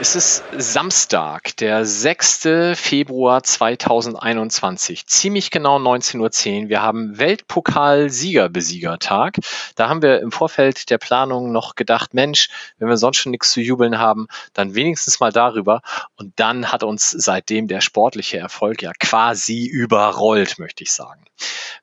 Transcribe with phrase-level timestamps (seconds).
[0.00, 2.74] es ist Samstag, der 6.
[2.74, 6.68] Februar 2021, ziemlich genau 19.10 Uhr.
[6.68, 9.38] Wir haben Weltpokal-Sieger-Besiegertag.
[9.74, 13.50] Da haben wir im Vorfeld der Planung noch gedacht, Mensch, wenn wir sonst schon nichts
[13.50, 15.82] zu jubeln haben, dann wenigstens mal darüber.
[16.16, 21.24] Und dann hat uns seitdem der sportliche Erfolg ja quasi überrollt, möchte ich sagen.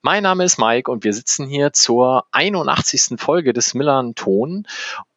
[0.01, 3.19] Mein Name ist Mike und wir sitzen hier zur 81.
[3.19, 4.65] Folge des Millern Ton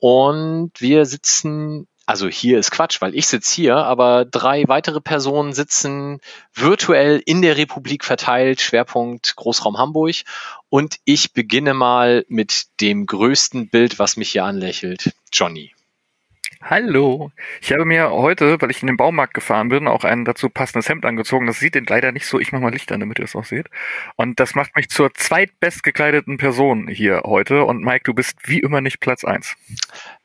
[0.00, 5.52] und wir sitzen also hier ist Quatsch, weil ich sitze hier, aber drei weitere Personen
[5.52, 6.20] sitzen
[6.54, 10.14] virtuell in der Republik verteilt, Schwerpunkt Großraum Hamburg.
[10.70, 15.12] Und ich beginne mal mit dem größten Bild, was mich hier anlächelt.
[15.30, 15.74] Johnny.
[16.60, 17.30] Hallo.
[17.60, 20.88] Ich habe mir heute, weil ich in den Baumarkt gefahren bin, auch ein dazu passendes
[20.88, 21.46] Hemd angezogen.
[21.46, 22.40] Das sieht leider nicht so.
[22.40, 23.68] Ich mache mal Licht an, damit ihr es auch seht.
[24.16, 27.64] Und das macht mich zur zweitbest gekleideten Person hier heute.
[27.64, 29.54] Und Mike, du bist wie immer nicht Platz eins.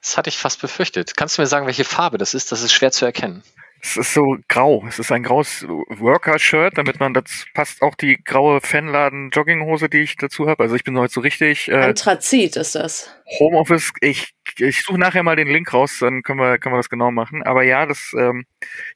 [0.02, 1.16] Das hatte ich fast befürchtet.
[1.16, 2.52] Kannst du mir sagen, welche Farbe das ist?
[2.52, 3.44] Das ist schwer zu erkennen.
[3.86, 4.86] Es ist so grau.
[4.88, 10.16] Es ist ein graues Worker-Shirt, damit man das passt auch die graue Fanladen-Jogginghose, die ich
[10.16, 10.64] dazu habe.
[10.64, 11.68] Also ich bin heute so richtig.
[11.68, 13.10] Äh, Anthrazit ist das.
[13.40, 13.92] Homeoffice.
[14.00, 17.12] Ich ich suche nachher mal den Link raus, dann können wir können wir das genau
[17.12, 17.44] machen.
[17.44, 18.46] Aber ja, das ähm,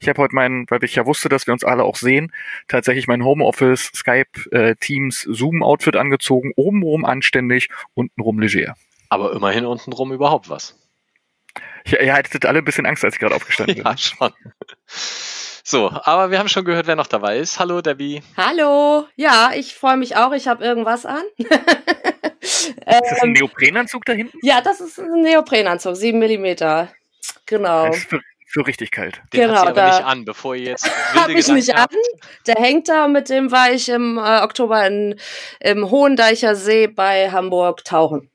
[0.00, 2.32] ich habe heute meinen, weil ich ja wusste, dass wir uns alle auch sehen,
[2.66, 8.74] tatsächlich mein Homeoffice, Skype, äh, Teams, Zoom Outfit angezogen, obenrum anständig, untenrum leger.
[9.10, 10.78] Aber immerhin untenrum überhaupt was.
[11.86, 13.84] Ja, ihr hattet alle ein bisschen Angst, als ich gerade aufgestanden bin.
[13.84, 14.32] ja, schon.
[15.64, 17.58] So, aber wir haben schon gehört, wer noch dabei ist.
[17.58, 18.22] Hallo, Debbie.
[18.38, 19.06] Hallo.
[19.16, 20.32] Ja, ich freue mich auch.
[20.32, 21.22] Ich habe irgendwas an.
[22.40, 24.38] ist das ein ähm, Neoprenanzug da hinten?
[24.42, 26.90] Ja, das ist ein Neoprenanzug, sieben Millimeter.
[27.44, 27.88] Genau.
[27.88, 29.20] Das ist für, für richtig kalt.
[29.34, 31.92] Den genau, hat sie aber nicht an, bevor ihr jetzt Habe ich nicht habt.
[31.92, 32.00] an.
[32.46, 35.20] Der hängt da, mit dem war ich im äh, Oktober in,
[35.60, 38.30] im Hohendeicher See bei Hamburg tauchen.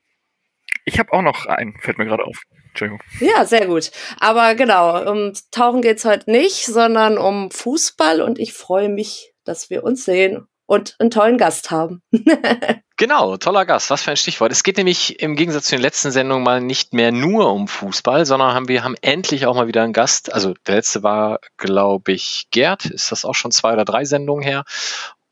[0.85, 2.37] Ich habe auch noch einen, fällt mir gerade auf.
[2.73, 3.01] Entschuldigung.
[3.19, 3.91] Ja, sehr gut.
[4.19, 9.69] Aber genau, um Tauchen geht's heute nicht, sondern um Fußball und ich freue mich, dass
[9.69, 12.01] wir uns sehen und einen tollen Gast haben.
[12.97, 13.91] genau, toller Gast.
[13.91, 14.51] Was für ein Stichwort.
[14.51, 18.25] Es geht nämlich im Gegensatz zu den letzten Sendungen mal nicht mehr nur um Fußball,
[18.25, 20.33] sondern haben wir haben endlich auch mal wieder einen Gast.
[20.33, 22.85] Also der letzte war, glaube ich, Gerd.
[22.85, 24.63] Ist das auch schon zwei oder drei Sendungen her?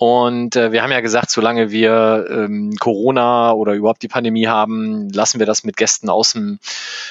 [0.01, 5.11] Und äh, wir haben ja gesagt, solange wir ähm, Corona oder überhaupt die Pandemie haben,
[5.11, 6.57] lassen wir das mit Gästen aus dem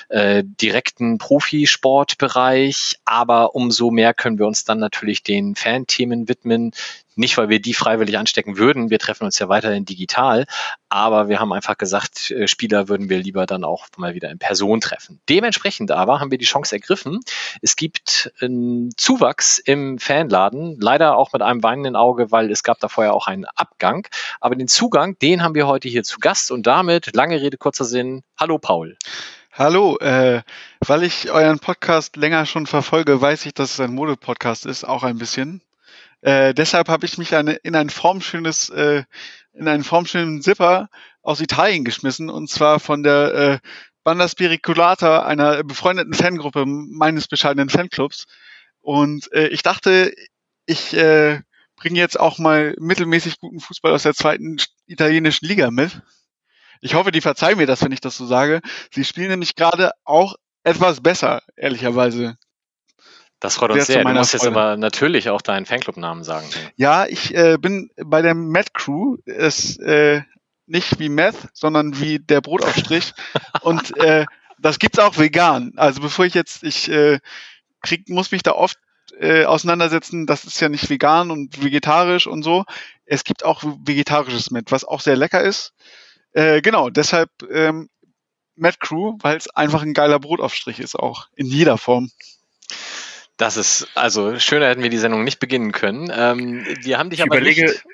[0.09, 2.99] äh, direkten Profisportbereich.
[3.05, 6.73] Aber umso mehr können wir uns dann natürlich den Fanthemen widmen,
[7.21, 8.91] nicht, weil wir die freiwillig anstecken würden.
[8.91, 10.47] Wir treffen uns ja weiterhin digital.
[10.89, 14.39] Aber wir haben einfach gesagt, äh, Spieler würden wir lieber dann auch mal wieder in
[14.39, 15.21] Person treffen.
[15.29, 17.21] Dementsprechend aber haben wir die Chance ergriffen.
[17.63, 20.79] Es gibt einen Zuwachs im Fanladen.
[20.81, 24.09] Leider auch mit einem weinenden Auge, weil es gab da vorher auch einen Abgang.
[24.41, 26.51] Aber den Zugang, den haben wir heute hier zu Gast.
[26.51, 28.23] Und damit, lange Rede, kurzer Sinn.
[28.37, 28.97] Hallo, Paul.
[29.53, 30.43] Hallo, äh,
[30.81, 35.03] weil ich euren Podcast länger schon verfolge, weiß ich, dass es ein Mode-Podcast ist, auch
[35.03, 35.61] ein bisschen.
[36.23, 39.05] Äh, deshalb habe ich mich eine, in ein formschönes, äh,
[39.53, 40.89] in einen formschönen Zipper
[41.23, 43.59] aus Italien geschmissen und zwar von der äh,
[44.05, 48.27] Banda Spiriculata, einer befreundeten Fangruppe meines bescheidenen Fanclubs.
[48.81, 50.13] Und äh, ich dachte,
[50.67, 51.41] ich äh,
[51.77, 54.57] bringe jetzt auch mal mittelmäßig guten Fußball aus der zweiten
[54.87, 56.01] italienischen Liga mit.
[56.81, 58.61] Ich hoffe, die verzeihen mir das, wenn ich das so sage.
[58.91, 62.37] Sie spielen nämlich gerade auch etwas besser, ehrlicherweise.
[63.41, 64.05] Das freut uns sehr.
[64.05, 64.45] Du musst Freude.
[64.45, 66.47] jetzt aber natürlich auch deinen Fanclub-Namen sagen.
[66.77, 69.17] Ja, ich äh, bin bei der Mad Crew.
[69.25, 70.23] Ist äh,
[70.67, 73.13] nicht wie Meth, sondern wie der Brotaufstrich.
[73.63, 74.27] und äh,
[74.59, 75.73] das gibt's auch vegan.
[75.77, 77.19] Also bevor ich jetzt, ich äh,
[77.83, 78.79] krieg, muss mich da oft
[79.19, 82.65] äh, auseinandersetzen, das ist ja nicht vegan und vegetarisch und so.
[83.07, 85.73] Es gibt auch vegetarisches Met, was auch sehr lecker ist.
[86.33, 87.89] Äh, genau, deshalb ähm,
[88.55, 92.11] Mad Crew, weil es einfach ein geiler Brotaufstrich ist auch, in jeder Form.
[93.41, 96.13] Das ist, also schöner hätten wir die Sendung nicht beginnen können.
[96.15, 97.85] Ähm, wir haben dich ich aber überlege, nicht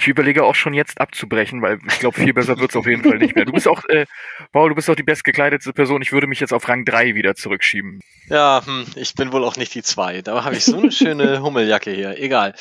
[0.00, 3.18] ich überlege auch schon jetzt abzubrechen, weil ich glaube, viel besser wird's auf jeden Fall
[3.18, 3.44] nicht mehr.
[3.44, 4.06] Du bist auch, äh,
[4.52, 6.02] Paul, du bist auch die bestgekleidete Person.
[6.02, 8.00] Ich würde mich jetzt auf Rang 3 wieder zurückschieben.
[8.28, 10.22] Ja, hm, ich bin wohl auch nicht die 2.
[10.22, 12.16] Da habe ich so eine schöne Hummeljacke hier.
[12.18, 12.54] Egal.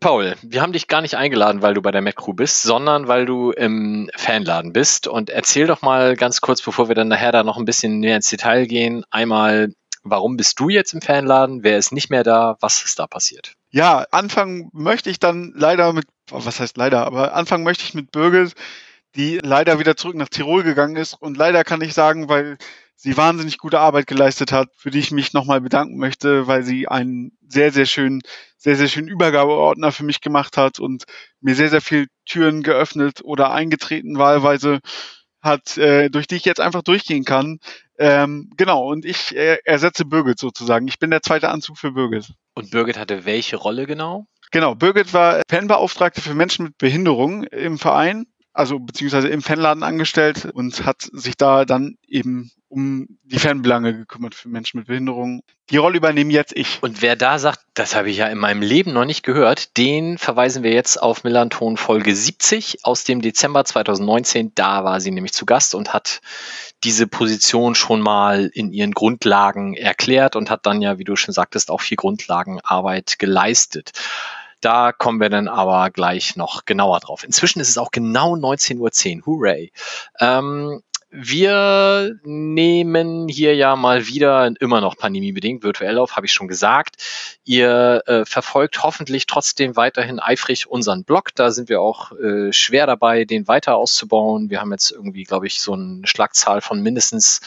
[0.00, 3.06] Paul, wir haben dich gar nicht eingeladen, weil du bei der Mac Crew bist, sondern
[3.06, 5.06] weil du im Fanladen bist.
[5.06, 8.16] Und erzähl doch mal ganz kurz, bevor wir dann nachher da noch ein bisschen näher
[8.16, 9.72] ins Detail gehen, einmal,
[10.10, 11.62] warum bist du jetzt im Fanladen?
[11.62, 12.56] Wer ist nicht mehr da?
[12.60, 13.54] Was ist da passiert?
[13.70, 18.10] Ja, anfangen möchte ich dann leider mit, was heißt leider, aber anfangen möchte ich mit
[18.10, 18.54] Birgit,
[19.16, 21.14] die leider wieder zurück nach Tirol gegangen ist.
[21.14, 22.58] Und leider kann ich sagen, weil
[22.96, 26.88] sie wahnsinnig gute Arbeit geleistet hat, für die ich mich nochmal bedanken möchte, weil sie
[26.88, 28.22] einen sehr, sehr schönen,
[28.56, 31.04] sehr, sehr schönen Übergabeordner für mich gemacht hat und
[31.40, 34.80] mir sehr, sehr viel Türen geöffnet oder eingetreten wahlweise
[35.42, 37.58] hat, äh, durch die ich jetzt einfach durchgehen kann.
[37.98, 40.86] Ähm, genau, und ich äh, ersetze Birgit sozusagen.
[40.88, 42.32] Ich bin der zweite Anzug für Birgit.
[42.54, 44.26] Und Birgit hatte welche Rolle genau?
[44.50, 48.26] Genau, Birgit war Fanbeauftragte für Menschen mit Behinderung im Verein
[48.56, 54.34] also beziehungsweise im Fanladen angestellt und hat sich da dann eben um die Fanbelange gekümmert
[54.34, 55.42] für Menschen mit Behinderung.
[55.70, 56.82] Die Rolle übernehme jetzt ich.
[56.82, 60.18] Und wer da sagt, das habe ich ja in meinem Leben noch nicht gehört, den
[60.18, 64.52] verweisen wir jetzt auf Millanton Folge 70 aus dem Dezember 2019.
[64.54, 66.20] Da war sie nämlich zu Gast und hat
[66.82, 71.34] diese Position schon mal in ihren Grundlagen erklärt und hat dann ja, wie du schon
[71.34, 73.92] sagtest, auch viel Grundlagenarbeit geleistet.
[74.66, 77.22] Da kommen wir dann aber gleich noch genauer drauf.
[77.22, 79.26] Inzwischen ist es auch genau 19.10 Uhr.
[79.26, 79.70] Hooray.
[80.18, 86.48] Ähm, wir nehmen hier ja mal wieder immer noch pandemiebedingt virtuell auf, habe ich schon
[86.48, 86.96] gesagt.
[87.44, 91.30] Ihr äh, verfolgt hoffentlich trotzdem weiterhin eifrig unseren Blog.
[91.36, 94.50] Da sind wir auch äh, schwer dabei, den weiter auszubauen.
[94.50, 97.40] Wir haben jetzt irgendwie, glaube ich, so eine Schlagzahl von mindestens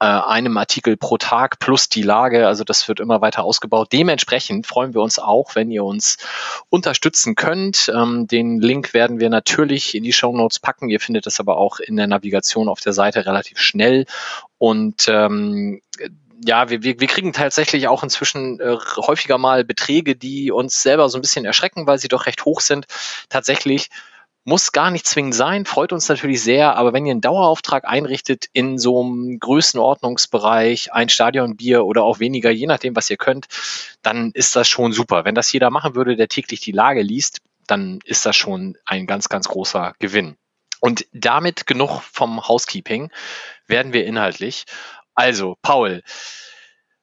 [0.00, 2.46] äh, einem Artikel pro Tag plus die Lage.
[2.46, 3.88] Also das wird immer weiter ausgebaut.
[3.92, 6.18] Dementsprechend freuen wir uns auch, wenn ihr uns
[6.68, 7.90] unterstützen könnt.
[7.94, 10.88] Ähm, den Link werden wir natürlich in die Show Notes packen.
[10.88, 14.06] Ihr findet das aber auch in der Navigation auf der Seite relativ schnell.
[14.58, 15.80] Und ähm,
[16.44, 21.08] ja, wir, wir, wir kriegen tatsächlich auch inzwischen äh, häufiger mal Beträge, die uns selber
[21.08, 22.86] so ein bisschen erschrecken, weil sie doch recht hoch sind.
[23.28, 23.88] Tatsächlich
[24.44, 28.46] muss gar nicht zwingend sein, freut uns natürlich sehr, aber wenn ihr einen Dauerauftrag einrichtet
[28.52, 33.46] in so einem Größenordnungsbereich, ein Stadionbier oder auch weniger, je nachdem, was ihr könnt,
[34.02, 35.24] dann ist das schon super.
[35.24, 39.06] Wenn das jeder machen würde, der täglich die Lage liest, dann ist das schon ein
[39.06, 40.36] ganz, ganz großer Gewinn.
[40.80, 43.10] Und damit genug vom Housekeeping
[43.66, 44.66] werden wir inhaltlich.
[45.14, 46.02] Also, Paul,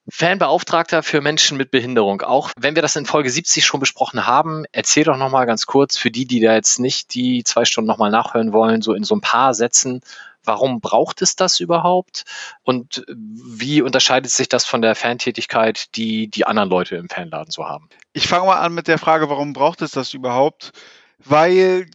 [0.09, 2.21] Fanbeauftragter für Menschen mit Behinderung.
[2.21, 5.97] Auch wenn wir das in Folge 70 schon besprochen haben, erzähl doch nochmal ganz kurz
[5.97, 9.15] für die, die da jetzt nicht die zwei Stunden nochmal nachhören wollen, so in so
[9.15, 10.01] ein paar Sätzen,
[10.43, 12.23] warum braucht es das überhaupt
[12.63, 17.65] und wie unterscheidet sich das von der Fantätigkeit, die die anderen Leute im Fanladen so
[17.65, 17.89] haben?
[18.13, 20.71] Ich fange mal an mit der Frage, warum braucht es das überhaupt?
[21.19, 21.87] Weil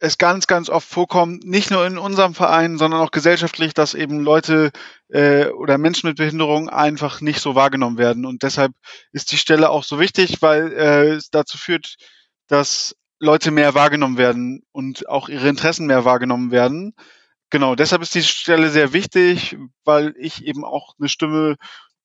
[0.00, 4.20] es ganz, ganz oft vorkommt, nicht nur in unserem Verein, sondern auch gesellschaftlich, dass eben
[4.20, 4.70] Leute
[5.08, 8.24] äh, oder Menschen mit Behinderung einfach nicht so wahrgenommen werden.
[8.24, 8.72] Und deshalb
[9.12, 11.96] ist die Stelle auch so wichtig, weil äh, es dazu führt,
[12.48, 16.94] dass Leute mehr wahrgenommen werden und auch ihre Interessen mehr wahrgenommen werden.
[17.50, 21.56] Genau, deshalb ist die Stelle sehr wichtig, weil ich eben auch eine Stimme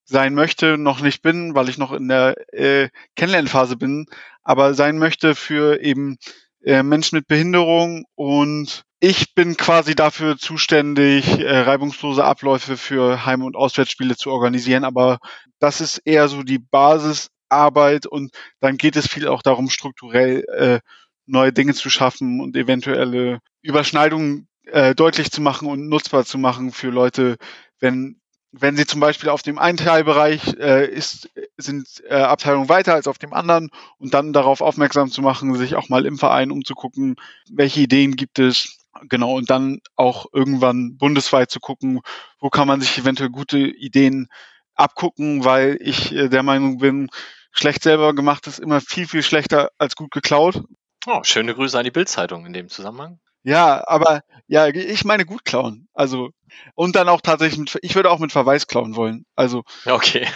[0.04, 4.06] sein möchte, noch nicht bin, weil ich noch in der äh, Kennenlernphase bin,
[4.44, 6.18] aber sein möchte für eben
[6.66, 13.44] äh, Menschen mit Behinderung und ich bin quasi dafür zuständig, äh, reibungslose Abläufe für Heim-
[13.44, 15.20] und Auswärtsspiele zu organisieren, aber
[15.60, 18.32] das ist eher so die Basisarbeit und
[18.62, 20.80] dann geht es viel auch darum, strukturell äh,
[21.28, 26.72] neue Dinge zu schaffen und eventuelle Überschneidungen äh, deutlich zu machen und nutzbar zu machen
[26.72, 27.38] für Leute,
[27.80, 28.20] wenn
[28.60, 33.08] wenn sie zum Beispiel auf dem einen Teilbereich äh, ist, sind äh, Abteilungen weiter als
[33.08, 37.16] auf dem anderen und dann darauf aufmerksam zu machen, sich auch mal im Verein umzugucken,
[37.50, 38.78] welche Ideen gibt es,
[39.10, 42.02] genau, und dann auch irgendwann bundesweit zu gucken,
[42.40, 44.28] wo kann man sich eventuell gute Ideen
[44.76, 47.10] abgucken, weil ich äh, der Meinung bin,
[47.52, 50.62] schlecht selber gemacht ist immer viel, viel schlechter als gut geklaut.
[51.08, 53.20] Oh, schöne Grüße an die Bildzeitung in dem Zusammenhang.
[53.46, 55.88] Ja, aber ja, ich meine gut klauen.
[55.94, 56.32] Also
[56.74, 59.26] und dann auch tatsächlich mit, ich würde auch mit Verweis klauen wollen.
[59.36, 60.28] Also okay.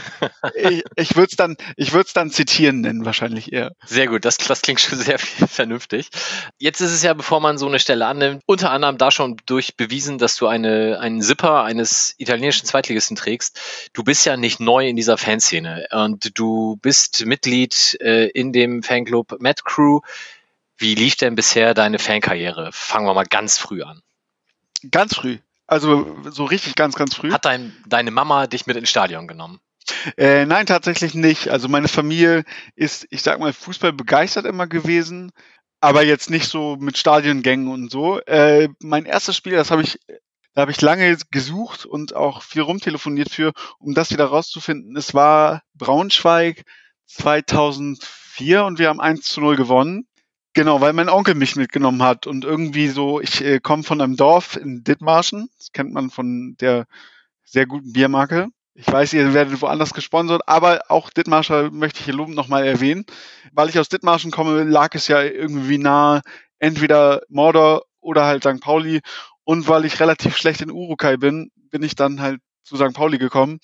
[0.55, 3.71] ich, ich würde es dann, ich würde es dann zitieren nennen wahrscheinlich eher.
[3.85, 6.09] Sehr gut, das, das klingt schon sehr vernünftig.
[6.57, 9.75] Jetzt ist es ja, bevor man so eine Stelle annimmt, unter anderem da schon durch
[9.75, 13.89] bewiesen, dass du eine einen Zipper eines italienischen Zweitligisten trägst.
[13.93, 18.83] Du bist ja nicht neu in dieser Fanszene und du bist Mitglied äh, in dem
[18.83, 20.01] Fanclub Mad Crew.
[20.79, 22.69] Wie lief denn bisher deine Fankarriere?
[22.71, 24.01] Fangen wir mal ganz früh an.
[24.89, 25.39] Ganz früh.
[25.67, 27.31] Also so richtig ganz, ganz früh.
[27.31, 29.59] Hat dein, deine Mama dich mit ins Stadion genommen?
[30.17, 31.49] Äh, nein, tatsächlich nicht.
[31.49, 32.45] Also meine Familie
[32.75, 35.31] ist, ich sag mal, Fußball begeistert immer gewesen,
[35.81, 38.19] aber jetzt nicht so mit Stadiongängen und so.
[38.21, 39.99] Äh, mein erstes Spiel, das habe ich,
[40.53, 44.95] da habe ich lange gesucht und auch viel rumtelefoniert für, um das wieder rauszufinden.
[44.95, 46.63] Es war Braunschweig
[47.07, 50.07] 2004 und wir haben 1 zu 0 gewonnen.
[50.55, 54.15] Genau, weil mein Onkel mich mitgenommen hat und irgendwie so, ich äh, komme von einem
[54.15, 56.85] Dorf in Dithmarschen, das kennt man von der
[57.45, 58.49] sehr guten Biermarke.
[58.73, 63.05] Ich weiß, ihr werdet woanders gesponsert, aber auch Dithmarscher möchte ich hier lobend nochmal erwähnen.
[63.51, 66.21] Weil ich aus Dithmarschen komme, lag es ja irgendwie nahe,
[66.59, 68.61] entweder Mordor oder halt St.
[68.61, 69.01] Pauli.
[69.43, 72.93] Und weil ich relativ schlecht in Urukai bin, bin ich dann halt zu St.
[72.93, 73.59] Pauli gekommen.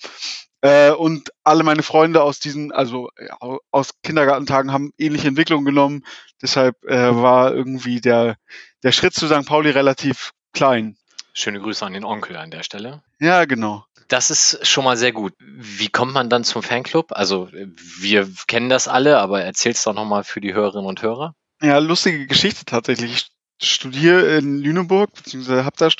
[0.66, 3.36] Äh, und alle meine Freunde aus diesen, also ja,
[3.70, 6.04] aus Kindergartentagen haben ähnliche Entwicklungen genommen.
[6.42, 8.36] Deshalb äh, war irgendwie der,
[8.82, 9.46] der Schritt zu St.
[9.46, 10.96] Pauli relativ klein.
[11.34, 13.04] Schöne Grüße an den Onkel an der Stelle.
[13.20, 13.84] Ja, genau.
[14.08, 15.34] Das ist schon mal sehr gut.
[15.38, 17.12] Wie kommt man dann zum Fanclub?
[17.12, 21.34] Also wir kennen das alle, aber erzähl's doch nochmal für die Hörerinnen und Hörer.
[21.62, 23.28] Ja, lustige Geschichte tatsächlich.
[23.58, 25.90] Ich studiere in Lüneburg, beziehungsweise habe da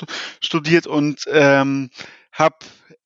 [0.41, 1.89] studiert und ähm,
[2.33, 2.57] habe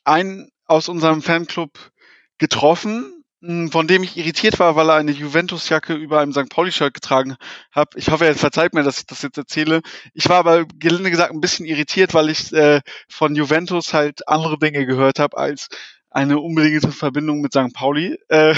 [0.03, 1.91] einen aus unserem Fanclub
[2.37, 6.49] getroffen, hm, von dem ich irritiert war, weil er eine Juventus-Jacke über einem St.
[6.49, 7.35] Pauli-Shirt getragen
[7.71, 7.93] hat.
[7.95, 9.81] Ich hoffe, er verzeiht mir, dass ich das jetzt erzähle.
[10.13, 14.57] Ich war aber gelinde gesagt ein bisschen irritiert, weil ich äh, von Juventus halt andere
[14.57, 15.67] Dinge gehört habe als
[16.09, 17.73] eine unbedingte Verbindung mit St.
[17.73, 18.17] Pauli.
[18.29, 18.55] Äh,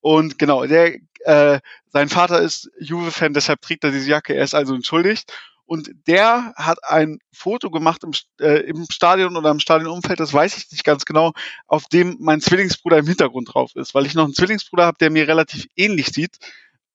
[0.00, 1.60] und genau, der, äh,
[1.92, 4.34] sein Vater ist Juve-Fan, deshalb trägt er diese Jacke.
[4.34, 5.32] Er ist also entschuldigt.
[5.70, 8.10] Und der hat ein Foto gemacht im,
[8.40, 11.30] äh, im Stadion oder im Stadionumfeld, das weiß ich nicht ganz genau,
[11.68, 15.10] auf dem mein Zwillingsbruder im Hintergrund drauf ist, weil ich noch einen Zwillingsbruder habe, der
[15.10, 16.38] mir relativ ähnlich sieht.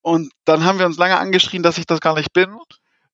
[0.02, 2.54] Und dann haben wir uns lange angeschrien, dass ich das gar nicht bin.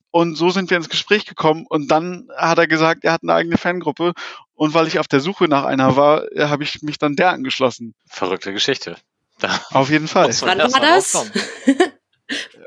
[0.09, 1.67] Und so sind wir ins Gespräch gekommen.
[1.69, 4.13] Und dann hat er gesagt, er hat eine eigene Fangruppe.
[4.55, 7.93] Und weil ich auf der Suche nach einer war, habe ich mich dann der angeschlossen.
[8.07, 8.97] Verrückte Geschichte.
[9.37, 10.33] Da auf jeden Fall.
[10.41, 11.31] Wann war das?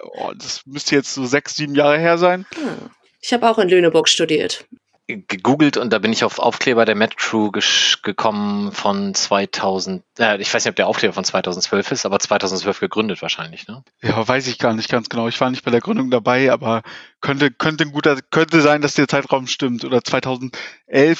[0.02, 2.47] oh, das müsste jetzt so sechs, sieben Jahre her sein.
[2.54, 2.90] Hm.
[3.21, 4.66] Ich habe auch in Lüneburg studiert
[5.06, 10.02] gegoogelt und da bin ich auf Aufkleber der Mad Crew gekommen von 2000.
[10.18, 13.84] Äh, ich weiß nicht, ob der Aufkleber von 2012 ist, aber 2012 gegründet wahrscheinlich, ne?
[14.00, 15.28] Ja, weiß ich gar nicht ganz genau.
[15.28, 16.82] Ich war nicht bei der Gründung dabei, aber
[17.20, 20.52] könnte könnte ein guter könnte sein, dass der Zeitraum stimmt oder 2011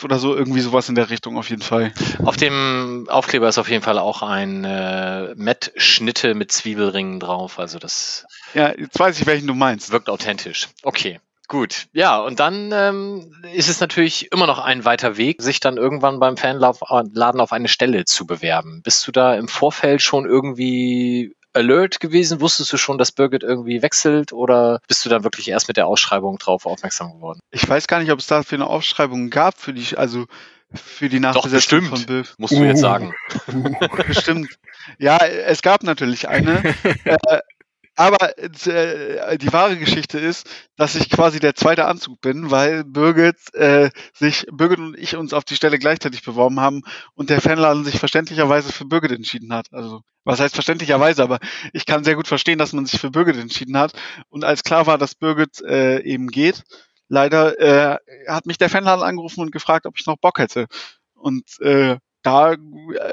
[0.03, 1.93] oder so irgendwie sowas in der Richtung auf jeden Fall.
[2.25, 7.59] Auf dem Aufkleber ist auf jeden Fall auch ein äh, Matt Schnitte mit Zwiebelringen drauf,
[7.59, 8.25] also das.
[8.55, 9.91] Ja, jetzt weiß ich, welchen du meinst.
[9.91, 10.69] Wirkt authentisch.
[10.83, 11.21] Okay.
[11.47, 15.77] Gut, ja, und dann ähm, ist es natürlich immer noch ein weiter Weg, sich dann
[15.77, 18.81] irgendwann beim Fanladen auf eine Stelle zu bewerben.
[18.83, 22.41] Bist du da im Vorfeld schon irgendwie alert gewesen?
[22.41, 25.87] Wusstest du schon, dass Birgit irgendwie wechselt oder bist du dann wirklich erst mit der
[25.87, 27.41] Ausschreibung drauf aufmerksam geworden?
[27.51, 30.27] Ich weiß gar nicht, ob es dafür eine Ausschreibung gab für die, also
[30.75, 32.25] für die Nachbesetzung Doch, von Bill.
[32.39, 32.65] Musst du uh.
[32.65, 33.15] jetzt sagen.
[34.09, 34.57] bestimmt.
[34.99, 36.75] Ja, es gab natürlich eine.
[37.05, 37.17] äh,
[37.97, 43.55] aber äh, die wahre Geschichte ist, dass ich quasi der zweite Anzug bin, weil Birgit
[43.55, 46.83] äh, sich, Birgit und ich uns auf die Stelle gleichzeitig beworben haben
[47.15, 49.73] und der Fanladen sich verständlicherweise für Birgit entschieden hat.
[49.73, 51.39] Also was heißt verständlicherweise, aber
[51.73, 53.93] ich kann sehr gut verstehen, dass man sich für Birgit entschieden hat.
[54.29, 56.65] Und als klar war, dass Birgit äh, eben geht,
[57.09, 60.67] leider äh, hat mich der Fanladen angerufen und gefragt, ob ich noch Bock hätte.
[61.15, 62.59] Und äh, da äh,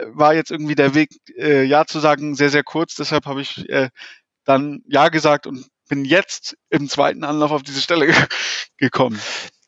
[0.08, 2.96] war jetzt irgendwie der Weg, äh, ja zu sagen, sehr, sehr kurz.
[2.96, 3.90] Deshalb habe ich äh,
[4.46, 8.14] dann Ja gesagt und bin jetzt im zweiten Anlauf auf diese Stelle
[8.78, 9.20] gekommen.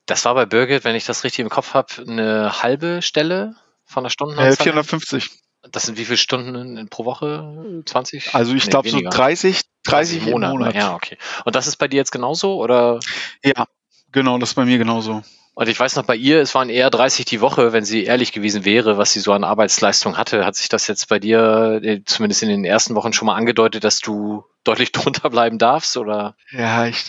[0.05, 4.03] Das war bei Birgit, wenn ich das richtig im Kopf habe, eine halbe Stelle von
[4.03, 4.35] der Stunde?
[4.41, 5.29] Äh, 450.
[5.71, 7.83] Das sind wie viele Stunden pro Woche?
[7.85, 8.35] 20?
[8.35, 10.51] Also ich nee, glaube so 30, 30 Monate.
[10.51, 10.75] Monat.
[10.75, 11.17] Ja, okay.
[11.45, 12.99] Und das ist bei dir jetzt genauso oder?
[13.43, 13.67] Ja,
[14.11, 15.23] genau, das ist bei mir genauso.
[15.55, 18.31] Und ich weiß noch, bei ihr, es waren eher 30 die Woche, wenn sie ehrlich
[18.31, 20.45] gewesen wäre, was sie so an Arbeitsleistung hatte.
[20.45, 23.83] Hat sich das jetzt bei dir äh, zumindest in den ersten Wochen schon mal angedeutet,
[23.83, 26.35] dass du deutlich drunter bleiben darfst, oder?
[26.49, 27.05] Ja, ich,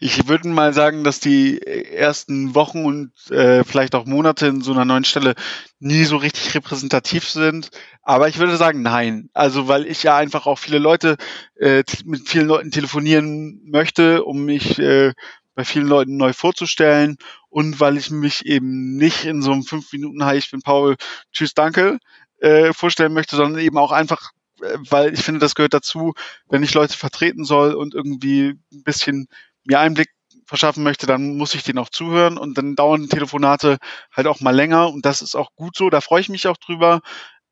[0.00, 4.72] ich würde mal sagen, dass die ersten Wochen und äh, vielleicht auch Monate in so
[4.72, 5.36] einer neuen Stelle
[5.78, 7.70] nie so richtig repräsentativ sind.
[8.02, 9.30] Aber ich würde sagen, nein.
[9.32, 11.18] Also, weil ich ja einfach auch viele Leute,
[11.54, 15.12] äh, mit vielen Leuten telefonieren möchte, um mich äh,
[15.54, 17.16] bei vielen Leuten neu vorzustellen
[17.56, 20.96] und weil ich mich eben nicht in so einem fünf Minuten Hi, ich bin Paul,
[21.32, 21.98] tschüss, danke
[22.38, 26.12] äh, vorstellen möchte, sondern eben auch einfach, äh, weil ich finde, das gehört dazu,
[26.50, 29.28] wenn ich Leute vertreten soll und irgendwie ein bisschen
[29.64, 30.10] mir Einblick
[30.44, 33.78] verschaffen möchte, dann muss ich denen auch zuhören und dann dauern Telefonate
[34.14, 36.58] halt auch mal länger und das ist auch gut so, da freue ich mich auch
[36.58, 37.00] drüber.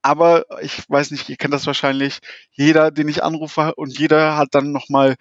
[0.02, 2.18] Aber ich weiß nicht, ihr kennt das wahrscheinlich,
[2.50, 5.16] jeder, den ich anrufe und jeder hat dann nochmal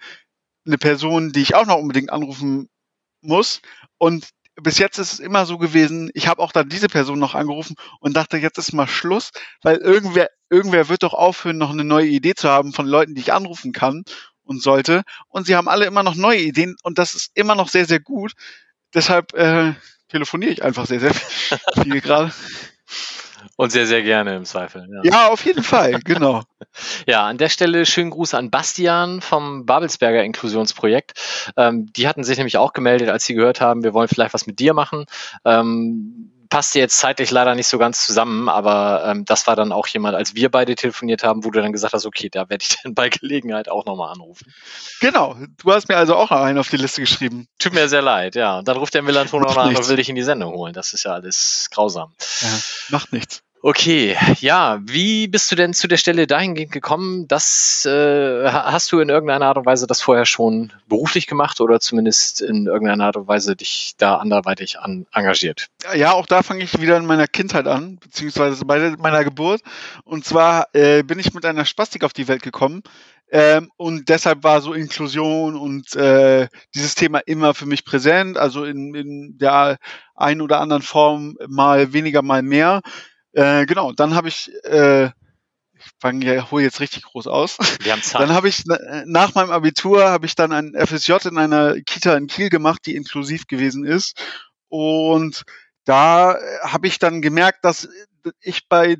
[0.66, 2.68] eine Person, die ich auch noch unbedingt anrufen
[3.22, 3.62] muss.
[3.96, 7.34] Und bis jetzt ist es immer so gewesen, ich habe auch dann diese Person noch
[7.34, 9.30] angerufen und dachte, jetzt ist mal Schluss,
[9.62, 13.20] weil irgendwer, irgendwer wird doch aufhören, noch eine neue Idee zu haben von Leuten, die
[13.20, 14.04] ich anrufen kann
[14.44, 15.02] und sollte.
[15.28, 18.00] Und sie haben alle immer noch neue Ideen und das ist immer noch sehr, sehr
[18.00, 18.32] gut.
[18.94, 19.74] Deshalb äh,
[20.08, 21.14] telefoniere ich einfach sehr, sehr
[21.82, 22.32] viel gerade.
[23.56, 24.86] Und sehr, sehr gerne im Zweifel.
[24.90, 26.42] Ja, ja auf jeden Fall, genau.
[27.06, 31.52] ja, an der Stelle schönen Gruß an Bastian vom Babelsberger Inklusionsprojekt.
[31.56, 34.46] Ähm, die hatten sich nämlich auch gemeldet, als sie gehört haben, wir wollen vielleicht was
[34.46, 35.04] mit dir machen.
[35.44, 39.88] Ähm, passte jetzt zeitlich leider nicht so ganz zusammen, aber ähm, das war dann auch
[39.88, 42.76] jemand, als wir beide telefoniert haben, wo du dann gesagt hast, okay, da werde ich
[42.84, 44.54] dann bei Gelegenheit auch nochmal anrufen.
[45.00, 47.48] Genau, du hast mir also auch einen auf die Liste geschrieben.
[47.58, 48.60] Tut mir sehr leid, ja.
[48.60, 50.74] Und dann ruft der Millanton auch an und will dich in die Sendung holen.
[50.74, 52.12] Das ist ja alles grausam.
[52.42, 52.48] Ja,
[52.90, 53.42] macht nichts.
[53.66, 57.26] Okay, ja, wie bist du denn zu der Stelle dahingehend gekommen?
[57.28, 61.80] Das äh, hast du in irgendeiner Art und Weise das vorher schon beruflich gemacht oder
[61.80, 65.68] zumindest in irgendeiner Art und Weise dich da anderweitig an, engagiert?
[65.94, 69.62] Ja, auch da fange ich wieder in meiner Kindheit an, beziehungsweise bei meiner Geburt.
[70.04, 72.82] Und zwar äh, bin ich mit einer Spastik auf die Welt gekommen.
[73.30, 78.64] Ähm, und deshalb war so Inklusion und äh, dieses Thema immer für mich präsent, also
[78.64, 79.78] in, in der
[80.14, 82.82] einen oder anderen Form mal weniger, mal mehr.
[83.34, 87.58] Äh, genau, dann habe ich, äh, ich fange ja, hole jetzt richtig groß aus.
[87.82, 88.20] Wir haben Zeit.
[88.22, 88.64] Dann habe ich
[89.04, 92.94] nach meinem Abitur habe ich dann ein FSJ in einer Kita in Kiel gemacht, die
[92.94, 94.20] inklusiv gewesen ist.
[94.68, 95.42] Und
[95.84, 97.88] da habe ich dann gemerkt, dass
[98.40, 98.96] ich bei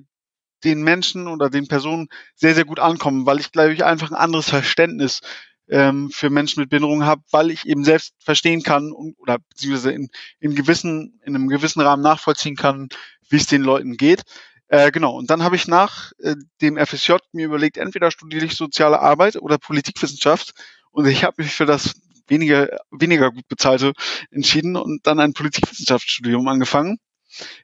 [0.65, 4.17] den Menschen oder den Personen sehr, sehr gut ankomme, weil ich, glaube ich, einfach ein
[4.17, 5.21] anderes Verständnis
[5.69, 9.93] ähm, für Menschen mit Behinderung habe, weil ich eben selbst verstehen kann und, oder beziehungsweise
[9.93, 10.09] in,
[10.41, 12.89] in gewissen, in einem gewissen Rahmen nachvollziehen kann,
[13.29, 14.23] wie es den Leuten geht.
[14.69, 18.57] Äh, genau, und dann habe ich nach äh, dem FSJ mir überlegt, entweder studiere ich
[18.57, 20.53] soziale Arbeit oder Politikwissenschaft.
[20.91, 21.95] Und ich habe mich für das
[22.29, 23.93] weniger, weniger gut bezahlte
[24.31, 26.99] entschieden und dann ein Politikwissenschaftsstudium angefangen,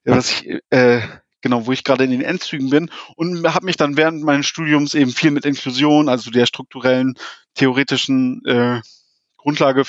[0.04, 1.00] ja, was ich, äh,
[1.41, 4.95] genau, wo ich gerade in den Endzügen bin und habe mich dann während meines Studiums
[4.95, 7.15] eben viel mit Inklusion, also der strukturellen,
[7.55, 8.81] theoretischen äh,
[9.37, 9.85] Grundlage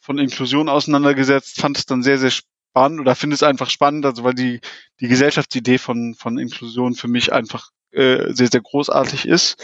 [0.00, 4.24] von Inklusion auseinandergesetzt, fand es dann sehr, sehr spannend oder finde es einfach spannend, also
[4.24, 4.60] weil die,
[5.00, 9.56] die Gesellschaftsidee von, von Inklusion für mich einfach äh, sehr, sehr großartig ist.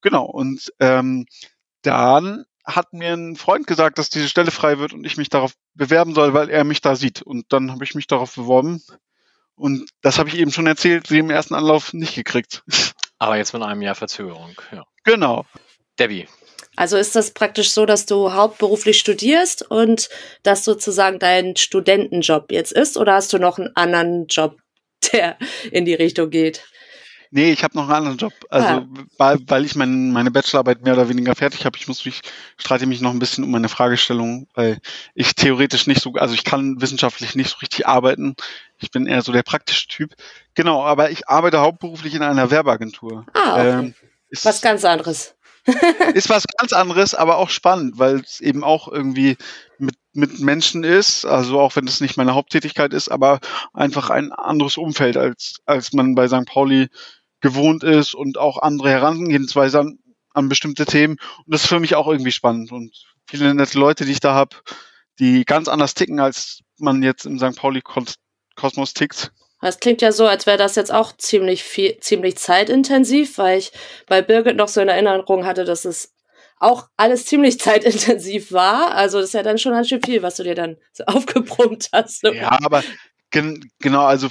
[0.00, 1.26] Genau, und ähm,
[1.82, 5.52] dann hat mir ein Freund gesagt, dass diese Stelle frei wird und ich mich darauf
[5.74, 7.22] bewerben soll, weil er mich da sieht.
[7.22, 8.82] Und dann habe ich mich darauf beworben.
[9.56, 12.62] Und das habe ich eben schon erzählt, sie im ersten Anlauf nicht gekriegt.
[13.18, 14.84] Aber jetzt mit einem Jahr Verzögerung, ja.
[15.04, 15.46] Genau.
[15.98, 16.28] Debbie,
[16.76, 20.10] also ist das praktisch so, dass du hauptberuflich studierst und
[20.42, 24.58] das sozusagen dein Studentenjob jetzt ist oder hast du noch einen anderen Job,
[25.12, 25.38] der
[25.72, 26.62] in die Richtung geht?
[27.30, 28.32] Nee, ich habe noch einen anderen Job.
[28.50, 28.86] Also ah.
[29.18, 31.76] weil, weil ich mein, meine Bachelorarbeit mehr oder weniger fertig habe.
[31.78, 32.22] Ich muss mich,
[32.56, 34.78] streite mich noch ein bisschen um meine Fragestellung, weil
[35.14, 38.36] ich theoretisch nicht so, also ich kann wissenschaftlich nicht so richtig arbeiten.
[38.78, 40.14] Ich bin eher so der praktische Typ.
[40.54, 43.26] Genau, aber ich arbeite hauptberuflich in einer Werbeagentur.
[43.34, 43.68] Ah, okay.
[43.68, 43.94] Ähm,
[44.42, 45.36] Was ganz anderes.
[46.14, 49.36] ist was ganz anderes, aber auch spannend, weil es eben auch irgendwie
[49.78, 53.40] mit, mit Menschen ist, also auch wenn es nicht meine Haupttätigkeit ist, aber
[53.72, 56.46] einfach ein anderes Umfeld, als, als man bei St.
[56.46, 56.88] Pauli
[57.46, 59.98] gewohnt ist und auch andere Herangehensweise an,
[60.34, 61.16] an bestimmte Themen.
[61.44, 62.72] Und das ist für mich auch irgendwie spannend.
[62.72, 62.92] Und
[63.26, 64.56] viele nette Leute, die ich da habe,
[65.20, 67.56] die ganz anders ticken, als man jetzt im St.
[67.56, 69.32] Pauli-Kosmos tickt.
[69.60, 73.72] Das klingt ja so, als wäre das jetzt auch ziemlich viel, ziemlich zeitintensiv, weil ich
[74.06, 76.14] bei Birgit noch so in Erinnerung hatte, dass es
[76.58, 78.94] auch alles ziemlich zeitintensiv war.
[78.94, 81.90] Also das ist ja dann schon ganz schön viel, was du dir dann so aufgebrummt
[81.92, 82.24] hast.
[82.24, 82.82] Ja, aber
[83.30, 84.28] gen genau, also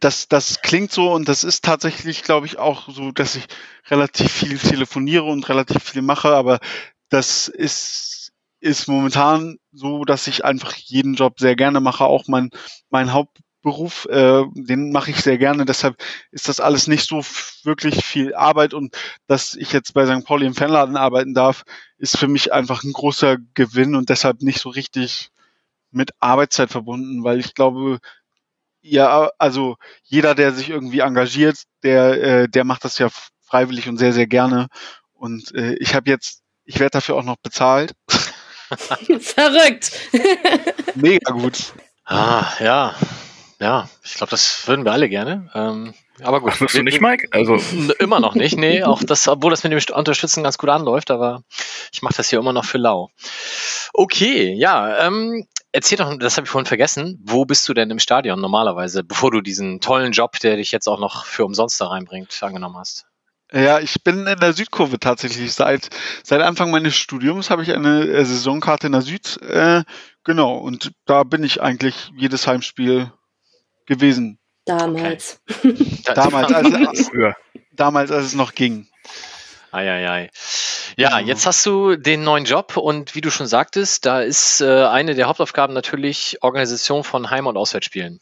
[0.00, 3.46] das, das klingt so und das ist tatsächlich, glaube ich, auch so, dass ich
[3.88, 6.58] relativ viel telefoniere und relativ viel mache, aber
[7.08, 12.50] das ist, ist momentan so, dass ich einfach jeden Job sehr gerne mache, auch mein,
[12.90, 15.64] mein Haupt Beruf, äh, den mache ich sehr gerne.
[15.64, 15.96] Deshalb
[16.30, 17.22] ist das alles nicht so
[17.64, 20.24] wirklich viel Arbeit und dass ich jetzt bei St.
[20.24, 21.64] Pauli im Fanladen arbeiten darf,
[21.98, 25.30] ist für mich einfach ein großer Gewinn und deshalb nicht so richtig
[25.90, 27.98] mit Arbeitszeit verbunden, weil ich glaube,
[28.80, 33.08] ja, also jeder, der sich irgendwie engagiert, der, äh, der macht das ja
[33.42, 34.68] freiwillig und sehr, sehr gerne.
[35.14, 37.92] Und äh, ich habe jetzt, ich werde dafür auch noch bezahlt.
[39.20, 39.92] Verrückt.
[40.94, 41.72] Mega gut.
[42.04, 42.94] Ah, ja.
[43.60, 45.50] Ja, ich glaube, das würden wir alle gerne.
[45.52, 46.52] Ähm, aber gut.
[46.54, 47.26] Ach, du nicht, Mike?
[47.32, 47.60] Also
[47.98, 48.56] immer noch nicht.
[48.56, 51.42] Nee, auch das, obwohl das mit dem Unterstützen ganz gut anläuft, aber
[51.92, 53.10] ich mache das hier immer noch für lau.
[53.92, 55.06] Okay, ja.
[55.06, 55.46] Ähm,
[55.78, 57.20] erzähl doch, das habe ich vorhin vergessen.
[57.22, 60.88] Wo bist du denn im Stadion normalerweise, bevor du diesen tollen Job, der dich jetzt
[60.88, 63.06] auch noch für umsonst da reinbringt, angenommen hast?
[63.52, 65.54] Ja, ich bin in der Südkurve tatsächlich.
[65.54, 65.88] Seit,
[66.24, 69.40] seit Anfang meines Studiums habe ich eine äh, Saisonkarte in der Süd.
[69.40, 69.84] Äh,
[70.24, 73.12] genau, und da bin ich eigentlich jedes Heimspiel
[73.86, 74.40] gewesen.
[74.66, 75.40] Damals.
[75.48, 76.02] Okay.
[76.14, 77.10] damals, als,
[77.72, 78.88] damals, als es noch ging.
[79.70, 80.30] Eieiei.
[80.96, 84.84] Ja, jetzt hast du den neuen Job und wie du schon sagtest, da ist äh,
[84.84, 88.20] eine der Hauptaufgaben natürlich Organisation von Heim- und Auswärtsspielen.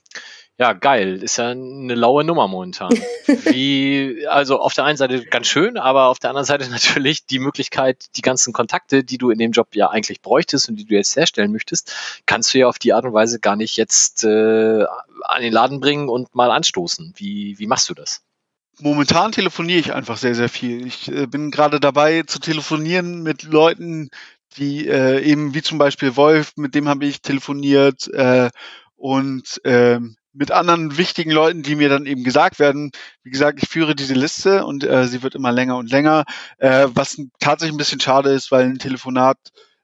[0.59, 1.23] Ja, geil.
[1.23, 2.91] Ist ja eine laue Nummer momentan.
[3.27, 7.39] Wie, also auf der einen Seite ganz schön, aber auf der anderen Seite natürlich die
[7.39, 10.95] Möglichkeit, die ganzen Kontakte, die du in dem Job ja eigentlich bräuchtest und die du
[10.95, 14.85] jetzt herstellen möchtest, kannst du ja auf die Art und Weise gar nicht jetzt äh,
[15.25, 17.13] an den Laden bringen und mal anstoßen.
[17.17, 18.23] Wie, wie machst du das?
[18.81, 20.87] Momentan telefoniere ich einfach sehr, sehr viel.
[20.87, 24.11] Ich äh, bin gerade dabei zu telefonieren mit Leuten,
[24.57, 28.51] die äh, eben wie zum Beispiel Wolf, mit dem habe ich telefoniert äh,
[28.97, 32.91] und ähm, mit anderen wichtigen Leuten, die mir dann eben gesagt werden.
[33.23, 36.25] Wie gesagt, ich führe diese Liste und äh, sie wird immer länger und länger,
[36.59, 39.39] äh, was tatsächlich ein bisschen schade ist, weil ein Telefonat,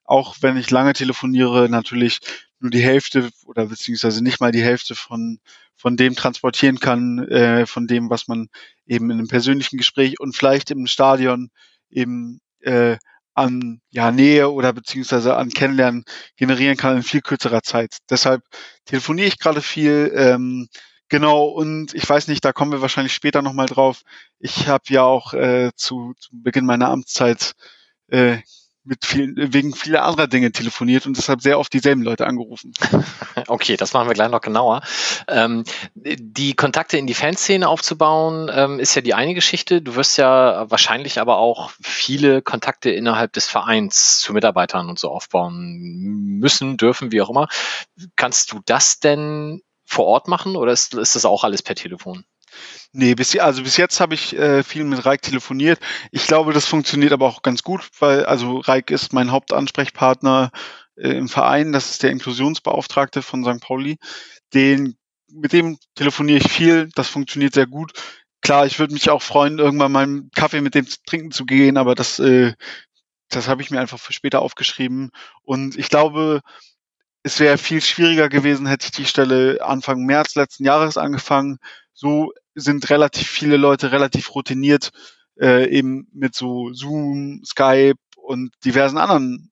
[0.05, 2.21] auch wenn ich lange telefoniere, natürlich
[2.61, 5.41] nur die Hälfte oder beziehungsweise nicht mal die Hälfte von,
[5.83, 8.49] von dem transportieren kann, äh, von dem, was man
[8.87, 11.51] eben in einem persönlichen Gespräch und vielleicht im Stadion
[11.91, 12.99] eben äh,
[13.35, 16.05] an ja, Nähe oder beziehungsweise an Kennenlernen
[16.37, 17.99] generieren kann in viel kürzerer Zeit.
[18.09, 18.45] Deshalb
[18.85, 20.13] telefoniere ich gerade viel.
[20.15, 20.69] Ähm,
[21.09, 24.03] genau, und ich weiß nicht, da kommen wir wahrscheinlich später nochmal drauf.
[24.39, 27.55] Ich habe ja auch äh, zu, zu Beginn meiner Amtszeit
[28.07, 28.39] äh,
[28.85, 32.73] mit vielen, wegen vieler anderer Dinge telefoniert und deshalb sehr oft dieselben Leute angerufen.
[33.49, 34.83] Okay, das machen wir gleich noch genauer.
[35.27, 35.65] Ähm,
[35.95, 39.81] die Kontakte in die Fanszene aufzubauen, ähm, ist ja die eine Geschichte.
[39.81, 45.11] Du wirst ja wahrscheinlich aber auch viele Kontakte innerhalb des Vereins zu Mitarbeitern und so
[45.11, 47.49] aufbauen müssen, dürfen, wie auch immer.
[48.17, 52.25] Kannst du das denn vor Ort machen oder ist, ist das auch alles per Telefon?
[52.93, 55.81] Nee, bis, also bis jetzt habe ich äh, viel mit Reik telefoniert.
[56.11, 60.51] Ich glaube, das funktioniert aber auch ganz gut, weil also Reik ist mein Hauptansprechpartner
[60.97, 61.73] äh, im Verein.
[61.73, 63.61] Das ist der Inklusionsbeauftragte von St.
[63.63, 63.99] Pauli.
[64.55, 64.97] Den,
[65.29, 66.89] mit dem telefoniere ich viel.
[66.95, 67.93] Das funktioniert sehr gut.
[68.43, 71.77] Klar, ich würde mich auch freuen, irgendwann mal einen Kaffee mit dem trinken zu gehen,
[71.77, 72.55] aber das, äh,
[73.29, 75.11] das habe ich mir einfach für später aufgeschrieben.
[75.43, 76.43] Und ich glaube,
[77.23, 81.59] es wäre viel schwieriger gewesen, hätte ich die Stelle Anfang März letzten Jahres angefangen.
[81.95, 84.91] So sind relativ viele Leute relativ routiniert,
[85.41, 89.51] äh, eben mit so Zoom, Skype und diversen anderen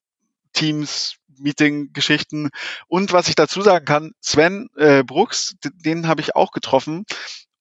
[0.52, 2.50] Teams, Meeting-Geschichten.
[2.86, 7.04] Und was ich dazu sagen kann, Sven äh, Brooks, den habe ich auch getroffen.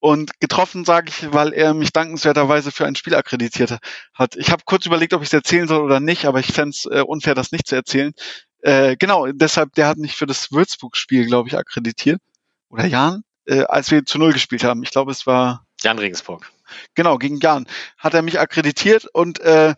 [0.01, 3.77] Und getroffen sage ich, weil er mich dankenswerterweise für ein Spiel akkreditiert
[4.13, 4.35] hat.
[4.37, 6.85] Ich habe kurz überlegt, ob ich es erzählen soll oder nicht, aber ich fände es
[6.85, 8.13] äh, unfair, das nicht zu erzählen.
[8.61, 12.21] Äh, genau, deshalb, der hat mich für das Würzburg-Spiel, glaube ich, akkreditiert.
[12.69, 13.23] Oder Jan?
[13.49, 14.83] Äh, als wir zu Null gespielt haben.
[14.83, 16.51] Ich glaube, es war Jan Regensburg.
[16.93, 17.67] Genau, gegen Jan.
[17.97, 19.75] Hat er mich akkreditiert und äh,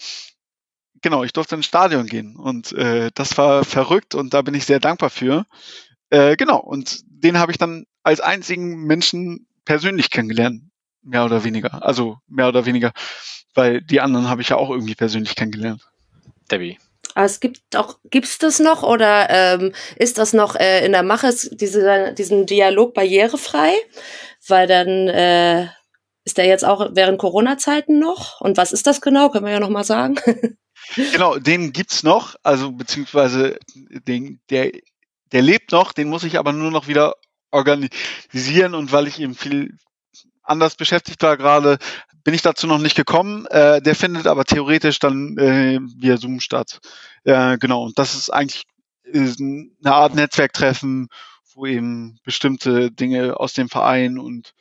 [1.02, 2.36] genau, ich durfte ins Stadion gehen.
[2.36, 5.46] Und äh, das war verrückt und da bin ich sehr dankbar für.
[6.10, 10.64] Äh, genau, und den habe ich dann als einzigen Menschen persönlich kennengelernt.
[11.04, 11.84] Mehr oder weniger.
[11.84, 12.92] Also mehr oder weniger.
[13.54, 15.88] Weil die anderen habe ich ja auch irgendwie persönlich kennengelernt.
[16.52, 16.78] Debbie.
[17.16, 21.04] Aber es gibt auch, gibt's das noch oder ähm, ist das noch äh, in der
[21.04, 23.74] Mache, diese, diesen Dialog barrierefrei?
[24.48, 25.68] Weil dann äh,
[26.24, 28.42] ist der jetzt auch während Corona-Zeiten noch.
[28.42, 29.30] Und was ist das genau?
[29.30, 30.16] Können wir ja noch mal sagen.
[30.96, 34.72] genau, den gibt's noch, also beziehungsweise den, der,
[35.32, 37.16] der lebt noch, den muss ich aber nur noch wieder
[37.52, 39.78] organisieren und weil ich eben viel
[40.44, 41.78] anders beschäftigt war gerade,
[42.24, 43.46] bin ich dazu noch nicht gekommen.
[43.48, 46.80] Äh, der findet aber theoretisch dann äh, via Zoom statt.
[47.24, 48.64] Äh, genau, und das ist eigentlich
[49.04, 51.08] ist eine Art Netzwerktreffen,
[51.54, 54.54] wo eben bestimmte Dinge aus dem Verein und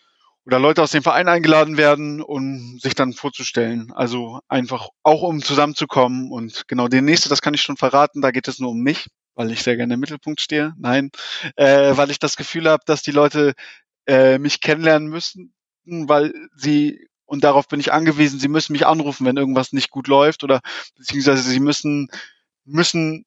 [0.47, 3.93] oder Leute aus dem Verein eingeladen werden, um sich dann vorzustellen.
[3.93, 6.33] Also einfach auch um zusammenzukommen.
[6.33, 9.09] Und genau, den nächste, das kann ich schon verraten, da geht es nur um mich,
[9.35, 10.73] weil ich sehr gerne im Mittelpunkt stehe.
[10.79, 11.11] Nein,
[11.57, 13.53] äh, weil ich das Gefühl habe, dass die Leute
[14.07, 19.25] äh, mich kennenlernen müssen, weil sie und darauf bin ich angewiesen, sie müssen mich anrufen,
[19.25, 20.61] wenn irgendwas nicht gut läuft oder
[20.97, 22.09] beziehungsweise sie müssen
[22.65, 23.25] müssen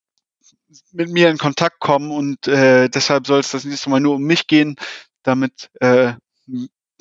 [0.92, 4.24] mit mir in Kontakt kommen und äh, deshalb soll es das nächste Mal nur um
[4.24, 4.76] mich gehen,
[5.24, 6.14] damit äh,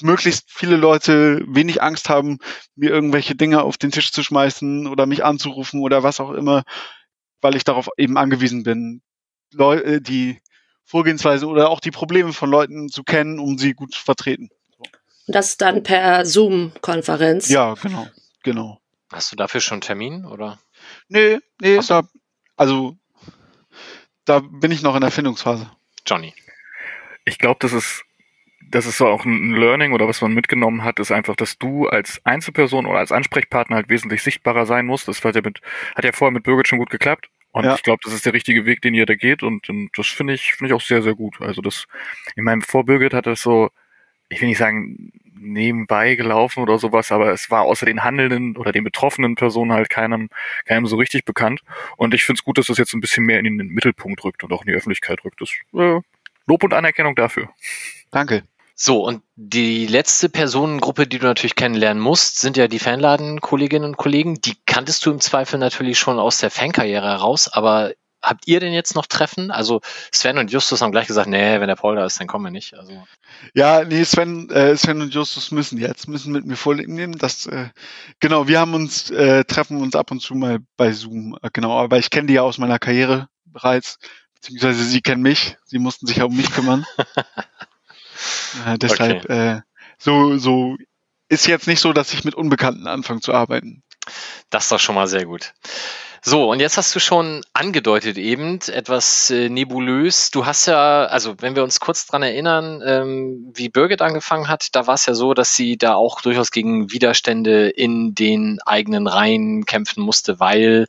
[0.00, 2.38] möglichst viele Leute wenig Angst haben,
[2.76, 6.62] mir irgendwelche Dinge auf den Tisch zu schmeißen oder mich anzurufen oder was auch immer,
[7.40, 9.02] weil ich darauf eben angewiesen bin,
[9.52, 10.40] Leu äh, die
[10.84, 14.50] Vorgehensweise oder auch die Probleme von Leuten zu kennen, um sie gut zu vertreten.
[15.26, 17.48] Und das dann per Zoom-Konferenz.
[17.48, 18.06] Ja, genau,
[18.42, 18.80] genau.
[19.12, 20.58] Hast du dafür schon einen Termin oder?
[21.08, 22.00] Nee, nee, so.
[22.00, 22.08] da,
[22.56, 22.96] also
[24.24, 25.70] da bin ich noch in der Findungsphase.
[26.06, 26.34] Johnny.
[27.24, 28.04] Ich glaube, das ist
[28.72, 31.88] das ist so auch ein Learning oder was man mitgenommen hat, ist einfach, dass du
[31.88, 35.08] als Einzelperson oder als Ansprechpartner halt wesentlich sichtbarer sein musst.
[35.08, 35.60] Das hat ja, mit,
[35.94, 37.28] hat ja vorher mit Birgit schon gut geklappt.
[37.50, 37.74] Und ja.
[37.74, 39.42] ich glaube, das ist der richtige Weg, den ihr da geht.
[39.42, 41.40] Und, und das finde ich, finde ich auch sehr, sehr gut.
[41.40, 41.84] Also das,
[42.34, 43.70] in meinem vor Birgit hat das so,
[44.32, 48.72] ich will nicht sagen nebenbei gelaufen oder sowas, aber es war außer den handelnden oder
[48.72, 50.28] den betroffenen Personen halt keinem,
[50.64, 51.60] keinem so richtig bekannt.
[51.96, 54.44] Und ich finde es gut, dass das jetzt ein bisschen mehr in den Mittelpunkt rückt
[54.44, 55.40] und auch in die Öffentlichkeit rückt.
[55.40, 56.00] Das äh,
[56.46, 57.48] Lob und Anerkennung dafür.
[58.10, 58.44] Danke.
[58.74, 63.96] So, und die letzte Personengruppe, die du natürlich kennenlernen musst, sind ja die Fanladen-Kolleginnen und
[63.96, 64.40] Kollegen.
[64.40, 68.72] Die kanntest du im Zweifel natürlich schon aus der Fankarriere heraus, aber habt ihr denn
[68.72, 69.50] jetzt noch Treffen?
[69.50, 69.80] Also
[70.12, 72.50] Sven und Justus haben gleich gesagt, nee, wenn der Paul da ist, dann kommen wir
[72.50, 72.74] nicht.
[72.74, 73.04] Also
[73.54, 77.18] ja, nee, Sven, äh, Sven und Justus müssen jetzt, müssen mit mir vorliegen nehmen.
[77.18, 77.68] Das, äh,
[78.20, 81.78] genau, wir haben uns, äh, treffen uns ab und zu mal bei Zoom, äh, genau,
[81.78, 83.98] aber ich kenne die ja aus meiner Karriere bereits,
[84.34, 86.84] beziehungsweise sie kennen mich, sie mussten sich ja um mich kümmern.
[88.66, 89.56] Äh, deshalb, okay.
[89.56, 89.60] äh,
[89.98, 90.76] so, so
[91.28, 93.82] ist jetzt nicht so, dass ich mit Unbekannten anfange zu arbeiten.
[94.50, 95.54] Das ist doch schon mal sehr gut.
[96.24, 100.30] So, und jetzt hast du schon angedeutet eben, etwas äh, nebulös.
[100.30, 104.68] Du hast ja, also wenn wir uns kurz dran erinnern, ähm, wie Birgit angefangen hat,
[104.76, 109.08] da war es ja so, dass sie da auch durchaus gegen Widerstände in den eigenen
[109.08, 110.86] Reihen kämpfen musste, weil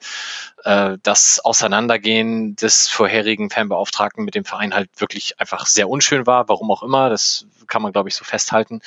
[0.66, 6.48] äh, das Auseinandergehen des vorherigen Fanbeauftragten mit dem Verein halt wirklich einfach sehr unschön war,
[6.48, 8.82] warum auch immer, das kann man, glaube ich, so festhalten.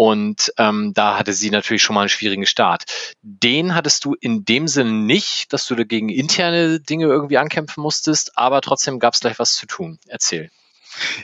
[0.00, 2.84] Und ähm, da hatte sie natürlich schon mal einen schwierigen Start.
[3.20, 8.38] Den hattest du in dem Sinne nicht, dass du dagegen interne Dinge irgendwie ankämpfen musstest,
[8.38, 9.98] aber trotzdem gab es gleich was zu tun.
[10.06, 10.50] Erzähl.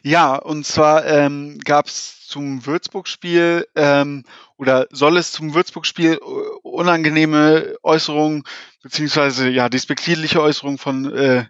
[0.03, 4.25] Ja, und zwar ähm, gab es zum Würzburg-Spiel ähm,
[4.59, 6.19] oder soll es zum Würzburg-Spiel
[6.63, 8.45] unangenehme Äußerungen
[8.83, 11.47] beziehungsweise ja despektierliche Äußerungen von äh,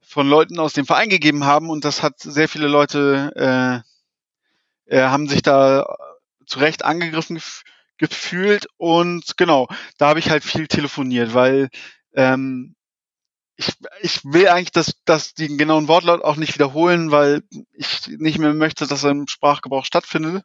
[0.00, 3.84] von Leuten aus dem Verein gegeben haben und das hat sehr viele Leute
[4.88, 5.86] äh, äh, haben sich da
[6.46, 7.62] zu Recht angegriffen gef
[7.98, 11.70] gefühlt und genau, da habe ich halt viel telefoniert, weil
[12.14, 12.74] ähm,
[13.56, 18.38] ich, ich will eigentlich das, das den genauen Wortlaut auch nicht wiederholen, weil ich nicht
[18.38, 20.44] mehr möchte, dass er im Sprachgebrauch stattfindet.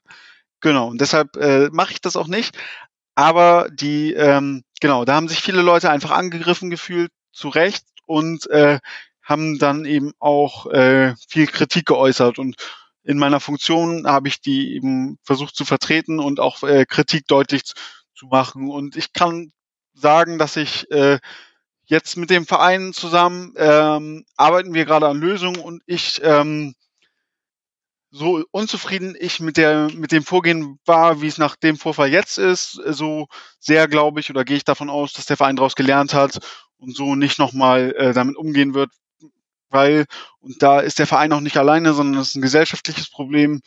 [0.62, 2.58] Genau, und deshalb äh, mache ich das auch nicht.
[3.16, 8.50] Aber die, ähm, genau, da haben sich viele Leute einfach angegriffen gefühlt, zu Recht, und
[8.50, 8.80] äh,
[9.24, 12.40] haben dann eben auch äh, viel Kritik geäußert.
[12.40, 12.56] Und
[13.04, 17.66] in meiner Funktion habe ich die eben versucht zu vertreten und auch äh, Kritik deutlich
[17.66, 17.76] zu,
[18.14, 18.70] zu machen.
[18.70, 19.52] Und ich kann
[19.94, 21.20] sagen, dass ich äh,
[21.86, 26.76] jetzt mit dem Verein zusammen ähm, arbeiten wir gerade an Lösungen und ich ähm,
[28.12, 32.38] so unzufrieden ich mit der mit dem Vorgehen war, wie es nach dem Vorfall jetzt
[32.38, 33.28] ist, so
[33.60, 36.40] sehr glaube ich oder gehe ich davon aus, dass der Verein daraus gelernt hat
[36.78, 38.92] und so nicht nochmal äh, damit umgehen wird,
[39.72, 40.06] weil,
[40.40, 43.62] und da ist der Verein auch nicht alleine, sondern es ist ein gesellschaftliches Problem,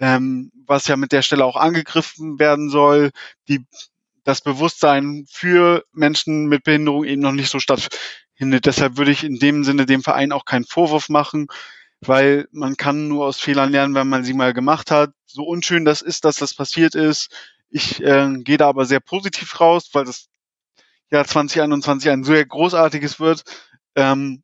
[0.00, 3.10] ähm, was ja mit der Stelle auch angegriffen werden soll,
[3.48, 3.64] die
[4.24, 8.66] das Bewusstsein für Menschen mit Behinderung eben noch nicht so stattfindet.
[8.66, 11.46] Deshalb würde ich in dem Sinne dem Verein auch keinen Vorwurf machen,
[12.00, 15.12] weil man kann nur aus Fehlern lernen, wenn man sie mal gemacht hat.
[15.26, 17.30] So unschön das ist, dass das passiert ist.
[17.68, 20.28] Ich äh, gehe da aber sehr positiv raus, weil das
[21.10, 23.44] Jahr 2021 ein sehr großartiges wird.
[23.94, 24.42] Ähm,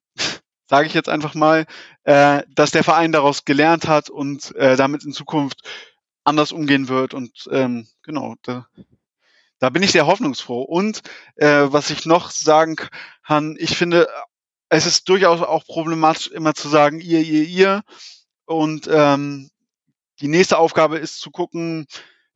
[0.71, 1.67] sage ich jetzt einfach mal,
[2.05, 5.69] äh, dass der Verein daraus gelernt hat und äh, damit in Zukunft
[6.23, 7.13] anders umgehen wird.
[7.13, 8.69] Und ähm, genau, da,
[9.59, 10.63] da bin ich sehr hoffnungsfroh.
[10.63, 11.03] Und
[11.35, 12.77] äh, was ich noch sagen
[13.27, 14.09] kann, ich finde,
[14.69, 17.83] es ist durchaus auch problematisch, immer zu sagen, ihr, ihr, ihr.
[18.45, 19.51] Und ähm,
[20.21, 21.89] die nächste Aufgabe ist zu gucken,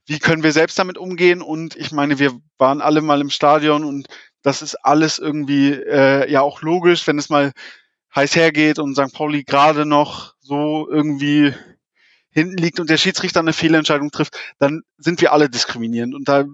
[0.07, 1.41] wie können wir selbst damit umgehen.
[1.41, 4.09] Und ich meine, wir waren alle mal im Stadion und
[4.43, 7.53] das ist alles irgendwie äh, ja auch logisch, wenn es mal
[8.15, 9.13] heiß hergeht und St.
[9.13, 11.55] Pauli gerade noch so irgendwie
[12.31, 16.15] hinten liegt und der Schiedsrichter eine Fehlentscheidung trifft, dann sind wir alle diskriminierend.
[16.15, 16.45] Und da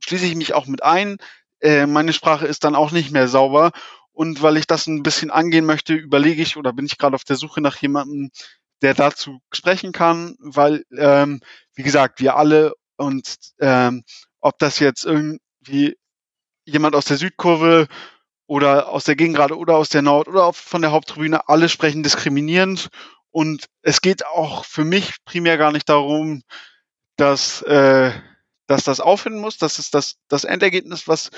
[0.00, 1.16] schließe ich mich auch mit ein.
[1.60, 3.72] Äh, meine Sprache ist dann auch nicht mehr sauber.
[4.12, 7.24] Und weil ich das ein bisschen angehen möchte, überlege ich oder bin ich gerade auf
[7.24, 8.30] der Suche nach jemandem,
[8.82, 11.40] der dazu sprechen kann, weil, ähm,
[11.74, 14.04] wie gesagt, wir alle und ähm,
[14.40, 15.96] ob das jetzt irgendwie
[16.64, 17.88] jemand aus der Südkurve
[18.50, 22.88] oder aus der Gegengrade oder aus der Nord oder von der Haupttribüne, alle sprechen diskriminierend.
[23.30, 26.42] Und es geht auch für mich primär gar nicht darum,
[27.16, 28.10] dass, äh,
[28.66, 29.56] dass das aufhören muss.
[29.56, 31.30] Das ist das, das Endergebnis, was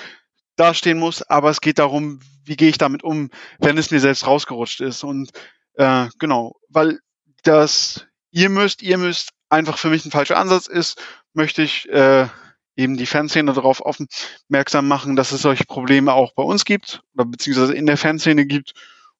[0.56, 1.20] dastehen muss.
[1.20, 5.04] Aber es geht darum, wie gehe ich damit um, wenn es mir selbst rausgerutscht ist.
[5.04, 5.32] Und
[5.74, 6.98] äh, genau, weil
[7.42, 10.98] das ihr müsst, ihr müsst einfach für mich ein falscher Ansatz ist,
[11.34, 12.28] möchte ich äh,
[12.76, 17.26] eben die Fanszene darauf aufmerksam machen, dass es solche Probleme auch bei uns gibt oder
[17.26, 18.72] beziehungsweise in der Fanszene gibt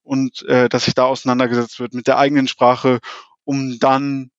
[0.03, 3.01] und äh, dass sich da auseinandergesetzt wird mit der eigenen Sprache,
[3.45, 4.31] um dann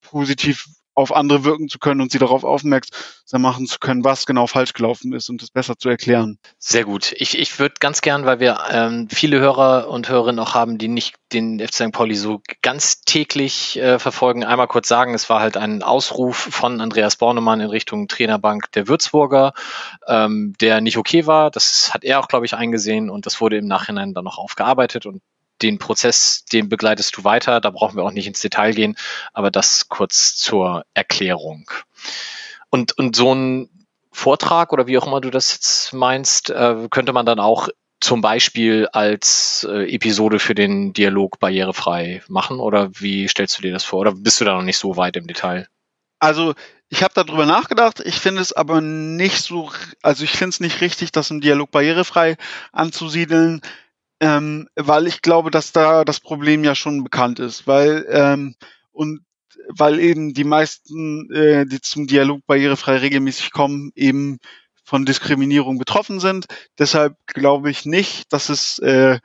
[0.00, 4.46] positiv auf andere wirken zu können und sie darauf aufmerksam machen zu können, was genau
[4.46, 6.38] falsch gelaufen ist und es besser zu erklären.
[6.58, 7.14] Sehr gut.
[7.18, 10.88] Ich, ich würde ganz gern, weil wir ähm, viele Hörer und Hörerinnen auch haben, die
[10.88, 11.92] nicht den FC St.
[11.92, 16.80] Pauli so ganz täglich äh, verfolgen, einmal kurz sagen, es war halt ein Ausruf von
[16.80, 19.52] Andreas Bornemann in Richtung Trainerbank der Würzburger,
[20.08, 21.50] ähm, der nicht okay war.
[21.50, 25.04] Das hat er auch, glaube ich, eingesehen und das wurde im Nachhinein dann noch aufgearbeitet
[25.04, 25.20] und
[25.62, 27.60] den Prozess, den begleitest du weiter.
[27.60, 28.96] Da brauchen wir auch nicht ins Detail gehen,
[29.32, 31.70] aber das kurz zur Erklärung.
[32.70, 33.68] Und, und so ein
[34.12, 37.68] Vortrag oder wie auch immer du das jetzt meinst, äh, könnte man dann auch
[38.00, 43.72] zum Beispiel als äh, Episode für den Dialog barrierefrei machen oder wie stellst du dir
[43.72, 44.00] das vor?
[44.00, 45.68] Oder bist du da noch nicht so weit im Detail?
[46.18, 46.54] Also
[46.88, 49.70] ich habe darüber nachgedacht, ich finde es aber nicht so,
[50.02, 52.36] also ich finde es nicht richtig, das im Dialog barrierefrei
[52.72, 53.60] anzusiedeln
[54.20, 58.54] ähm, weil ich glaube, dass da das Problem ja schon bekannt ist, weil ähm,
[58.92, 59.20] und
[59.68, 64.38] weil eben die meisten, äh, die zum Dialog barrierefrei regelmäßig kommen, eben
[64.84, 66.46] von Diskriminierung betroffen sind.
[66.78, 69.18] Deshalb glaube ich nicht, dass es, äh,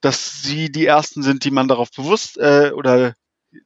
[0.00, 3.14] dass sie die ersten sind, die man darauf bewusst äh, oder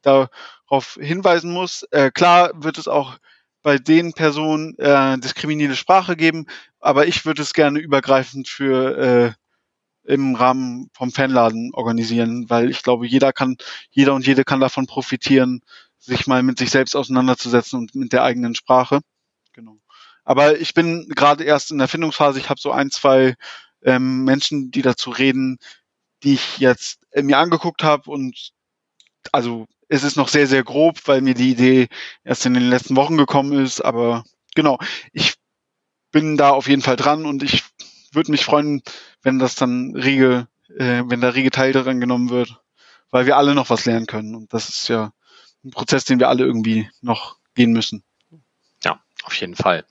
[0.03, 1.85] darauf hinweisen muss.
[1.91, 3.19] Äh, klar wird es auch
[3.63, 6.47] bei den Personen äh, diskriminierende Sprache geben,
[6.81, 9.33] aber ich würde es gerne übergreifend für äh,
[10.07, 13.57] im Rahmen vom Fanladen organisieren, weil ich glaube, jeder kann,
[13.91, 15.63] jeder und jede kann davon profitieren,
[15.99, 19.01] sich mal mit sich selbst auseinanderzusetzen und mit der eigenen Sprache.
[19.53, 19.79] Genau.
[20.25, 22.39] Aber ich bin gerade erst in der Findungsphase.
[22.39, 23.35] Ich habe so ein, zwei
[23.83, 25.59] ähm, Menschen, die dazu reden,
[26.23, 28.51] die ich jetzt äh, mir angeguckt habe und
[29.33, 31.89] also es ist noch sehr, sehr grob, weil mir die Idee
[32.25, 33.81] erst in den letzten Wochen gekommen ist.
[33.81, 34.79] Aber genau,
[35.13, 35.35] ich
[36.11, 37.63] bin da auf jeden Fall dran und ich
[38.17, 38.83] würde mich freuen,
[39.23, 42.61] wenn das dann rege, äh, wenn da rege Teil daran genommen wird,
[43.11, 44.35] weil wir alle noch was lernen können.
[44.35, 45.13] Und das ist ja
[45.65, 48.03] ein Prozess, den wir alle irgendwie noch gehen müssen.
[48.85, 49.85] Ja, auf jeden Fall.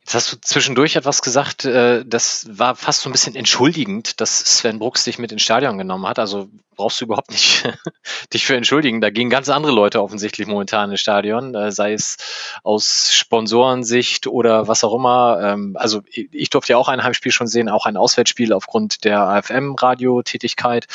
[0.00, 4.38] Jetzt hast du zwischendurch etwas gesagt, äh, das war fast so ein bisschen entschuldigend, dass
[4.38, 6.20] Sven Brooks dich mit ins Stadion genommen hat.
[6.20, 7.64] Also brauchst du überhaupt nicht
[8.32, 9.00] dich für entschuldigen.
[9.00, 12.16] Da gehen ganz andere Leute offensichtlich momentan ins Stadion, äh, sei es
[12.62, 15.40] aus Sponsorensicht oder was auch immer.
[15.42, 19.20] Ähm, also ich durfte ja auch ein Heimspiel schon sehen, auch ein Auswärtsspiel aufgrund der
[19.20, 20.86] AFM-Radiotätigkeit.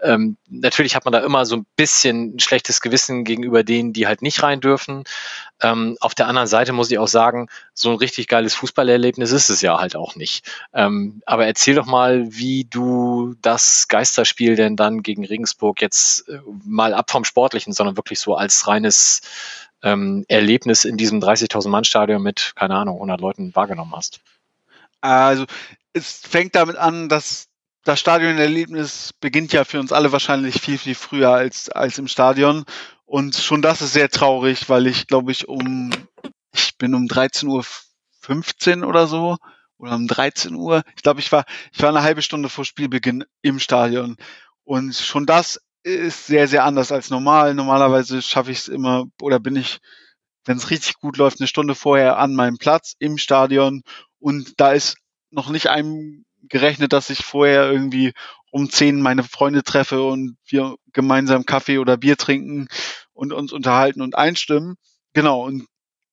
[0.00, 4.06] Ähm, natürlich hat man da immer so ein bisschen ein schlechtes Gewissen gegenüber denen, die
[4.06, 5.04] halt nicht rein dürfen.
[5.62, 9.50] Ähm, auf der anderen Seite muss ich auch sagen, so ein richtig geiles Fußballerlebnis ist
[9.50, 10.46] es ja halt auch nicht.
[10.72, 16.94] Aber erzähl doch mal, wie du das Geisterspiel denn dann gegen Regensburg jetzt äh, mal
[16.94, 19.22] ab vom Sportlichen, sondern wirklich so als reines
[19.82, 24.20] ähm, Erlebnis in diesem 30.000 Mann Stadion mit, keine Ahnung, 100 Leuten wahrgenommen hast.
[25.00, 25.46] Also
[25.92, 27.48] es fängt damit an, dass
[27.84, 32.64] das Stadionerlebnis beginnt ja für uns alle wahrscheinlich viel, viel früher als, als im Stadion.
[33.06, 35.90] Und schon das ist sehr traurig, weil ich, glaube ich, um,
[36.52, 39.38] ich bin um 13.15 Uhr oder so,
[39.80, 40.82] oder um 13 Uhr.
[40.96, 44.16] Ich glaube, ich war, ich war eine halbe Stunde vor Spielbeginn im Stadion.
[44.70, 47.54] Und schon das ist sehr, sehr anders als normal.
[47.54, 49.80] Normalerweise schaffe ich es immer oder bin ich,
[50.44, 53.82] wenn es richtig gut läuft, eine Stunde vorher an meinem Platz im Stadion.
[54.20, 54.96] Und da ist
[55.32, 58.12] noch nicht einem gerechnet, dass ich vorher irgendwie
[58.52, 62.68] um zehn meine Freunde treffe und wir gemeinsam Kaffee oder Bier trinken
[63.12, 64.76] und uns unterhalten und einstimmen.
[65.14, 65.66] Genau, und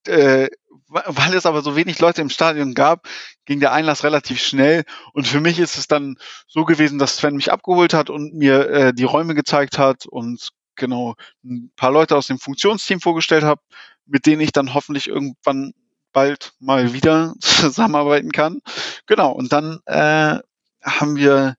[0.08, 0.50] äh,
[0.90, 3.08] weil es aber so wenig Leute im Stadion gab,
[3.46, 4.84] ging der Einlass relativ schnell.
[5.14, 6.18] Und für mich ist es dann
[6.48, 10.50] so gewesen, dass Sven mich abgeholt hat und mir äh, die Räume gezeigt hat und
[10.76, 13.62] genau ein paar Leute aus dem Funktionsteam vorgestellt habe,
[14.06, 15.74] mit denen ich dann hoffentlich irgendwann
[16.14, 18.60] bald mal wieder zusammenarbeiten kann.
[19.08, 20.40] Genau, und dann äh,
[20.84, 21.56] haben wir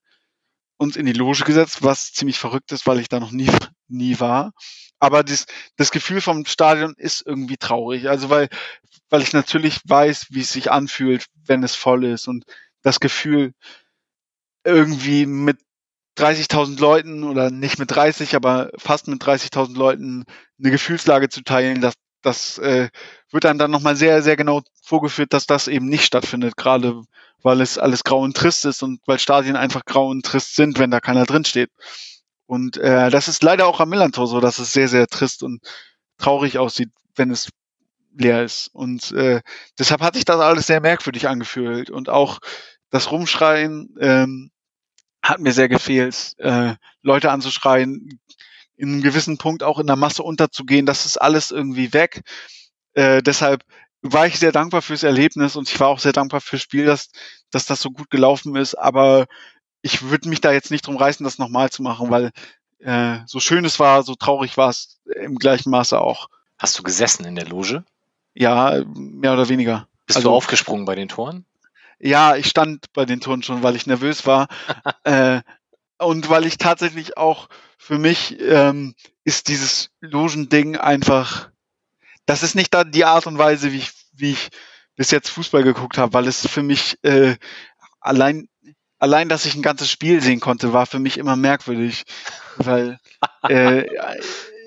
[0.78, 3.50] uns in die Loge gesetzt, was ziemlich verrückt ist, weil ich da noch nie,
[3.88, 4.52] nie war.
[4.98, 5.46] Aber das,
[5.76, 8.08] das Gefühl vom Stadion ist irgendwie traurig.
[8.08, 8.48] Also weil,
[9.10, 12.28] weil ich natürlich weiß, wie es sich anfühlt, wenn es voll ist.
[12.28, 12.44] Und
[12.82, 13.52] das Gefühl,
[14.64, 15.58] irgendwie mit
[16.18, 20.24] 30.000 Leuten oder nicht mit 30, aber fast mit 30.000 Leuten
[20.58, 22.88] eine Gefühlslage zu teilen, das, das äh,
[23.30, 27.02] wird einem dann nochmal sehr, sehr genau vorgeführt, dass das eben nicht stattfindet, gerade
[27.42, 30.78] weil es alles grau und trist ist und weil Stadien einfach grau und trist sind,
[30.78, 31.70] wenn da keiner drin steht.
[32.48, 35.60] Und äh, das ist leider auch am Millantor so, dass es sehr, sehr trist und
[36.16, 37.50] traurig aussieht, wenn es
[38.16, 38.68] leer ist.
[38.72, 39.42] Und äh,
[39.78, 41.90] deshalb hat sich das alles sehr merkwürdig angefühlt.
[41.90, 42.38] Und auch
[42.88, 44.50] das Rumschreien ähm,
[45.22, 48.18] hat mir sehr gefehlt, äh, Leute anzuschreien,
[48.76, 50.86] in einem gewissen Punkt auch in der Masse unterzugehen.
[50.86, 52.22] Das ist alles irgendwie weg.
[52.94, 53.62] Äh, deshalb
[54.00, 57.10] war ich sehr dankbar fürs Erlebnis und ich war auch sehr dankbar fürs Spiel, dass,
[57.50, 58.74] dass das so gut gelaufen ist.
[58.74, 59.26] Aber
[59.82, 62.32] ich würde mich da jetzt nicht drum reißen, das nochmal zu machen, weil
[62.78, 66.28] äh, so schön es war, so traurig war es im gleichen Maße auch.
[66.58, 67.84] Hast du gesessen in der Loge?
[68.34, 69.88] Ja, mehr oder weniger.
[70.06, 71.44] Bist also, du aufgesprungen bei den Toren?
[71.98, 74.48] Ja, ich stand bei den Toren schon, weil ich nervös war.
[75.04, 75.40] äh,
[75.98, 81.50] und weil ich tatsächlich auch für mich ähm, ist dieses Logending einfach,
[82.26, 84.48] das ist nicht da die Art und Weise, wie ich, wie ich
[84.96, 87.36] bis jetzt Fußball geguckt habe, weil es für mich äh,
[88.00, 88.48] allein
[88.98, 92.04] allein, dass ich ein ganzes Spiel sehen konnte, war für mich immer merkwürdig,
[92.56, 92.98] weil
[93.48, 93.84] äh,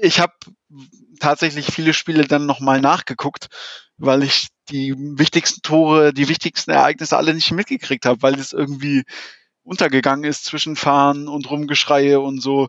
[0.01, 0.33] ich habe
[1.19, 3.47] tatsächlich viele Spiele dann nochmal nachgeguckt,
[3.97, 9.03] weil ich die wichtigsten Tore, die wichtigsten Ereignisse alle nicht mitgekriegt habe, weil es irgendwie
[9.63, 12.67] untergegangen ist zwischen Fahren und Rumgeschreie und so.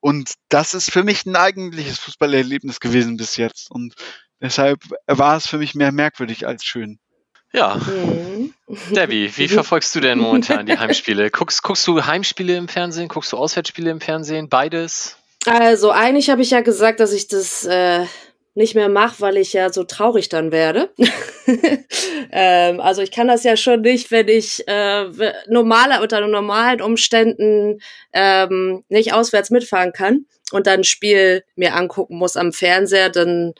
[0.00, 3.70] Und das ist für mich ein eigentliches Fußballerlebnis gewesen bis jetzt.
[3.70, 3.94] Und
[4.40, 6.98] deshalb war es für mich mehr merkwürdig als schön.
[7.52, 7.76] Ja.
[7.76, 8.54] Mhm.
[8.90, 11.30] Debbie, wie verfolgst du denn momentan die Heimspiele?
[11.30, 13.08] Guckst, guckst du Heimspiele im Fernsehen?
[13.08, 14.48] Guckst du Auswärtsspiele im Fernsehen?
[14.48, 15.16] Beides?
[15.46, 18.04] Also, eigentlich habe ich ja gesagt, dass ich das äh,
[18.54, 20.90] nicht mehr mache, weil ich ja so traurig dann werde.
[22.32, 25.06] ähm, also ich kann das ja schon nicht, wenn ich äh,
[25.48, 27.80] normaler unter normalen Umständen
[28.12, 33.54] ähm, nicht auswärts mitfahren kann und dann ein Spiel mir angucken muss am Fernseher, dann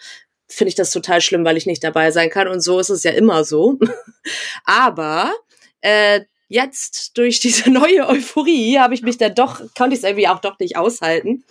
[0.51, 2.49] finde ich das total schlimm, weil ich nicht dabei sein kann.
[2.49, 3.79] Und so ist es ja immer so.
[4.65, 5.33] Aber
[5.81, 10.29] äh, jetzt durch diese neue Euphorie habe ich mich dann doch, konnte ich es irgendwie
[10.29, 11.45] auch doch nicht aushalten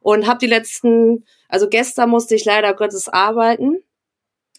[0.00, 3.82] und habe die letzten, also gestern musste ich leider Gottes arbeiten,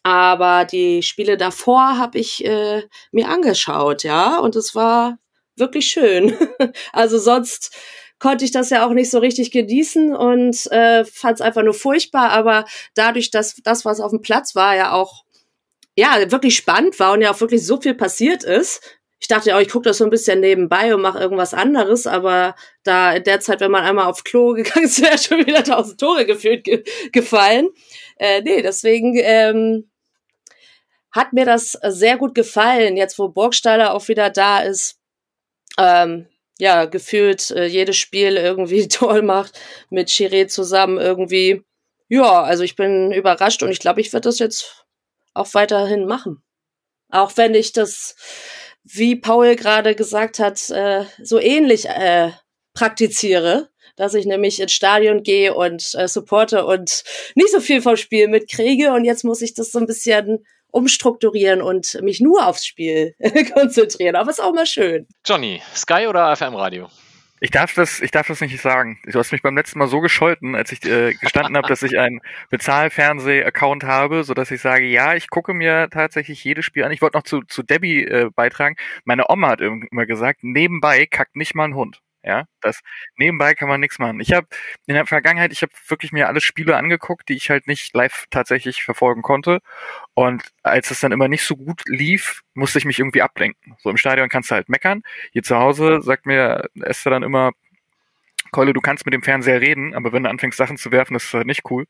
[0.02, 5.18] aber die Spiele davor habe ich äh, mir angeschaut, ja, und es war
[5.56, 6.36] wirklich schön.
[6.92, 7.74] also sonst
[8.20, 11.74] konnte ich das ja auch nicht so richtig genießen und äh, fand es einfach nur
[11.74, 15.24] furchtbar, aber dadurch, dass das, was auf dem Platz war, ja auch
[15.96, 18.82] ja wirklich spannend war und ja auch wirklich so viel passiert ist,
[19.24, 22.08] ich dachte ja, oh, ich gucke das so ein bisschen nebenbei und mache irgendwas anderes,
[22.08, 25.64] aber da in der Zeit, wenn man einmal aufs Klo gegangen ist, wäre schon wieder
[25.64, 26.84] tausend Tore gefühlt ge
[27.14, 27.70] gefallen.
[28.18, 29.90] Äh, nee, deswegen ähm,
[31.10, 35.00] hat mir das sehr gut gefallen, jetzt wo Burgstaller auch wieder da ist.
[35.80, 36.28] Ähm,
[36.64, 39.60] ja, gefühlt äh, jedes Spiel irgendwie toll macht,
[39.90, 41.62] mit Chiré zusammen irgendwie.
[42.08, 44.86] Ja, also ich bin überrascht und ich glaube, ich werde das jetzt
[45.34, 46.42] auch weiterhin machen.
[47.10, 48.16] Auch wenn ich das
[48.86, 52.32] wie Paul gerade gesagt hat, äh, so ähnlich äh,
[52.74, 57.04] praktiziere, dass ich nämlich ins Stadion gehe und äh, supporte und
[57.36, 58.94] nicht so viel vom Spiel mitkriege.
[58.94, 63.16] Und jetzt muss ich das so ein bisschen umstrukturieren und mich nur aufs Spiel
[63.54, 64.16] konzentrieren.
[64.16, 65.08] Aber ist auch mal schön.
[65.26, 66.90] Johnny, Sky oder AFM Radio?
[67.40, 69.00] Ich darf das, ich darf das nicht sagen.
[69.06, 72.00] Du hast mich beim letzten Mal so gescholten, als ich äh, gestanden habe, dass ich
[72.00, 76.92] einen Bezahlfernseh-Account habe, so dass ich sage, ja, ich gucke mir tatsächlich jedes Spiel an.
[76.94, 78.76] Ich wollte noch zu, zu Debbie äh, beitragen.
[79.04, 82.00] Meine Oma hat immer gesagt, nebenbei kackt nicht mal ein Hund.
[82.26, 82.80] Ja, das
[83.18, 84.22] nebenbei kann man nichts machen.
[84.22, 84.48] Ich habe
[84.86, 88.26] in der Vergangenheit, ich habe wirklich mir alle Spiele angeguckt, die ich halt nicht live
[88.30, 89.60] tatsächlich verfolgen konnte.
[90.14, 93.76] Und als es dann immer nicht so gut lief, musste ich mich irgendwie ablenken.
[93.80, 95.02] So im Stadion kannst du halt meckern.
[95.34, 97.52] Hier zu Hause sagt mir Esther dann immer,
[98.54, 101.26] Keule, du kannst mit dem Fernseher reden, aber wenn du anfängst, Sachen zu werfen, das
[101.26, 101.86] ist halt nicht cool.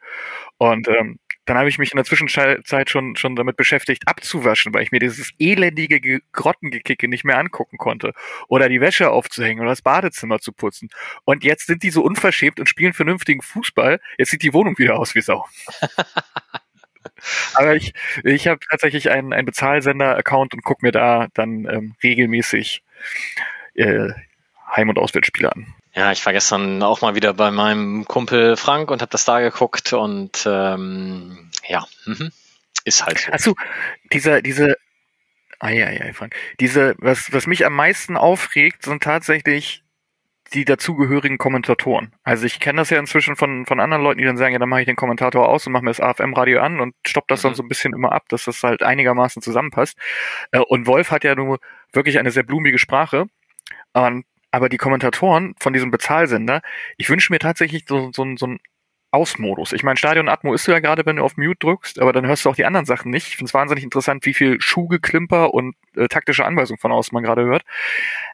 [0.57, 4.83] Und ähm, dann habe ich mich in der Zwischenzeit schon, schon damit beschäftigt, abzuwaschen, weil
[4.83, 8.13] ich mir dieses elendige Grottengekicke nicht mehr angucken konnte.
[8.47, 10.89] Oder die Wäsche aufzuhängen oder das Badezimmer zu putzen.
[11.25, 13.99] Und jetzt sind die so unverschämt und spielen vernünftigen Fußball.
[14.17, 15.45] Jetzt sieht die Wohnung wieder aus wie Sau.
[17.53, 17.93] Aber ich,
[18.23, 22.83] ich habe tatsächlich einen, einen Bezahlsender-Account und gucke mir da dann ähm, regelmäßig
[23.75, 24.09] äh,
[24.73, 25.73] Heim- und Auswärtsspiele an.
[25.95, 29.41] Ja, ich war gestern auch mal wieder bei meinem Kumpel Frank und habe das da
[29.41, 32.31] geguckt und ähm, ja, mhm.
[32.83, 33.31] ist halt so.
[33.31, 33.55] Achso,
[34.11, 34.75] dieser, diese,
[35.59, 39.83] ah ja, ja, Frank, diese, was, was mich am meisten aufregt, sind tatsächlich
[40.53, 42.13] die dazugehörigen Kommentatoren.
[42.23, 44.69] Also ich kenne das ja inzwischen von, von anderen Leuten, die dann sagen, ja, dann
[44.69, 47.49] mache ich den Kommentator aus und mache mir das AFM-Radio an und stopp das mhm.
[47.49, 49.97] dann so ein bisschen immer ab, dass das halt einigermaßen zusammenpasst.
[50.51, 51.59] Äh, und Wolf hat ja nur
[51.91, 53.25] wirklich eine sehr blumige Sprache.
[53.93, 56.61] Und aber die Kommentatoren von diesem Bezahlsender,
[56.97, 58.59] ich wünsche mir tatsächlich so, so, so ein
[59.09, 59.73] Ausmodus.
[59.73, 62.27] Ich meine, Stadion Atmo ist du ja gerade, wenn du auf Mute drückst, aber dann
[62.27, 63.27] hörst du auch die anderen Sachen nicht.
[63.27, 67.23] Ich finde es wahnsinnig interessant, wie viel Schuhgeklimper und äh, taktische Anweisungen von außen man
[67.23, 67.63] gerade hört.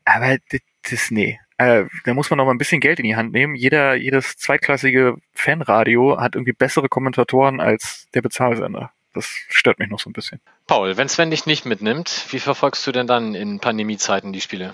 [0.03, 0.59] Aber das,
[0.89, 1.39] das nee.
[1.57, 3.55] Äh, da muss man noch mal ein bisschen Geld in die Hand nehmen.
[3.55, 8.91] Jeder, jedes zweitklassige Fanradio hat irgendwie bessere Kommentatoren als der Bezahlsender.
[9.13, 10.41] Das stört mich noch so ein bisschen.
[10.67, 14.73] Paul, wenn Sven dich nicht mitnimmt, wie verfolgst du denn dann in Pandemiezeiten die Spiele?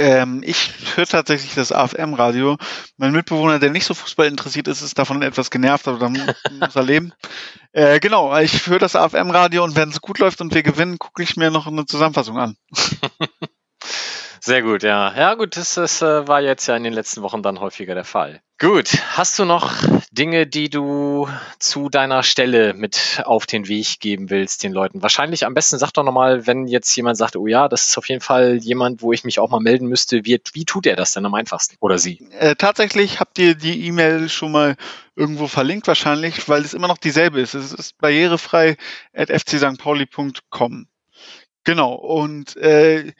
[0.00, 2.56] Ähm, ich höre tatsächlich das AFM-Radio.
[2.96, 6.74] Mein Mitbewohner, der nicht so Fußball interessiert ist, ist davon etwas genervt, aber dann muss
[6.74, 7.12] er leben.
[7.72, 11.22] Äh, genau, ich höre das AFM-Radio und wenn es gut läuft und wir gewinnen, gucke
[11.22, 12.56] ich mir noch eine Zusammenfassung an.
[14.42, 15.14] Sehr gut, ja.
[15.16, 18.04] Ja, gut, das, das äh, war jetzt ja in den letzten Wochen dann häufiger der
[18.04, 18.40] Fall.
[18.58, 19.72] Gut, hast du noch
[20.12, 21.28] Dinge, die du
[21.58, 25.02] zu deiner Stelle mit auf den Weg geben willst den Leuten?
[25.02, 28.08] Wahrscheinlich am besten sag doch nochmal, wenn jetzt jemand sagt, oh ja, das ist auf
[28.08, 31.12] jeden Fall jemand, wo ich mich auch mal melden müsste, wie, wie tut er das
[31.12, 31.76] denn am einfachsten?
[31.80, 32.26] Oder sie?
[32.38, 34.76] Äh, tatsächlich habt ihr die E-Mail schon mal
[35.16, 37.54] irgendwo verlinkt wahrscheinlich, weil es immer noch dieselbe ist.
[37.54, 38.76] Es ist barrierefrei
[39.14, 40.86] at fcstpauli.com.
[41.64, 43.12] Genau, und äh,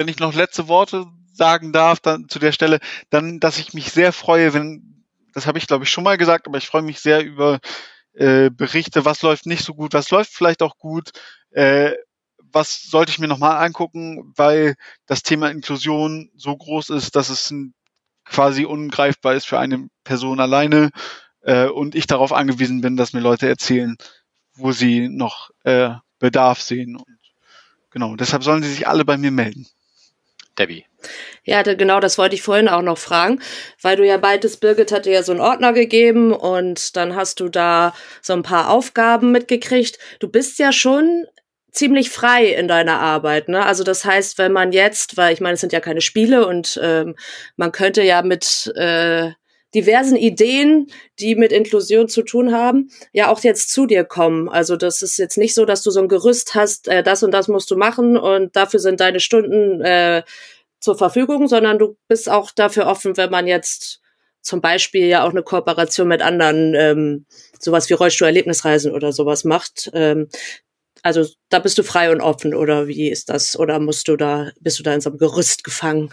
[0.00, 2.80] wenn ich noch letzte Worte sagen darf, dann zu der Stelle,
[3.10, 6.46] dann, dass ich mich sehr freue, wenn, das habe ich glaube ich schon mal gesagt,
[6.46, 7.60] aber ich freue mich sehr über
[8.14, 11.10] äh, Berichte, was läuft nicht so gut, was läuft vielleicht auch gut,
[11.50, 11.92] äh,
[12.38, 14.74] was sollte ich mir nochmal angucken, weil
[15.04, 17.52] das Thema Inklusion so groß ist, dass es
[18.24, 20.92] quasi ungreifbar ist für eine Person alleine
[21.42, 23.98] äh, und ich darauf angewiesen bin, dass mir Leute erzählen,
[24.54, 26.96] wo sie noch äh, Bedarf sehen.
[26.96, 27.18] Und
[27.90, 29.66] genau, deshalb sollen sie sich alle bei mir melden.
[30.58, 30.84] Debbie.
[31.44, 33.40] Ja, genau, das wollte ich vorhin auch noch fragen,
[33.80, 37.48] weil du ja beides, Birgit hatte ja so einen Ordner gegeben und dann hast du
[37.48, 39.98] da so ein paar Aufgaben mitgekriegt.
[40.18, 41.26] Du bist ja schon
[41.72, 43.64] ziemlich frei in deiner Arbeit, ne?
[43.64, 46.78] Also das heißt, wenn man jetzt, weil ich meine, es sind ja keine Spiele und
[46.82, 47.16] ähm,
[47.56, 49.30] man könnte ja mit äh,
[49.74, 54.48] diversen Ideen, die mit Inklusion zu tun haben, ja auch jetzt zu dir kommen.
[54.48, 57.30] Also das ist jetzt nicht so, dass du so ein Gerüst hast, äh, das und
[57.32, 60.22] das musst du machen und dafür sind deine Stunden äh,
[60.80, 64.00] zur Verfügung, sondern du bist auch dafür offen, wenn man jetzt
[64.42, 67.26] zum Beispiel ja auch eine Kooperation mit anderen, ähm,
[67.58, 69.90] sowas wie Rollstuhl-Erlebnisreisen oder sowas macht.
[69.92, 70.28] Ähm,
[71.02, 73.58] also da bist du frei und offen oder wie ist das?
[73.58, 76.12] Oder musst du da, bist du da in so einem Gerüst gefangen?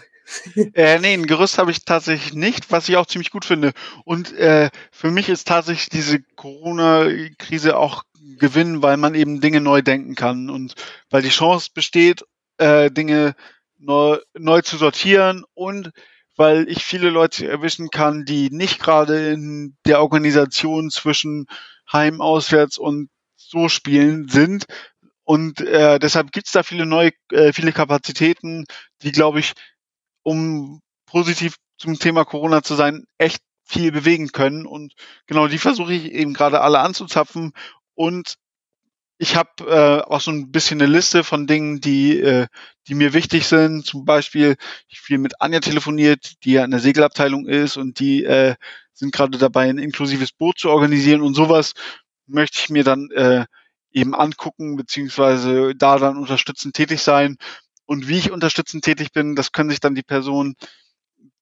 [0.74, 3.72] Äh, nee, ein Gerüst habe ich tatsächlich nicht, was ich auch ziemlich gut finde.
[4.04, 8.04] Und äh, für mich ist tatsächlich diese Corona-Krise auch
[8.38, 10.74] Gewinn, weil man eben Dinge neu denken kann und
[11.10, 12.24] weil die Chance besteht,
[12.58, 13.34] äh, Dinge
[13.78, 15.90] neu, neu zu sortieren und
[16.36, 21.46] weil ich viele Leute erwischen kann, die nicht gerade in der Organisation zwischen
[21.92, 24.66] Heim, Auswärts und so spielen sind.
[25.24, 28.64] Und äh, deshalb gibt's da viele neue, äh, viele Kapazitäten,
[29.02, 29.52] die, glaube ich,
[30.28, 34.66] um positiv zum Thema Corona zu sein, echt viel bewegen können.
[34.66, 34.92] Und
[35.26, 37.52] genau die versuche ich eben gerade alle anzuzapfen.
[37.94, 38.34] Und
[39.16, 42.46] ich habe äh, auch so ein bisschen eine Liste von Dingen, die, äh,
[42.88, 43.86] die mir wichtig sind.
[43.86, 44.56] Zum Beispiel,
[44.88, 48.54] ich viel mit Anja telefoniert, die ja in der Segelabteilung ist und die äh,
[48.92, 51.72] sind gerade dabei, ein inklusives Boot zu organisieren und sowas
[52.26, 53.46] möchte ich mir dann äh,
[53.92, 57.38] eben angucken, beziehungsweise da dann unterstützend tätig sein.
[57.88, 60.56] Und wie ich unterstützend tätig bin, das können sich dann die Personen,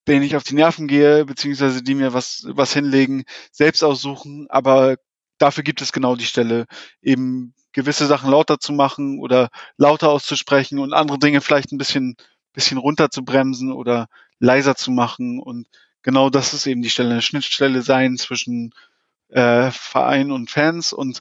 [0.06, 4.46] denen ich auf die Nerven gehe, beziehungsweise die mir was, was hinlegen, selbst aussuchen.
[4.48, 4.96] Aber
[5.38, 6.66] dafür gibt es genau die Stelle,
[7.02, 12.14] eben gewisse Sachen lauter zu machen oder lauter auszusprechen und andere Dinge vielleicht ein bisschen,
[12.52, 14.06] bisschen runter zu bremsen oder
[14.38, 15.40] leiser zu machen.
[15.40, 15.66] Und
[16.02, 18.72] genau das ist eben die Stelle, eine Schnittstelle sein zwischen
[19.30, 20.92] äh, Verein und Fans.
[20.92, 21.18] Und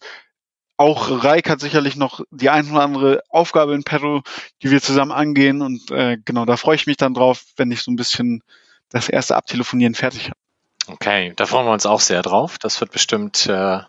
[0.77, 4.21] auch Reik hat sicherlich noch die ein oder andere Aufgabe in Peru,
[4.61, 5.61] die wir zusammen angehen.
[5.61, 8.43] Und äh, genau, da freue ich mich dann drauf, wenn ich so ein bisschen
[8.89, 10.39] das erste Abtelefonieren fertig habe.
[10.87, 12.57] Okay, da freuen wir uns auch sehr drauf.
[12.59, 13.79] Das wird bestimmt äh,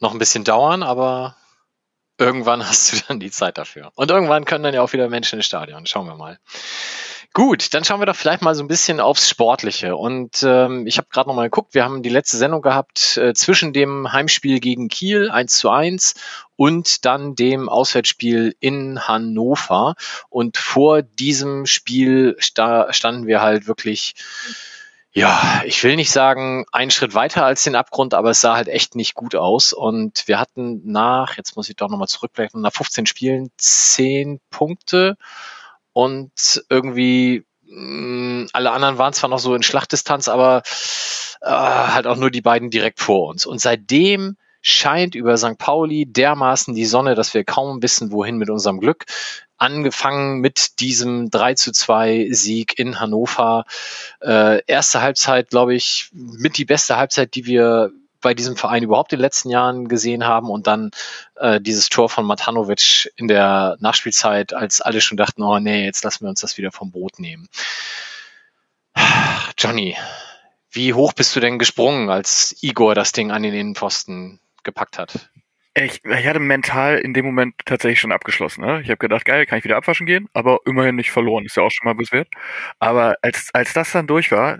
[0.00, 1.36] noch ein bisschen dauern, aber
[2.18, 3.92] irgendwann hast du dann die Zeit dafür.
[3.94, 5.86] Und irgendwann können dann ja auch wieder Menschen ins Stadion.
[5.86, 6.38] Schauen wir mal.
[7.32, 9.96] Gut, dann schauen wir doch vielleicht mal so ein bisschen aufs Sportliche.
[9.96, 13.34] Und ähm, ich habe gerade noch mal geguckt, wir haben die letzte Sendung gehabt äh,
[13.34, 16.14] zwischen dem Heimspiel gegen Kiel 1 zu 1
[16.56, 19.94] und dann dem Auswärtsspiel in Hannover.
[20.30, 24.14] Und vor diesem Spiel sta standen wir halt wirklich
[25.16, 28.68] ja, ich will nicht sagen, einen Schritt weiter als den Abgrund, aber es sah halt
[28.68, 29.72] echt nicht gut aus.
[29.72, 35.16] Und wir hatten nach, jetzt muss ich doch nochmal zurückbleiben, nach 15 Spielen 10 Punkte
[35.96, 40.62] und irgendwie mh, mm, alle anderen waren zwar noch so in Schlachtdistanz, aber
[41.40, 43.46] äh, halt auch nur die beiden direkt vor uns.
[43.46, 45.56] Und seitdem scheint über St.
[45.56, 49.06] Pauli dermaßen die Sonne, dass wir kaum wissen, wohin mit unserem Glück
[49.56, 53.64] angefangen mit diesem 3 zu 2 Sieg in Hannover.
[54.20, 57.90] Äh, erste Halbzeit, glaube ich, mit die beste Halbzeit, die wir
[58.26, 60.90] bei diesem Verein überhaupt in den letzten Jahren gesehen haben und dann
[61.36, 66.02] äh, dieses Tor von Matanovic in der Nachspielzeit, als alle schon dachten, oh nee, jetzt
[66.02, 67.46] lassen wir uns das wieder vom Brot nehmen.
[69.56, 69.96] Johnny,
[70.72, 75.30] wie hoch bist du denn gesprungen, als Igor das Ding an den Innenpfosten gepackt hat?
[75.74, 78.64] Ich, ich hatte mental in dem Moment tatsächlich schon abgeschlossen.
[78.64, 78.80] Ne?
[78.82, 81.44] Ich habe gedacht, geil, kann ich wieder abwaschen gehen, aber immerhin nicht verloren.
[81.44, 82.26] Ist ja auch schon mal was wert.
[82.80, 84.58] Aber als, als das dann durch war,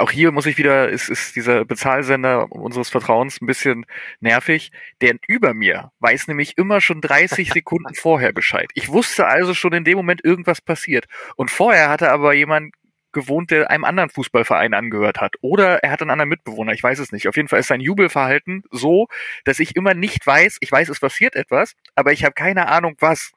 [0.00, 3.86] auch hier muss ich wieder, ist, ist dieser Bezahlsender unseres Vertrauens ein bisschen
[4.20, 4.70] nervig.
[5.00, 8.70] Der über mir weiß nämlich immer schon 30 Sekunden vorher Bescheid.
[8.74, 11.06] Ich wusste also schon in dem Moment irgendwas passiert.
[11.36, 12.74] Und vorher hatte aber jemand
[13.14, 15.36] gewohnt, der einem anderen Fußballverein angehört hat.
[15.40, 17.28] Oder er hat einen anderen Mitbewohner, ich weiß es nicht.
[17.28, 19.06] Auf jeden Fall ist sein Jubelverhalten so,
[19.44, 22.96] dass ich immer nicht weiß, ich weiß, es passiert etwas, aber ich habe keine Ahnung,
[22.98, 23.32] was.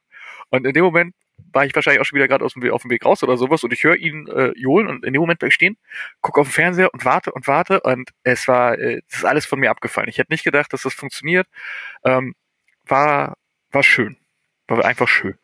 [0.50, 1.14] Und in dem Moment
[1.52, 3.84] war ich wahrscheinlich auch schon wieder gerade auf dem Weg raus oder sowas und ich
[3.84, 5.78] höre ihn äh, johlen und in dem Moment bleib ich stehen,
[6.22, 9.46] gucke auf den Fernseher und warte und warte und es war, äh, das ist alles
[9.46, 10.10] von mir abgefallen.
[10.10, 11.48] Ich hätte nicht gedacht, dass das funktioniert.
[12.04, 12.36] Ähm,
[12.86, 13.38] war,
[13.72, 14.18] war schön.
[14.68, 15.38] War einfach schön.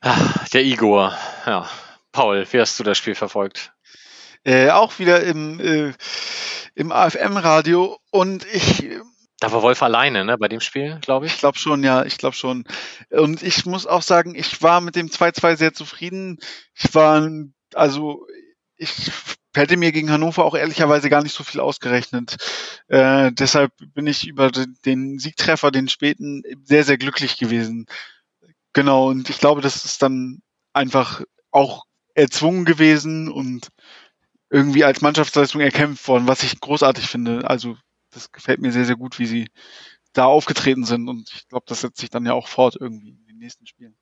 [0.00, 1.16] Ach, der Igor,
[1.46, 1.68] ja.
[2.12, 3.72] Paul, wie hast du das Spiel verfolgt?
[4.44, 5.92] Äh, auch wieder im, äh,
[6.74, 8.84] im AFM-Radio und ich.
[9.44, 11.34] Da war Wolf alleine, ne, bei dem Spiel, glaube ich.
[11.34, 12.64] Ich glaube schon, ja, ich glaube schon.
[13.10, 16.38] Und ich muss auch sagen, ich war mit dem 2-2 sehr zufrieden.
[16.74, 17.30] Ich war,
[17.74, 18.26] also,
[18.76, 19.10] ich
[19.54, 22.36] hätte mir gegen Hannover auch ehrlicherweise gar nicht so viel ausgerechnet.
[22.88, 27.84] Äh, deshalb bin ich über den Siegtreffer, den späten, sehr, sehr glücklich gewesen.
[28.72, 30.40] Genau, und ich glaube, das ist dann
[30.72, 31.20] einfach
[31.50, 31.84] auch
[32.14, 33.68] erzwungen gewesen und
[34.48, 37.48] irgendwie als Mannschaftsleistung erkämpft worden, was ich großartig finde.
[37.50, 37.76] Also
[38.14, 39.48] das gefällt mir sehr, sehr gut, wie sie
[40.12, 43.26] da aufgetreten sind und ich glaube, das setzt sich dann ja auch fort irgendwie in
[43.26, 43.96] den nächsten Spielen.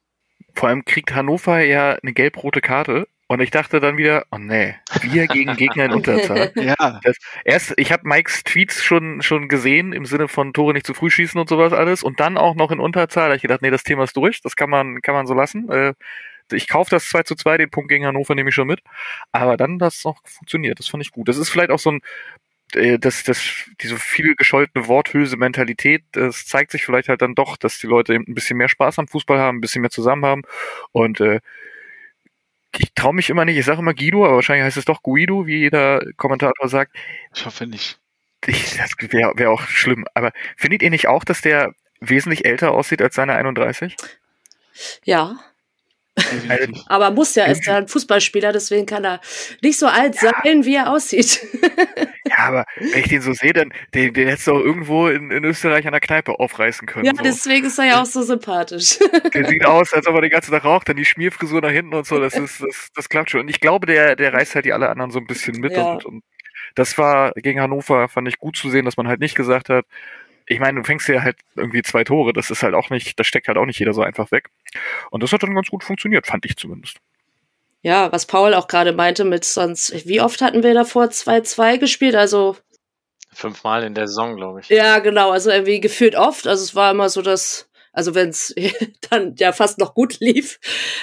[0.54, 4.74] Vor allem kriegt Hannover ja eine gelb-rote Karte und ich dachte dann wieder, oh nee,
[5.00, 6.52] wir gegen Gegner in Unterzahl.
[6.56, 10.86] Ja, Das, erst, ich habe Mikes Tweets schon schon gesehen im Sinne von Tore nicht
[10.86, 13.28] zu früh schießen und sowas alles und dann auch noch in Unterzahl.
[13.28, 15.32] Da hab ich gedacht, nee, das Thema ist durch, das kann man kann man so
[15.32, 15.70] lassen.
[15.70, 15.94] Äh,
[16.50, 18.80] ich kaufe das 2 zu 2, den Punkt gegen Hannover nehme ich schon mit.
[19.30, 21.28] Aber dann das noch funktioniert, das fand ich gut.
[21.28, 22.00] Das ist vielleicht auch so ein
[22.76, 27.78] äh, das, das, diese viel gescholtene Worthülse-Mentalität, das zeigt sich vielleicht halt dann doch, dass
[27.78, 30.42] die Leute eben ein bisschen mehr Spaß am Fußball haben, ein bisschen mehr zusammen haben.
[30.92, 31.40] Und äh,
[32.78, 35.46] ich traue mich immer nicht, ich sage immer Guido, aber wahrscheinlich heißt es doch Guido,
[35.46, 36.96] wie jeder Kommentator sagt.
[37.34, 37.98] ich hoffe nicht.
[38.46, 40.04] Ich, das wäre wär auch schlimm.
[40.14, 43.96] Aber findet ihr nicht auch, dass der wesentlich älter aussieht als seine 31?
[45.04, 45.38] Ja.
[46.86, 49.20] aber muss ja, ist ja ein Fußballspieler, deswegen kann er
[49.62, 51.40] nicht so alt sein, wie er aussieht.
[52.24, 55.30] Ja, aber wenn ich den so sehe, dann den, den hättest du auch irgendwo in,
[55.30, 57.04] in Österreich an der Kneipe aufreißen können.
[57.04, 57.22] ja, so.
[57.22, 58.98] deswegen ist er ja auch so sympathisch.
[59.34, 61.94] Der sieht aus, als ob er den ganzen Tag raucht, dann die Schmierfrisur nach hinten
[61.94, 63.40] und so, das ist, das, das klappt schon.
[63.40, 65.92] Und ich glaube, der, der reißt halt die alle anderen so ein bisschen mit Ja.
[65.92, 66.24] und, und
[66.74, 69.84] das war gegen Hannover, fand ich gut zu sehen, dass man halt nicht gesagt hat,
[70.46, 73.26] ich meine, du fängst ja halt irgendwie zwei Tore, das ist halt auch nicht, das
[73.26, 74.50] steckt halt auch nicht jeder so einfach weg.
[75.10, 76.98] Und das hat dann ganz gut funktioniert, fand ich zumindest.
[77.82, 82.14] Ja, was Paul auch gerade meinte mit sonst, wie oft hatten wir davor 2-2 gespielt?
[82.14, 82.56] Also,
[83.34, 84.68] Fünfmal in der Saison, glaube ich.
[84.68, 86.46] ja, genau, also irgendwie gefühlt oft.
[86.46, 88.54] Also es war immer so, dass, also wenn es
[89.10, 90.60] dann ja fast noch gut lief.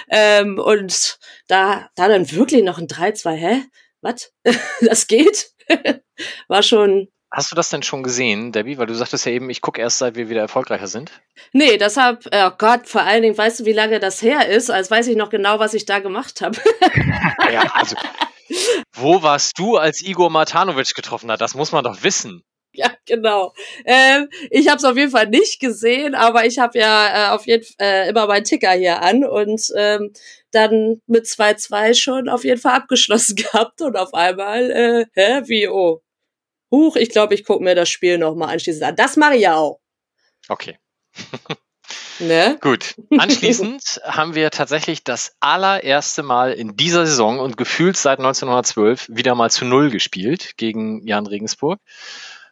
[0.09, 3.63] Ähm, und da, da dann wirklich noch ein 3-2, hä?
[4.01, 4.31] Was?
[4.81, 5.51] das geht?
[6.47, 7.09] war schon.
[7.31, 8.77] Hast du das denn schon gesehen, Debbie?
[8.79, 11.11] Weil du sagtest ja eben, ich gucke erst, seit wir wieder erfolgreicher sind.
[11.53, 14.71] Nee, deshalb, oh Gott, vor allen Dingen, weißt du, wie lange das her ist?
[14.71, 16.57] Als weiß ich noch genau, was ich da gemacht habe.
[17.51, 17.95] Ja, also.
[18.93, 21.41] Wo warst du, als Igor Matanovic getroffen hat?
[21.41, 22.43] Das muss man doch wissen.
[22.71, 23.53] Ja, genau.
[23.85, 27.47] Ähm, ich habe es auf jeden Fall nicht gesehen, aber ich habe ja äh, auf
[27.47, 30.13] jeden Fall äh, immer meinen Ticker hier an und ähm,
[30.51, 35.67] dann mit 2-2 schon auf jeden Fall abgeschlossen gehabt und auf einmal, äh, hä, wie,
[35.67, 36.01] oh,
[36.71, 38.95] huch, ich glaube, ich gucke mir das Spiel nochmal anschließend an.
[38.95, 39.79] Das mache ich ja auch,
[40.47, 40.77] Okay.
[42.19, 42.57] ne?
[42.61, 42.95] Gut.
[43.17, 49.35] Anschließend haben wir tatsächlich das allererste Mal in dieser Saison und gefühlt seit 1912 wieder
[49.35, 51.79] mal zu Null gespielt gegen Jan Regensburg.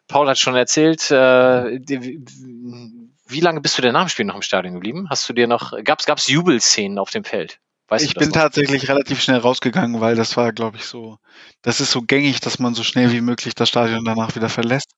[0.08, 2.24] Paul hat schon erzählt, äh, die-
[3.30, 5.08] wie lange bist du denn nach dem Spiel noch im Stadion geblieben?
[5.10, 7.60] Hast du dir noch, gab's, gab's Jubelszenen auf dem Feld?
[7.90, 8.36] Weißt ich bin noch?
[8.36, 11.18] tatsächlich relativ schnell rausgegangen, weil das war, glaube ich, so,
[11.62, 14.92] das ist so gängig, dass man so schnell wie möglich das Stadion danach wieder verlässt.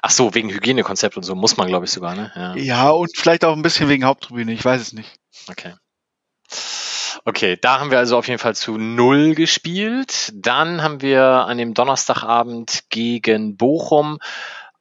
[0.00, 2.32] Ach so, wegen Hygienekonzept und so muss man, glaube ich, sogar, ne?
[2.34, 2.56] Ja.
[2.56, 5.16] Ja, und vielleicht auch ein bisschen wegen Haupttribüne, ich weiß es nicht.
[5.48, 5.74] Okay.
[7.24, 10.32] Okay, da haben wir also auf jeden Fall zu null gespielt.
[10.34, 14.18] Dann haben wir an dem Donnerstagabend gegen Bochum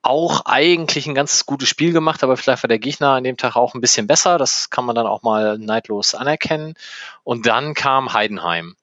[0.02, 3.56] auch eigentlich ein ganz gutes Spiel gemacht, aber vielleicht war der Gegner an dem Tag
[3.56, 4.38] auch ein bisschen besser.
[4.38, 6.74] Das kann man dann auch mal neidlos anerkennen.
[7.24, 8.76] Und dann kam Heidenheim.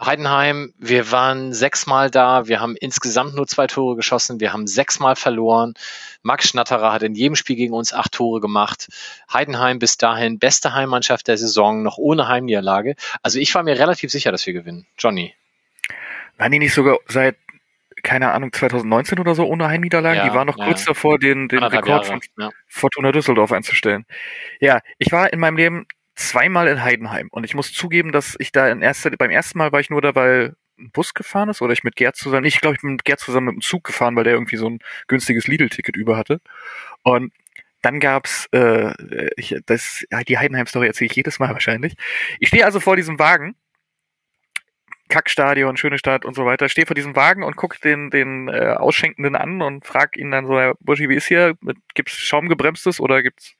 [0.00, 5.14] Heidenheim, wir waren sechsmal da, wir haben insgesamt nur zwei Tore geschossen, wir haben sechsmal
[5.14, 5.74] verloren.
[6.22, 8.88] Max Schnatterer hat in jedem Spiel gegen uns acht Tore gemacht.
[9.32, 12.96] Heidenheim bis dahin beste Heimmannschaft der Saison, noch ohne Heimniederlage.
[13.22, 14.86] Also ich war mir relativ sicher, dass wir gewinnen.
[14.98, 15.34] Johnny.
[16.38, 17.36] Waren die nicht sogar seit,
[18.04, 20.18] keine Ahnung, 2019 oder so ohne Heimniederlagen?
[20.18, 20.66] Ja, die waren noch ja.
[20.66, 22.20] kurz davor, den, den Anderthalb Rekord Jahre.
[22.20, 22.50] von Ja.
[22.68, 24.04] Fortuna Düsseldorf einzustellen.
[24.60, 28.52] Ja, ich war in meinem Leben zweimal in Heidenheim und ich muss zugeben, dass ich
[28.52, 31.62] da in erster, beim ersten Mal war ich nur da, weil ein Bus gefahren ist
[31.62, 33.84] oder ich mit Gerd zusammen, ich glaube, ich bin mit Gerd zusammen mit dem Zug
[33.84, 34.78] gefahren, weil der irgendwie so ein
[35.08, 36.40] günstiges Lidl-Ticket über hatte.
[37.02, 37.32] Und
[37.82, 38.92] dann gab's äh,
[39.36, 41.94] ich, das, die Heidenheim-Story erzähle ich jedes Mal wahrscheinlich.
[42.40, 43.56] Ich stehe also vor diesem Wagen,
[45.08, 48.74] Kackstadion, schöne Stadt und so weiter, stehe vor diesem Wagen und guck den, den äh,
[48.76, 51.54] Ausschenkenden an und frag ihn dann so, Herr Buschi, wie ist hier?
[51.94, 53.56] Gibt's Schaumgebremstes oder gibt's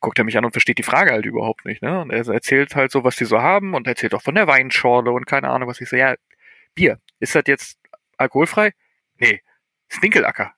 [0.00, 2.00] guckt er mich an und versteht die Frage halt überhaupt nicht, ne?
[2.00, 5.10] Und er erzählt halt so, was die so haben und erzählt auch von der Weinschorle
[5.10, 6.14] und keine Ahnung, was ich so, ja,
[6.74, 7.78] Bier, ist das jetzt
[8.16, 8.72] alkoholfrei?
[9.16, 9.42] Nee,
[9.88, 10.54] ist Ninkelacker.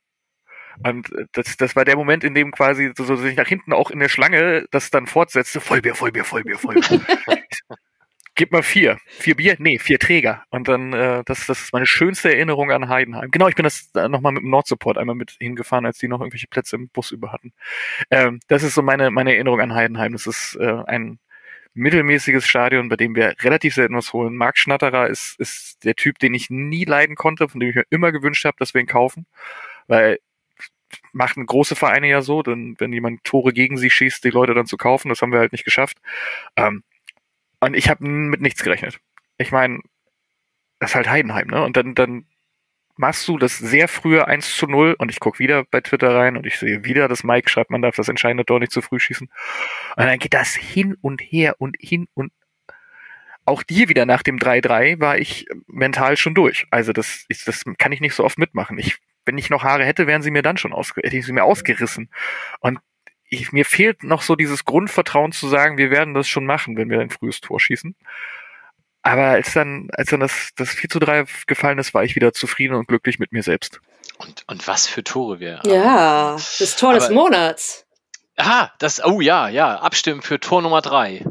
[0.83, 3.73] Und äh, das, das war der Moment, in dem quasi so, so sich nach hinten
[3.73, 7.01] auch in der Schlange das dann fortsetzte, Vollbier, Vollbier, Vollbier, Vollbier.
[8.41, 8.97] Gib mal vier.
[9.07, 9.57] Vier Bier?
[9.59, 10.45] Nee, vier Träger.
[10.49, 13.31] Und dann, äh, das, das ist meine schönste Erinnerung an Heidenheim.
[13.31, 16.21] Genau, ich bin das äh, nochmal mit dem Nordsupport einmal mit hingefahren, als die noch
[16.21, 17.53] irgendwelche Plätze im Bus über hatten.
[18.11, 20.13] Ähm, das ist so meine, meine Erinnerung an Heidenheim.
[20.13, 21.19] Das ist äh, ein
[21.75, 24.35] mittelmäßiges Stadion, bei dem wir relativ selten was holen.
[24.35, 27.85] Marc Schnatterer ist, ist der Typ, den ich nie leiden konnte, von dem ich mir
[27.91, 29.27] immer gewünscht habe, dass wir ihn kaufen.
[29.87, 30.19] Weil
[31.13, 34.65] machen große Vereine ja so, denn wenn jemand Tore gegen sie schießt, die Leute dann
[34.65, 35.99] zu kaufen, das haben wir halt nicht geschafft.
[36.57, 36.83] Ähm,
[37.61, 39.01] und ich habe mit nichts gerechnet.
[39.39, 39.81] ich meine,
[40.79, 41.63] das ist halt Heidenheim, ne?
[41.63, 42.27] Und dann, dann
[42.97, 46.37] machst du das sehr frühe 1 zu 0 und ich gucke wieder bei Twitter rein
[46.37, 48.99] und ich sehe wieder, dass Mike schreibt, man darf das entscheidende Tor nicht zu früh
[48.99, 49.29] schießen.
[49.97, 52.33] Und dann geht das hin und her und hin und
[53.47, 56.67] auch dir wieder nach dem 3-3 war ich mental schon durch.
[56.71, 58.79] Also das, ist, das kann ich nicht so oft mitmachen.
[58.79, 61.33] Ich, wenn ich noch Haare hätte, wären sie mir dann schon aus, hätte ich sie
[61.33, 62.11] mir ausgerissen.
[62.61, 62.79] Und
[63.31, 66.91] ich, mir fehlt noch so dieses Grundvertrauen zu sagen, wir werden das schon machen, wenn
[66.91, 67.95] wir ein frühes Tor schießen.
[69.03, 72.35] Aber als dann, als dann das, das 4 zu 3 gefallen ist, war ich wieder
[72.35, 73.81] zufrieden und glücklich mit mir selbst.
[74.19, 77.87] Und, und was für Tore wir Ja, das Tor des Aber- Monats.
[78.37, 81.25] Aha, das, oh ja, ja, abstimmen für Tor Nummer drei.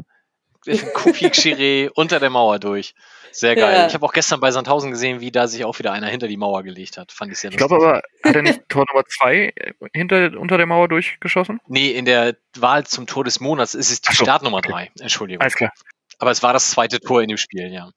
[0.94, 2.94] Kupi Chiré unter der Mauer durch.
[3.32, 3.74] Sehr geil.
[3.74, 3.86] Ja.
[3.86, 6.36] Ich habe auch gestern bei Sandhausen gesehen, wie da sich auch wieder einer hinter die
[6.36, 7.12] Mauer gelegt hat.
[7.12, 7.88] Fand ich sehr Ich glaube lustig.
[7.90, 9.52] aber, hat er nicht Tor Nummer 2
[9.94, 11.60] hinter, unter der Mauer durchgeschossen?
[11.68, 14.70] Nee, in der Wahl zum Tor des Monats ist es die so, Startnummer okay.
[14.70, 14.90] drei.
[15.00, 15.40] Entschuldigung.
[15.42, 15.72] Alles klar.
[16.18, 17.90] Aber es war das zweite Tor in dem Spiel, ja.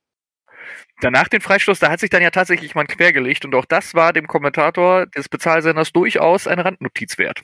[1.02, 4.14] Danach den Freistoß, da hat sich dann ja tatsächlich jemand quergelegt und auch das war
[4.14, 7.42] dem Kommentator des Bezahlsenders durchaus eine Randnotiz wert.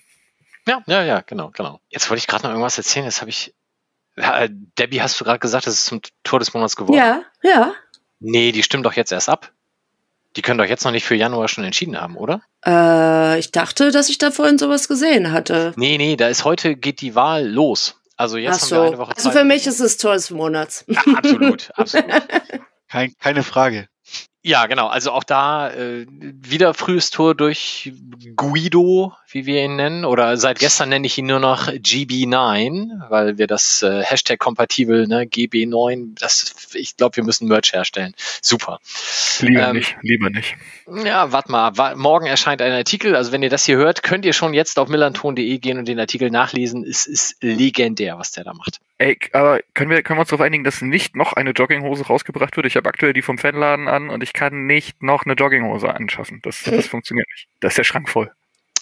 [0.66, 1.82] Ja, ja, ja, genau, genau.
[1.90, 3.54] Jetzt wollte ich gerade noch irgendwas erzählen, das habe ich.
[4.78, 6.98] Debbie, hast du gerade gesagt, es ist zum Tor des Monats geworden?
[6.98, 7.74] Ja, ja.
[8.20, 9.52] Nee, die stimmt doch jetzt erst ab.
[10.36, 12.42] Die können doch jetzt noch nicht für Januar schon entschieden haben, oder?
[12.66, 15.74] Äh, ich dachte, dass ich da vorhin sowas gesehen hatte.
[15.76, 17.96] Nee, nee, da ist heute geht die Wahl los.
[18.16, 19.02] Also Ach jetzt haben wir eine so.
[19.02, 19.38] Woche Also Zeit.
[19.40, 20.84] für mich ist es Tor des Monats.
[20.88, 22.06] Ja, absolut, absolut.
[22.90, 23.88] Kein, keine Frage.
[24.42, 24.88] Ja, genau.
[24.88, 27.92] Also auch da äh, wieder frühes Tor durch
[28.38, 30.06] Guido, wie wir ihn nennen.
[30.06, 35.24] Oder seit gestern nenne ich ihn nur noch GB9, weil wir das äh, Hashtag-kompatibel, ne,
[35.24, 38.14] GB9, das, ich glaube, wir müssen Merch herstellen.
[38.42, 38.80] Super.
[39.40, 40.56] Lieber Ähm, nicht, lieber nicht.
[41.04, 41.78] Ja, warte mal.
[41.78, 43.18] Wa morgen erscheint ein Artikel.
[43.18, 46.00] Also wenn ihr das hier hört, könnt ihr schon jetzt auf millanton.de gehen und den
[46.00, 46.86] Artikel nachlesen.
[46.86, 48.80] Es ist legendär, was der da macht.
[49.00, 52.58] Ey, aber können wir, können wir uns darauf einigen, dass nicht noch eine Jogginghose rausgebracht
[52.58, 52.66] wird?
[52.66, 56.42] Ich habe aktuell die vom Fanladen an und ich kann nicht noch eine Jogginghose anschaffen.
[56.44, 57.48] Das, das funktioniert nicht.
[57.62, 58.30] Da ist der Schrank voll.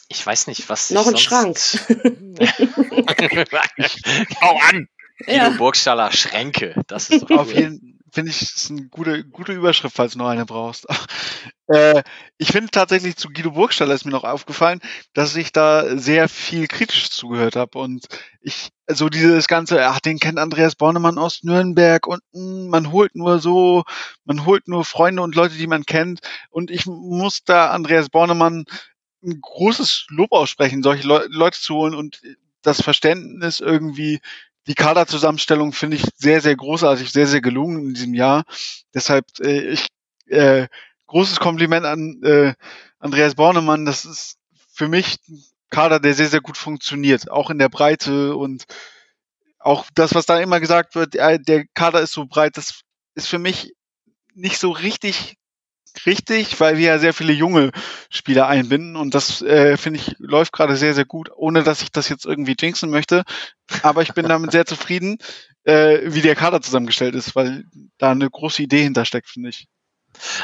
[0.09, 1.85] Ich weiß nicht, was Noch ein sonst...
[4.41, 4.87] Hau an!
[5.19, 5.49] Guido Ja.
[5.49, 6.73] Burgstaller Schränke.
[6.87, 10.45] Das ist Auf jeden finde ich, ist eine gute, gute Überschrift, falls du noch eine
[10.45, 10.87] brauchst.
[11.67, 12.03] äh,
[12.37, 14.79] ich finde tatsächlich zu Guido Burgstaller ist mir noch aufgefallen,
[15.13, 18.05] dass ich da sehr viel kritisch zugehört habe und
[18.41, 23.15] ich so dieses ganze, ach, den kennt Andreas Bornemann aus Nürnberg und mh, man holt
[23.15, 23.83] nur so,
[24.23, 28.65] man holt nur Freunde und Leute, die man kennt und ich muss da Andreas Bornemann
[29.23, 32.21] ein großes Lob aussprechen, solche Leu Leute zu holen und
[32.61, 34.19] das Verständnis irgendwie
[34.67, 38.43] die Kaderzusammenstellung finde ich sehr, sehr großartig, sehr, sehr gelungen in diesem Jahr.
[38.93, 39.87] Deshalb äh, ich
[40.27, 40.67] äh,
[41.07, 42.53] großes Kompliment an äh,
[42.99, 43.85] Andreas Bornemann.
[43.85, 44.37] Das ist
[44.73, 48.65] für mich ein Kader, der sehr, sehr gut funktioniert, auch in der Breite und
[49.59, 52.81] auch das, was da immer gesagt wird, äh, der Kader ist so breit, das
[53.15, 53.73] ist für mich
[54.33, 55.37] nicht so richtig
[56.05, 57.71] richtig, weil wir ja sehr viele junge
[58.09, 61.91] Spieler einbinden und das äh, finde ich läuft gerade sehr sehr gut, ohne dass ich
[61.91, 63.23] das jetzt irgendwie jinxen möchte.
[63.83, 65.17] Aber ich bin damit sehr zufrieden,
[65.63, 67.65] äh, wie der Kader zusammengestellt ist, weil
[67.97, 69.67] da eine große Idee hintersteckt, finde ich.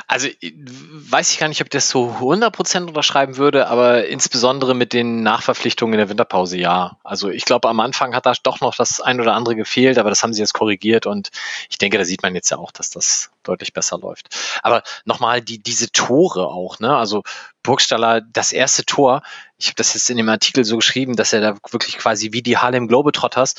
[0.07, 4.75] Also äh, weiß ich gar nicht, ob ich das so 100% unterschreiben würde, aber insbesondere
[4.75, 6.97] mit den Nachverpflichtungen in der Winterpause ja.
[7.03, 10.09] Also ich glaube, am Anfang hat da doch noch das ein oder andere gefehlt, aber
[10.09, 11.29] das haben sie jetzt korrigiert und
[11.69, 14.29] ich denke, da sieht man jetzt ja auch, dass das deutlich besser läuft.
[14.61, 16.95] Aber nochmal die, diese Tore auch, ne?
[16.95, 17.23] Also
[17.63, 19.21] Burgstaller, das erste Tor,
[19.57, 22.41] ich habe das jetzt in dem Artikel so geschrieben, dass er da wirklich quasi wie
[22.41, 23.55] die Harlem Globetrotters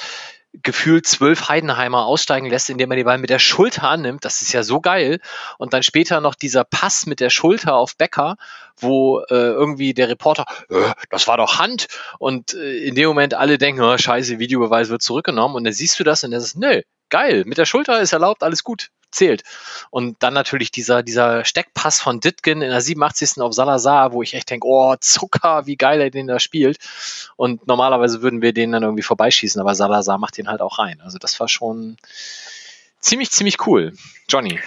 [0.63, 4.25] gefühlt zwölf Heidenheimer aussteigen lässt, indem er den Ball mit der Schulter annimmt.
[4.25, 5.21] Das ist ja so geil.
[5.59, 8.37] Und dann später noch dieser Pass mit der Schulter auf Becker,
[8.77, 11.89] wo äh, irgendwie der Reporter, äh, das war doch Hand.
[12.19, 15.57] Und äh, in dem Moment alle denken, oh, scheiße, Videobeweis wird zurückgenommen.
[15.57, 18.43] Und dann siehst du das und er sagt, nö, geil, mit der Schulter ist erlaubt,
[18.43, 19.43] alles gut, zählt.
[19.91, 23.41] Und dann natürlich dieser, dieser Steckpass von Ditgen in der 87.
[23.41, 26.79] auf Salazar, wo ich echt denke, oh, Zucker, wie geil er den da spielt.
[27.37, 31.01] Und normalerweise würden wir den dann irgendwie vorbeischießen, aber Salazar macht den halt auch rein.
[31.01, 31.97] Also das war schon
[33.01, 33.93] ziemlich, ziemlich cool.
[34.29, 34.59] Johnny.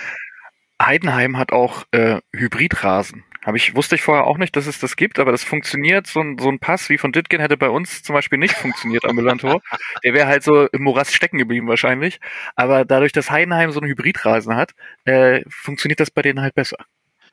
[0.81, 3.23] Heidenheim hat auch äh, Hybridrasen.
[3.47, 6.05] Hab ich, wusste ich vorher auch nicht, dass es das gibt, aber das funktioniert.
[6.05, 9.05] So ein, so ein Pass wie von Ditgen hätte bei uns zum Beispiel nicht funktioniert
[9.05, 9.61] am Millantor.
[10.03, 12.19] Der wäre halt so im Morast stecken geblieben wahrscheinlich.
[12.57, 14.71] Aber dadurch, dass Heidenheim so einen Hybridrasen hat,
[15.05, 16.75] äh, funktioniert das bei denen halt besser.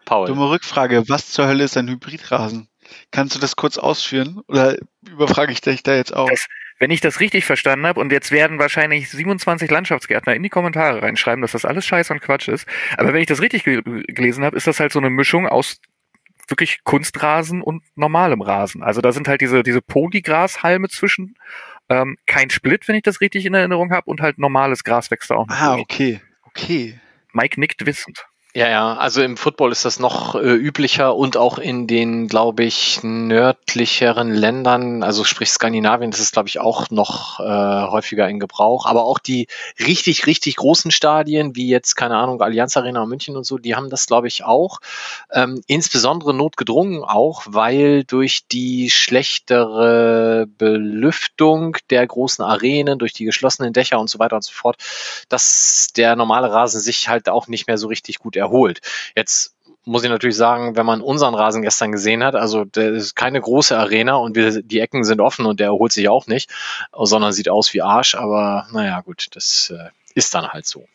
[0.04, 0.28] Paul.
[0.28, 2.68] Dumme Rückfrage, was zur Hölle ist ein Hybridrasen?
[3.10, 4.40] Kannst du das kurz ausführen?
[4.46, 4.76] Oder
[5.10, 6.30] überfrage ich dich da jetzt auch?
[6.30, 6.46] Das-
[6.78, 11.02] Wenn ich das richtig verstanden habe, und jetzt werden wahrscheinlich 27 Landschaftsgärtner in die Kommentare
[11.02, 12.66] reinschreiben, dass das alles Scheiß und Quatsch ist.
[12.98, 15.80] Aber wenn ich das richtig gel gelesen habe, ist das halt so eine Mischung aus
[16.50, 18.82] wirklich Kunstrasen und normalem Rasen.
[18.82, 21.36] Also da sind halt diese, diese Polygrashalme zwischen,
[21.88, 25.30] ähm, kein Split, wenn ich das richtig in Erinnerung habe, und halt normales Gras wächst
[25.30, 25.56] da auch noch.
[25.56, 25.82] Ah, durch.
[25.82, 26.20] okay.
[26.44, 27.00] Okay.
[27.32, 28.26] Mike nickt wissend.
[28.56, 32.62] Ja, ja, also im Football ist das noch äh, üblicher und auch in den, glaube
[32.62, 38.38] ich, nördlicheren Ländern, also sprich Skandinavien, das ist, glaube ich, auch noch äh, häufiger in
[38.38, 38.86] Gebrauch.
[38.86, 39.48] Aber auch die
[39.80, 43.90] richtig, richtig großen Stadien, wie jetzt, keine Ahnung, Allianz Arena München und so, die haben
[43.90, 44.78] das, glaube ich, auch.
[45.32, 53.72] Ähm, insbesondere notgedrungen auch, weil durch die schlechtere Belüftung der großen Arenen, durch die geschlossenen
[53.72, 54.76] Dächer und so weiter und so fort,
[55.28, 58.43] dass der normale Rasen sich halt auch nicht mehr so richtig gut erholt.
[59.16, 63.14] Jetzt muss ich natürlich sagen, wenn man unseren Rasen gestern gesehen hat, also der ist
[63.14, 66.50] keine große Arena und wir, die Ecken sind offen und der erholt sich auch nicht,
[66.92, 70.86] sondern sieht aus wie Arsch, aber naja, gut, das äh, ist dann halt so.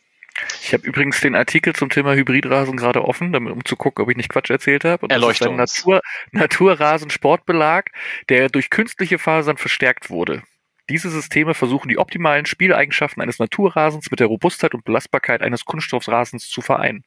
[0.62, 4.10] Ich habe übrigens den Artikel zum Thema Hybridrasen gerade offen, damit, um zu gucken, ob
[4.10, 5.04] ich nicht Quatsch erzählt habe.
[5.04, 7.91] Und Erleuchte das ist ein Natur, Naturrasen-Sportbelag,
[8.30, 10.43] der durch künstliche Fasern verstärkt wurde.
[10.89, 16.49] Diese Systeme versuchen die optimalen Spieleigenschaften eines Naturrasens mit der Robustheit und Belastbarkeit eines Kunststoffrasens
[16.49, 17.03] zu vereinen.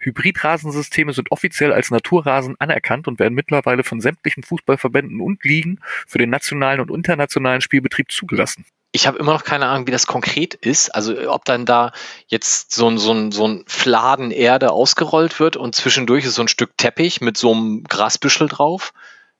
[0.00, 6.18] Hybridrasensysteme sind offiziell als Naturrasen anerkannt und werden mittlerweile von sämtlichen Fußballverbänden und Ligen für
[6.18, 8.66] den nationalen und internationalen Spielbetrieb zugelassen.
[8.92, 10.94] Ich habe immer noch keine Ahnung, wie das konkret ist.
[10.94, 11.92] Also ob dann da
[12.28, 16.42] jetzt so ein, so ein, so ein Fladen Erde ausgerollt wird und zwischendurch ist so
[16.42, 18.92] ein Stück Teppich mit so einem Grasbüschel drauf.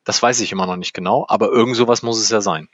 [0.05, 2.69] Das weiß ich immer noch nicht genau, aber irgend sowas muss es ja sein.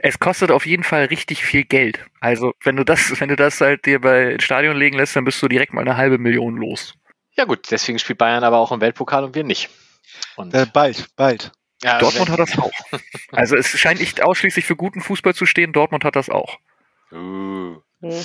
[0.00, 2.04] Es kostet auf jeden Fall richtig viel Geld.
[2.20, 5.24] Also wenn du das, wenn du das halt dir bei ins Stadion legen lässt, dann
[5.24, 6.94] bist du direkt mal eine halbe Million los.
[7.36, 9.68] Ja gut, deswegen spielt Bayern aber auch im Weltpokal und wir nicht.
[10.36, 11.52] Und äh, bald, bald.
[11.82, 12.72] Ja, Dortmund hat das auch.
[13.32, 15.72] Also es scheint nicht ausschließlich für guten Fußball zu stehen.
[15.72, 16.58] Dortmund hat das auch.
[17.12, 17.82] Uh.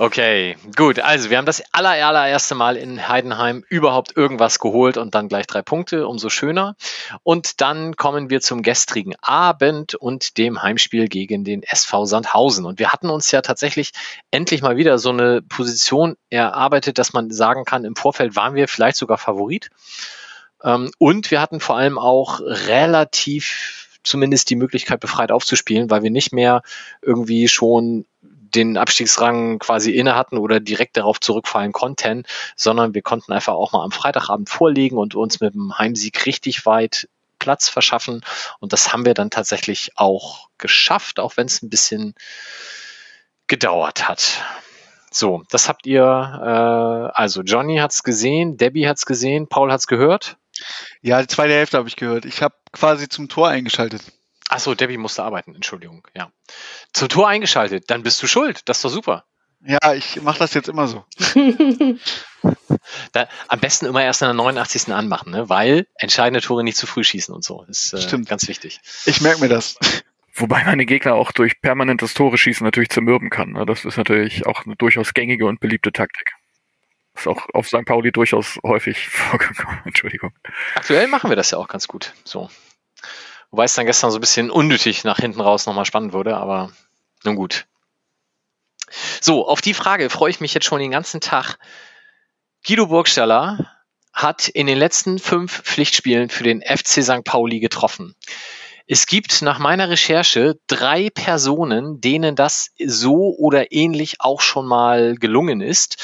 [0.00, 1.00] Okay, gut.
[1.00, 5.48] Also wir haben das aller, allererste Mal in Heidenheim überhaupt irgendwas geholt und dann gleich
[5.48, 6.76] drei Punkte, umso schöner.
[7.24, 12.64] Und dann kommen wir zum gestrigen Abend und dem Heimspiel gegen den SV Sandhausen.
[12.64, 13.90] Und wir hatten uns ja tatsächlich
[14.30, 18.68] endlich mal wieder so eine Position erarbeitet, dass man sagen kann, im Vorfeld waren wir
[18.68, 19.68] vielleicht sogar Favorit.
[20.62, 26.10] Ähm, und wir hatten vor allem auch relativ zumindest die Möglichkeit, befreit aufzuspielen, weil wir
[26.10, 26.62] nicht mehr
[27.02, 28.06] irgendwie schon
[28.54, 32.24] den Abstiegsrang quasi inne hatten oder direkt darauf zurückfallen konnten,
[32.56, 36.66] sondern wir konnten einfach auch mal am Freitagabend vorlegen und uns mit dem Heimsieg richtig
[36.66, 38.22] weit Platz verschaffen.
[38.60, 42.14] Und das haben wir dann tatsächlich auch geschafft, auch wenn es ein bisschen
[43.46, 44.42] gedauert hat.
[45.10, 50.36] So, das habt ihr, äh, also Johnny hat's gesehen, Debbie hat's gesehen, Paul hat's gehört.
[51.00, 52.24] Ja, die zweite Hälfte habe ich gehört.
[52.24, 54.02] Ich habe quasi zum Tor eingeschaltet.
[54.48, 56.30] Achso, Debbie musste arbeiten, Entschuldigung, ja.
[56.92, 59.24] Zum Tor eingeschaltet, dann bist du schuld, das ist doch super.
[59.60, 61.04] Ja, ich mache das jetzt immer so.
[63.12, 64.92] da, am besten immer erst in der 89.
[64.92, 65.48] anmachen, ne?
[65.48, 67.64] weil entscheidende Tore nicht zu früh schießen und so.
[67.64, 68.28] Ist äh, Stimmt.
[68.28, 68.80] ganz wichtig.
[69.04, 69.76] Ich merke mir das.
[70.34, 73.50] Wobei man den Gegner auch durch permanentes Tore schießen natürlich zermürben kann.
[73.50, 73.66] Ne?
[73.66, 76.34] Das ist natürlich auch eine durchaus gängige und beliebte Taktik.
[77.16, 77.84] Ist auch auf St.
[77.84, 79.80] Pauli durchaus häufig vorgekommen.
[79.84, 80.32] Entschuldigung.
[80.76, 82.14] Aktuell machen wir das ja auch ganz gut.
[82.22, 82.48] So.
[83.50, 86.70] Wobei es dann gestern so ein bisschen unnötig nach hinten raus nochmal spannend wurde, aber
[87.24, 87.66] nun gut.
[89.20, 91.58] So, auf die Frage freue ich mich jetzt schon den ganzen Tag.
[92.66, 93.70] Guido Burgstaller
[94.12, 97.24] hat in den letzten fünf Pflichtspielen für den FC St.
[97.24, 98.14] Pauli getroffen.
[98.86, 105.14] Es gibt nach meiner Recherche drei Personen, denen das so oder ähnlich auch schon mal
[105.16, 105.98] gelungen ist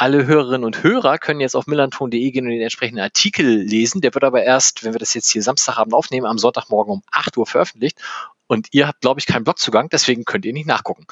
[0.00, 4.00] alle Hörerinnen und Hörer können jetzt auf millanton.de gehen und den entsprechenden Artikel lesen.
[4.00, 7.36] Der wird aber erst, wenn wir das jetzt hier Samstagabend aufnehmen, am Sonntagmorgen um 8
[7.36, 7.98] Uhr veröffentlicht.
[8.46, 11.06] Und ihr habt, glaube ich, keinen Blogzugang, deswegen könnt ihr nicht nachgucken.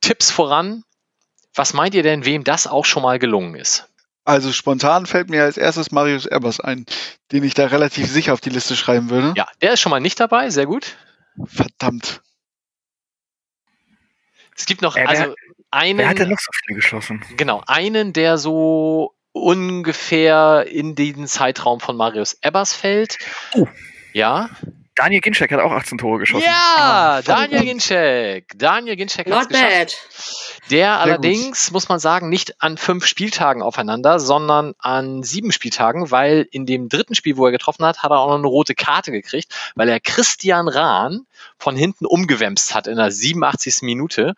[0.00, 0.84] Tipps voran.
[1.52, 3.88] Was meint ihr denn, wem das auch schon mal gelungen ist?
[4.24, 6.86] Also spontan fällt mir als erstes Marius Erbers ein,
[7.32, 9.34] den ich da relativ sicher auf die Liste schreiben würde.
[9.36, 10.96] Ja, der ist schon mal nicht dabei, sehr gut.
[11.44, 12.22] Verdammt.
[14.56, 15.34] Es gibt noch, also
[15.76, 15.98] einen.
[15.98, 17.22] Wer hat denn noch so viel geschossen?
[17.36, 23.18] Genau, einen, der so ungefähr in den Zeitraum von Marius Ebbers fällt.
[23.54, 23.66] Uh.
[24.12, 24.50] Ja.
[24.96, 26.46] Daniel Ginczek hat auch 18 Tore geschossen.
[26.46, 28.52] Ja, ah, Daniel Ginczek.
[28.56, 29.98] Daniel Ginczek hat geschafft.
[30.70, 31.74] Der Sehr allerdings, gut.
[31.74, 36.88] muss man sagen, nicht an fünf Spieltagen aufeinander, sondern an sieben Spieltagen, weil in dem
[36.88, 39.88] dritten Spiel, wo er getroffen hat, hat er auch noch eine rote Karte gekriegt, weil
[39.90, 41.26] er Christian Rahn
[41.58, 43.82] von hinten umgewämst hat in der 87.
[43.82, 44.34] Minute.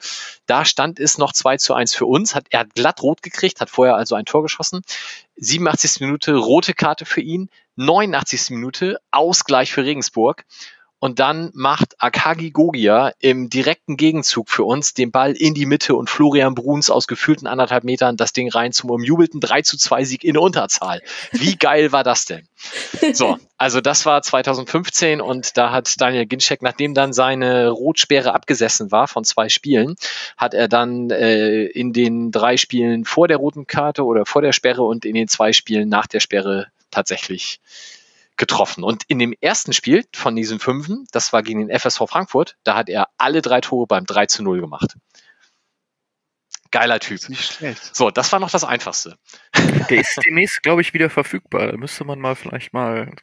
[0.46, 2.34] Da stand es noch 2 zu 1 für uns.
[2.34, 4.82] Hat, er hat glatt rot gekriegt, hat vorher also ein Tor geschossen.
[5.36, 6.00] 87.
[6.00, 7.48] Minute rote Karte für ihn.
[7.78, 8.50] 89.
[8.50, 10.44] Minute Ausgleich für Regensburg.
[11.00, 15.94] Und dann macht Akagi Gogia im direkten Gegenzug für uns den Ball in die Mitte
[15.94, 20.04] und Florian Bruns aus gefühlten anderthalb Metern das Ding rein zum umjubelten 3 zu 2
[20.04, 21.00] Sieg in Unterzahl.
[21.30, 22.48] Wie geil war das denn?
[23.12, 28.90] So, also das war 2015 und da hat Daniel Ginczek, nachdem dann seine Rotsperre abgesessen
[28.90, 29.94] war von zwei Spielen,
[30.36, 34.52] hat er dann äh, in den drei Spielen vor der roten Karte oder vor der
[34.52, 37.60] Sperre und in den zwei Spielen nach der Sperre tatsächlich
[38.36, 38.84] getroffen.
[38.84, 42.76] Und in dem ersten Spiel von diesen fünfen, das war gegen den FSV Frankfurt, da
[42.76, 44.96] hat er alle drei Tore beim 3 zu 0 gemacht.
[46.70, 47.28] Geiler Typ.
[47.28, 47.96] Nicht schlecht.
[47.96, 49.18] So, das war noch das Einfachste.
[49.90, 51.68] Der ist demnächst, glaube ich, wieder verfügbar.
[51.68, 53.14] Da müsste man mal vielleicht mal.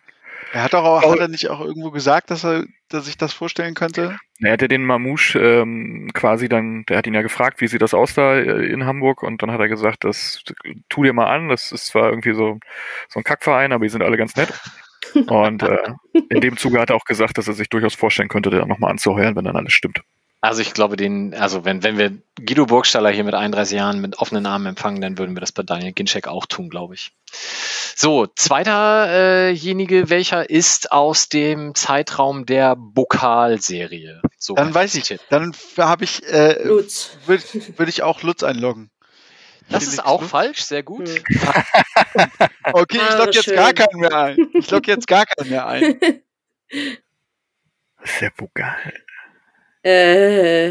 [0.53, 3.73] Er hat auch, hat er nicht auch irgendwo gesagt, dass er, dass ich das vorstellen
[3.73, 4.17] könnte?
[4.39, 7.93] Er hatte den Mamouche ähm, quasi dann, der hat ihn ja gefragt, wie sieht das
[7.93, 10.43] aus da äh, in Hamburg und dann hat er gesagt, das
[10.89, 12.59] tu dir mal an, das ist zwar irgendwie so,
[13.09, 14.53] so ein Kackverein, aber die sind alle ganz nett.
[15.27, 15.93] Und äh,
[16.29, 18.89] in dem Zuge hat er auch gesagt, dass er sich durchaus vorstellen könnte, da nochmal
[18.89, 20.01] anzuheuern, wenn dann alles stimmt.
[20.45, 22.11] Also ich glaube, den, also wenn, wenn wir
[22.45, 25.63] Guido Burgstaller hier mit 31 Jahren mit offenen Armen empfangen, dann würden wir das bei
[25.63, 27.11] Daniel Ginczek auch tun, glaube ich.
[27.95, 34.21] So, zweiterjenige, äh welcher ist aus dem Zeitraum der Bokalserie?
[34.37, 37.17] So Dann weiß ich, dann habe ich, äh, Lutz.
[37.25, 37.43] würde
[37.77, 38.91] würd ich auch Lutz einloggen.
[39.69, 40.31] Das Felix ist auch Lutz?
[40.31, 41.09] falsch, sehr gut.
[41.09, 41.23] Hm.
[42.73, 43.55] Okay, ich Ah, logge jetzt schön.
[43.55, 44.37] gar keinen mehr ein.
[44.53, 45.99] Ich logge jetzt gar keinen mehr ein.
[48.01, 48.93] Das ist ja Pokal.
[49.85, 50.69] Äh,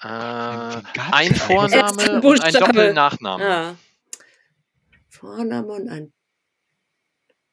[0.00, 0.80] Äh,
[1.10, 1.34] ein.
[1.34, 2.52] Vorname Ersten und ein.
[2.52, 3.42] Doppelnachname.
[3.44, 3.74] ja.
[5.10, 6.12] Vorname und ein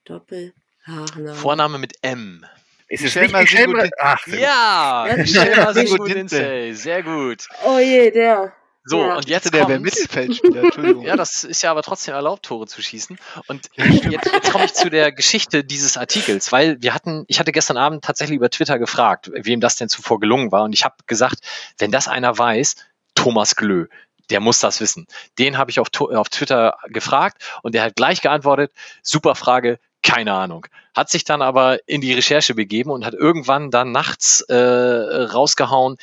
[0.04, 1.34] Doppel-Nachname.
[1.34, 2.46] Vorname mit M.
[2.88, 4.42] Ist es Michel nicht Michel Ach, sehr gut.
[4.44, 6.38] Ja, Ja, Michel ja, Masingo Dinze.
[6.40, 7.48] Dinsey, sehr gut.
[7.66, 8.54] Oh je, der.
[8.88, 9.16] So, Ja.
[9.18, 9.80] und jetzt Der wäre.
[9.80, 11.04] Mittelfeldspieler, Entschuldigung.
[11.06, 13.18] Ja, das ist ja aber trotzdem erlaubt, Tore zu schießen.
[13.48, 17.52] Und jetzt, jetzt komme ich zu der Geschichte dieses Artikels, weil wir hatten, ich hatte
[17.52, 20.64] gestern Abend tatsächlich über Twitter gefragt, wem das denn zuvor gelungen war.
[20.64, 21.40] Und ich habe gesagt,
[21.80, 22.76] wenn das einer weiß,
[23.16, 23.88] Thomas Glö,
[24.30, 25.08] der muss das wissen.
[25.40, 28.72] Den habe ich auf, auf Twitter gefragt und der hat gleich geantwortet,
[29.02, 30.68] super Frage, keine Ahnung.
[30.96, 35.98] Hat sich dann aber in die Recherche begeben und hat irgendwann dann nachts äh, rausgehauen,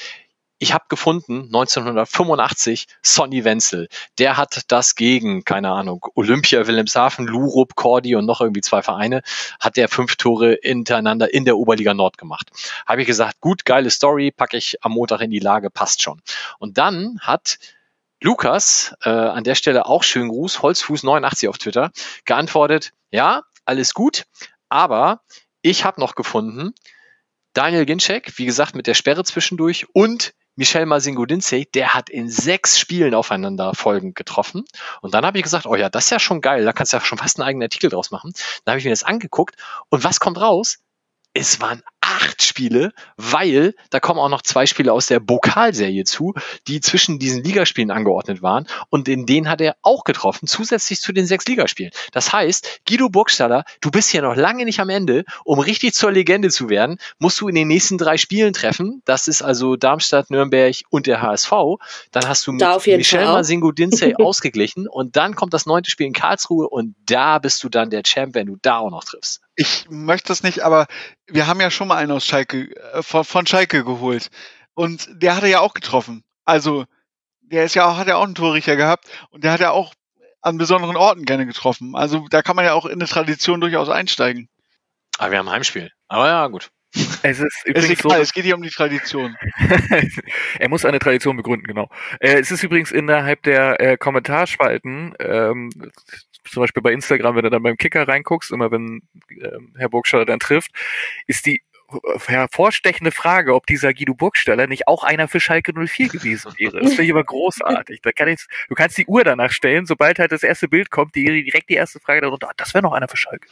[0.62, 3.88] ich habe gefunden, 1985, Sonny Wenzel.
[4.20, 9.22] Der hat das gegen, keine Ahnung, Olympia, Wilhelmshaven, Lurup, Cordi und noch irgendwie zwei Vereine,
[9.58, 12.52] hat der fünf Tore hintereinander in der Oberliga Nord gemacht.
[12.86, 16.22] Habe ich gesagt, gut, geile Story, packe ich am Montag in die Lage, passt schon.
[16.60, 17.58] Und dann hat
[18.20, 21.90] Lukas, äh, an der Stelle auch schönen Gruß, Holzfuß89 auf Twitter,
[22.24, 24.26] geantwortet, ja, alles gut,
[24.68, 25.22] aber
[25.60, 26.72] ich habe noch gefunden,
[27.52, 32.28] Daniel Ginczek, wie gesagt, mit der Sperre zwischendurch und Michel Masingo Dinsey, der hat in
[32.28, 34.64] sechs Spielen aufeinander folgend getroffen.
[35.00, 36.98] Und dann habe ich gesagt, oh ja, das ist ja schon geil, da kannst du
[36.98, 38.32] ja schon fast einen eigenen Artikel draus machen.
[38.64, 39.56] Dann habe ich mir das angeguckt
[39.88, 40.78] und was kommt raus?
[41.34, 46.34] Es waren acht Spiele, weil da kommen auch noch zwei Spiele aus der Pokalserie zu,
[46.66, 51.12] die zwischen diesen Ligaspielen angeordnet waren und in denen hat er auch getroffen, zusätzlich zu
[51.12, 51.92] den sechs Ligaspielen.
[52.12, 55.24] Das heißt, Guido Burgstaller, du bist hier noch lange nicht am Ende.
[55.44, 59.00] Um richtig zur Legende zu werden, musst du in den nächsten drei Spielen treffen.
[59.04, 61.52] Das ist also Darmstadt, Nürnberg und der HSV.
[62.10, 63.24] Dann hast du mit Da jeden Michel.
[63.24, 67.68] Masingo Dinsey ausgeglichen und dann kommt das neunte Spiel in Karlsruhe und da bist du
[67.68, 69.40] dann der Champ, wenn du da auch noch triffst.
[69.54, 70.86] Ich möchte das nicht, aber
[71.26, 74.30] wir haben ja schon mal einen aus Schalke, äh, von, von Schalke geholt.
[74.74, 76.24] Und der hatte ja auch getroffen.
[76.44, 76.86] Also,
[77.40, 79.92] der ist ja auch, hat ja auch einen Torrichter gehabt und der hat ja auch
[80.40, 81.94] an besonderen Orten gerne getroffen.
[81.94, 84.48] Also da kann man ja auch in eine Tradition durchaus einsteigen.
[85.18, 85.90] Aber wir haben ein Heimspiel.
[86.08, 86.70] Aber ja, gut.
[87.22, 89.36] Es ist Ist übrigens so, egal, es geht hier um die Tradition.
[90.58, 91.88] er muss eine Tradition begründen, genau.
[92.20, 95.70] Äh, es ist übrigens innerhalb der äh, Kommentarspalten, ähm,
[96.52, 100.24] zum Beispiel bei Instagram, wenn du dann beim Kicker reinguckst, immer wenn ähm, Herr Burgstaller
[100.24, 100.70] dann trifft,
[101.26, 101.62] ist die
[102.26, 106.80] hervorstechende Frage, ob dieser Guido Burgstaller nicht auch einer für Schalke 04 gewesen wäre.
[106.80, 108.00] Das finde ich aber großartig.
[108.02, 111.14] Da kann ich, du kannst die Uhr danach stellen, sobald halt das erste Bild kommt,
[111.14, 113.48] die direkt die erste Frage darunter, ah, das wäre noch einer für Schalke.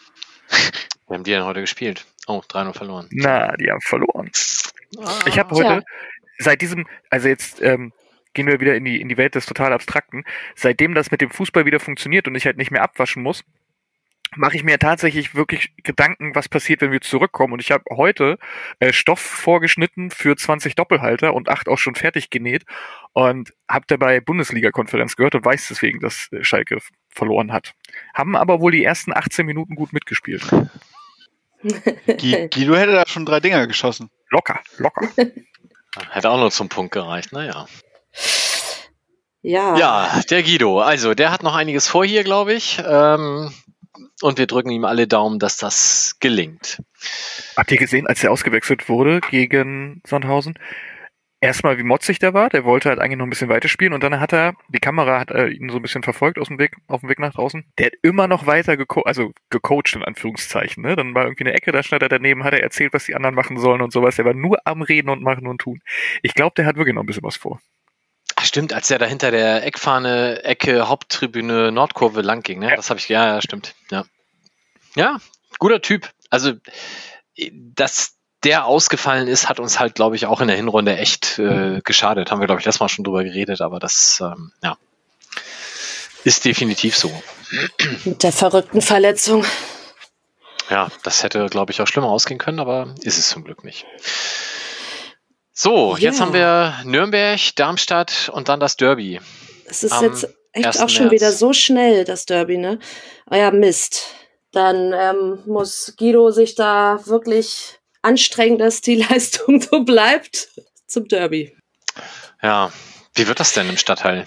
[1.08, 2.06] Wir haben die denn heute gespielt.
[2.26, 3.08] Oh, 3-0 verloren.
[3.10, 4.30] Na, die haben verloren.
[5.26, 5.84] Ich habe heute
[6.38, 7.92] seit diesem, also jetzt ähm,
[8.34, 10.24] gehen wir wieder in die in die Welt des total Abstrakten.
[10.54, 13.44] Seitdem das mit dem Fußball wieder funktioniert und ich halt nicht mehr abwaschen muss,
[14.36, 17.54] mache ich mir tatsächlich wirklich Gedanken, was passiert, wenn wir zurückkommen.
[17.54, 18.38] Und ich habe heute
[18.78, 22.64] äh, Stoff vorgeschnitten für 20 Doppelhalter und acht auch schon fertig genäht
[23.12, 26.78] und habe dabei Bundesliga-Konferenz gehört und weiß deswegen, dass äh, Schalke
[27.08, 27.74] verloren hat.
[28.14, 30.48] Haben aber wohl die ersten 18 Minuten gut mitgespielt.
[31.62, 34.10] Gui- Guido hätte da schon drei Dinger geschossen.
[34.30, 35.08] Locker, locker.
[36.10, 37.66] Hätte auch nur zum Punkt gereicht, naja.
[39.42, 39.76] Ja.
[39.76, 40.80] Ja, der Guido.
[40.80, 42.82] Also, der hat noch einiges vor hier, glaube ich.
[42.84, 43.52] Ähm,
[44.20, 46.82] und wir drücken ihm alle Daumen, dass das gelingt.
[47.56, 50.58] Habt ihr gesehen, als er ausgewechselt wurde gegen Sandhausen?
[51.40, 52.48] erstmal, wie motzig der war.
[52.48, 55.18] Der wollte halt eigentlich noch ein bisschen weiter spielen und dann hat er, die Kamera
[55.18, 57.64] hat äh, ihn so ein bisschen verfolgt aus dem Weg, auf dem Weg nach draußen.
[57.78, 60.82] Der hat immer noch weiter geko also gecoacht, in Anführungszeichen.
[60.82, 60.96] Ne?
[60.96, 63.34] Dann war irgendwie eine Ecke, da stand er daneben, hat er erzählt, was die anderen
[63.34, 64.16] machen sollen und sowas.
[64.16, 65.80] Der war nur am Reden und machen und tun.
[66.22, 67.60] Ich glaube, der hat wirklich noch ein bisschen was vor.
[68.40, 72.70] Ach, stimmt, als er da hinter der Eckfahne, Ecke, Haupttribüne, Nordkurve lang ging, ne?
[72.70, 72.76] Ja.
[72.76, 73.74] Das habe ich, ja, ja, stimmt.
[73.90, 74.04] Ja.
[74.94, 75.18] Ja,
[75.58, 76.08] guter Typ.
[76.30, 76.54] Also,
[77.52, 81.82] dass der ausgefallen ist, hat uns halt, glaube ich, auch in der Hinrunde echt äh,
[81.84, 82.30] geschadet.
[82.30, 84.78] Haben wir, glaube ich, letztes Mal schon drüber geredet, aber das, ähm, ja,
[86.24, 87.22] ist definitiv so.
[88.06, 89.44] Mit der verrückten Verletzung.
[90.70, 93.84] Ja, das hätte, glaube ich, auch schlimmer ausgehen können, aber ist es zum Glück nicht.
[95.62, 96.04] So, ja.
[96.04, 99.20] jetzt haben wir Nürnberg, Darmstadt und dann das Derby.
[99.66, 101.12] Es ist jetzt echt auch schon März.
[101.12, 102.78] wieder so schnell, das Derby, ne?
[103.26, 104.06] Euer ah Mist.
[104.52, 110.48] Dann ähm, muss Guido sich da wirklich anstrengen, dass die Leistung so bleibt
[110.86, 111.54] zum Derby.
[112.42, 112.72] Ja,
[113.14, 114.24] wie wird das denn im Stadtteil?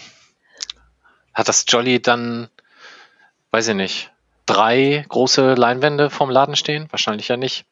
[1.34, 2.48] Hat das Jolly dann,
[3.50, 4.12] weiß ich nicht,
[4.46, 6.86] drei große Leinwände vorm Laden stehen?
[6.92, 7.66] Wahrscheinlich ja nicht.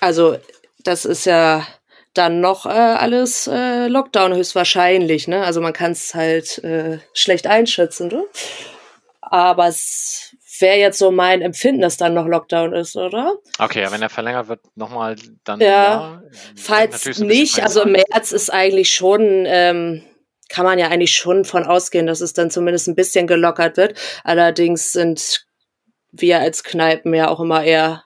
[0.00, 0.36] Also,
[0.84, 1.66] das ist ja
[2.18, 5.28] dann noch äh, alles äh, Lockdown höchstwahrscheinlich.
[5.28, 5.44] Ne?
[5.44, 8.08] Also man kann es halt äh, schlecht einschätzen.
[8.08, 8.24] Ne?
[9.20, 13.36] Aber es wäre jetzt so mein Empfinden, dass dann noch Lockdown ist, oder?
[13.58, 15.60] Okay, ja, wenn er verlängert wird, nochmal dann.
[15.60, 16.22] Ja, ja
[16.56, 20.02] falls nicht, also im März ist eigentlich schon, ähm,
[20.48, 23.98] kann man ja eigentlich schon von ausgehen, dass es dann zumindest ein bisschen gelockert wird.
[24.24, 25.46] Allerdings sind
[26.12, 28.04] wir als Kneipen ja auch immer eher,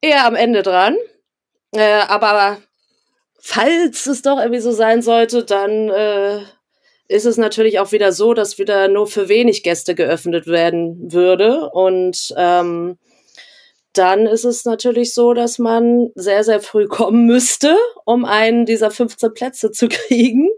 [0.00, 0.96] eher am Ende dran.
[1.72, 2.58] Äh, aber
[3.46, 6.40] falls es doch irgendwie so sein sollte, dann äh,
[7.08, 11.68] ist es natürlich auch wieder so, dass wieder nur für wenig Gäste geöffnet werden würde.
[11.68, 12.98] Und ähm,
[13.92, 17.76] dann ist es natürlich so, dass man sehr, sehr früh kommen müsste,
[18.06, 20.48] um einen dieser 15 Plätze zu kriegen.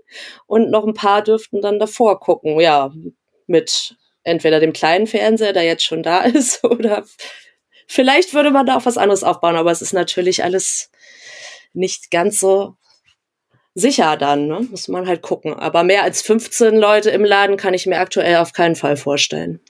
[0.46, 2.60] Und noch ein paar dürften dann davor gucken.
[2.60, 2.92] Ja,
[3.48, 7.04] mit entweder dem kleinen Fernseher, der jetzt schon da ist, oder
[7.88, 9.56] vielleicht würde man da auch was anderes aufbauen.
[9.56, 10.92] Aber es ist natürlich alles
[11.76, 12.76] nicht ganz so
[13.76, 14.66] sicher dann, ne?
[14.70, 15.54] muss man halt gucken.
[15.54, 19.60] Aber mehr als 15 Leute im Laden kann ich mir aktuell auf keinen Fall vorstellen.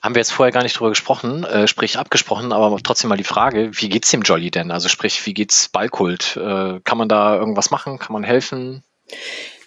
[0.00, 3.24] Haben wir jetzt vorher gar nicht drüber gesprochen, äh, sprich abgesprochen, aber trotzdem mal die
[3.24, 4.70] Frage, wie geht's dem Jolly denn?
[4.70, 6.36] Also sprich, wie geht's Ballkult?
[6.36, 7.98] Äh, kann man da irgendwas machen?
[7.98, 8.84] Kann man helfen?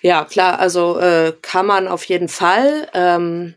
[0.02, 2.88] Ja, klar, also äh, kann man auf jeden Fall.
[2.94, 3.56] Ähm,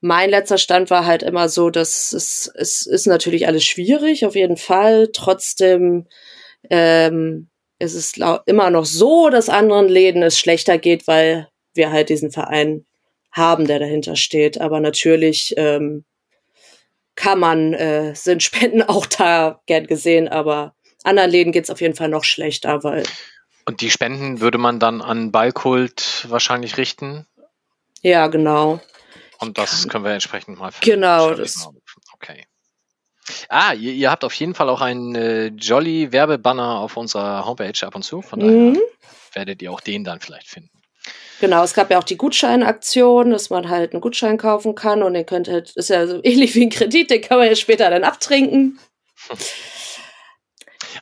[0.00, 4.34] mein letzter Stand war halt immer so, dass es, es ist natürlich alles schwierig, auf
[4.34, 5.10] jeden Fall.
[5.12, 6.06] Trotzdem
[6.70, 7.49] ähm,
[7.80, 8.12] ist es
[8.46, 12.84] immer noch so, dass anderen Läden es schlechter geht, weil wir halt diesen Verein
[13.32, 14.60] haben, der dahinter steht.
[14.60, 16.04] Aber natürlich ähm,
[17.16, 21.94] kann man, äh, sind Spenden auch da gern gesehen, aber anderen Läden geht's auf jeden
[21.94, 23.04] Fall noch schlechter, weil.
[23.64, 27.26] Und die Spenden würde man dann an Ballkult wahrscheinlich richten?
[28.02, 28.80] Ja, genau.
[29.38, 31.68] Und das können wir entsprechend mal Genau, das.
[32.12, 32.44] Okay.
[33.48, 37.86] Ah, ihr, ihr habt auf jeden Fall auch einen äh, Jolly Werbebanner auf unserer Homepage
[37.86, 38.22] ab und zu.
[38.22, 38.78] Von daher mhm.
[39.32, 40.70] werdet ihr auch den dann vielleicht finden.
[41.40, 45.14] Genau, es gab ja auch die Gutscheinaktion, dass man halt einen Gutschein kaufen kann und
[45.14, 47.88] den könnte halt, ist ja so ähnlich wie ein Kredit, den kann man ja später
[47.90, 48.78] dann abtrinken.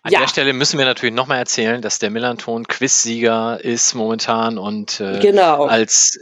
[0.02, 0.20] An ja.
[0.20, 5.18] der Stelle müssen wir natürlich nochmal erzählen, dass der Millanton Quiz-Sieger ist momentan und äh,
[5.20, 5.66] genau.
[5.66, 6.18] als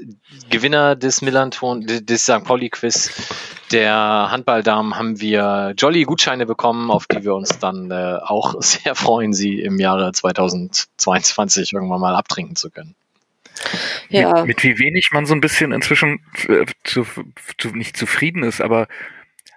[0.50, 2.44] Gewinner des Millanton, des St.
[2.44, 3.10] Pauli-Quiz
[3.72, 9.32] der Handballdamen haben wir Jolly-Gutscheine bekommen, auf die wir uns dann äh, auch sehr freuen,
[9.32, 12.94] sie im Jahre 2022 irgendwann mal abtrinken zu können.
[14.08, 14.44] Ja.
[14.44, 17.06] Mit, mit wie wenig man so ein bisschen inzwischen äh, zu,
[17.58, 18.86] zu, nicht zufrieden ist, aber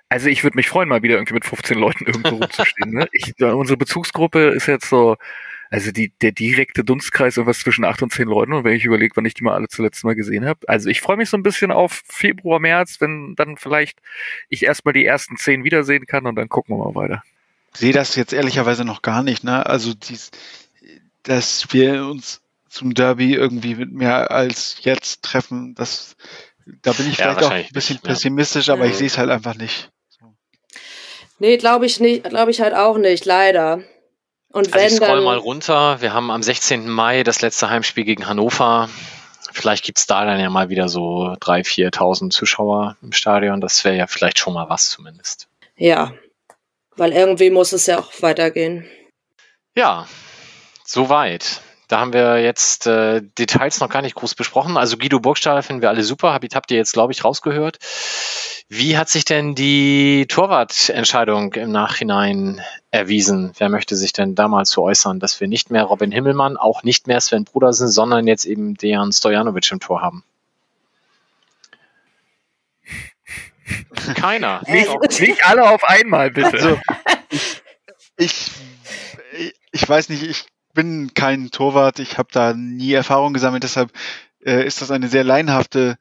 [0.10, 2.92] also ich würde mich freuen, mal wieder irgendwie mit 15 Leuten irgendwo rumzustehen.
[2.92, 3.08] Ne?
[3.12, 5.18] Ich, unsere Bezugsgruppe ist jetzt so,
[5.70, 8.54] also die, der direkte Dunstkreis irgendwas zwischen acht und zehn Leuten.
[8.54, 10.68] Und wenn ich überlege, wann ich die mal alle zuletzt mal gesehen habe.
[10.68, 14.00] Also ich freue mich so ein bisschen auf Februar, März, wenn dann vielleicht
[14.50, 17.24] ich erstmal die ersten zehn wiedersehen kann und dann gucken wir mal weiter.
[17.74, 19.64] Ich sehe das jetzt ehrlicherweise noch gar nicht, ne?
[19.64, 20.32] Also dies,
[21.22, 26.16] dass wir uns zum Derby irgendwie mit mehr als jetzt treffen, das
[26.82, 28.74] da bin ich vielleicht ja, auch ein bisschen nicht, pessimistisch, ja.
[28.74, 29.92] aber ich sehe es halt einfach nicht.
[31.40, 33.82] Nee, glaube ich nicht, glaube ich halt auch nicht, leider.
[34.52, 36.02] Und wenn also ich scroll dann, mal runter.
[36.02, 36.90] Wir haben am 16.
[36.90, 38.90] Mai das letzte Heimspiel gegen Hannover.
[39.52, 43.62] Vielleicht gibt's da dann ja mal wieder so 3.000, 4.000 Zuschauer im Stadion.
[43.62, 45.48] Das wäre ja vielleicht schon mal was zumindest.
[45.76, 46.14] Ja,
[46.96, 48.86] weil irgendwie muss es ja auch weitergehen.
[49.76, 50.08] Ja,
[50.84, 51.62] soweit.
[51.90, 54.78] Da haben wir jetzt äh, Details noch gar nicht groß besprochen.
[54.78, 56.34] Also Guido Burgstaller finden wir alle super.
[56.34, 57.80] Habt, habt ihr jetzt, glaube ich, rausgehört.
[58.70, 62.62] Wie hat sich denn die Torwartentscheidung im Nachhinein
[62.92, 63.52] erwiesen.
[63.58, 66.84] Wer möchte sich denn da mal zu äußern, dass wir nicht mehr Robin Himmelmann, auch
[66.84, 70.24] nicht mehr Sven Brudersen, sondern jetzt eben Dejan Stojanovic im Tor haben?
[74.16, 74.64] Keiner.
[74.68, 76.54] Nicht, nicht alle auf einmal, bitte.
[76.54, 76.80] Also,
[78.18, 78.50] ich,
[79.72, 83.92] ich weiß nicht, ich bin kein Torwart, ich habe da nie Erfahrung gesammelt, deshalb
[84.44, 85.98] äh, ist das eine sehr leinhafte,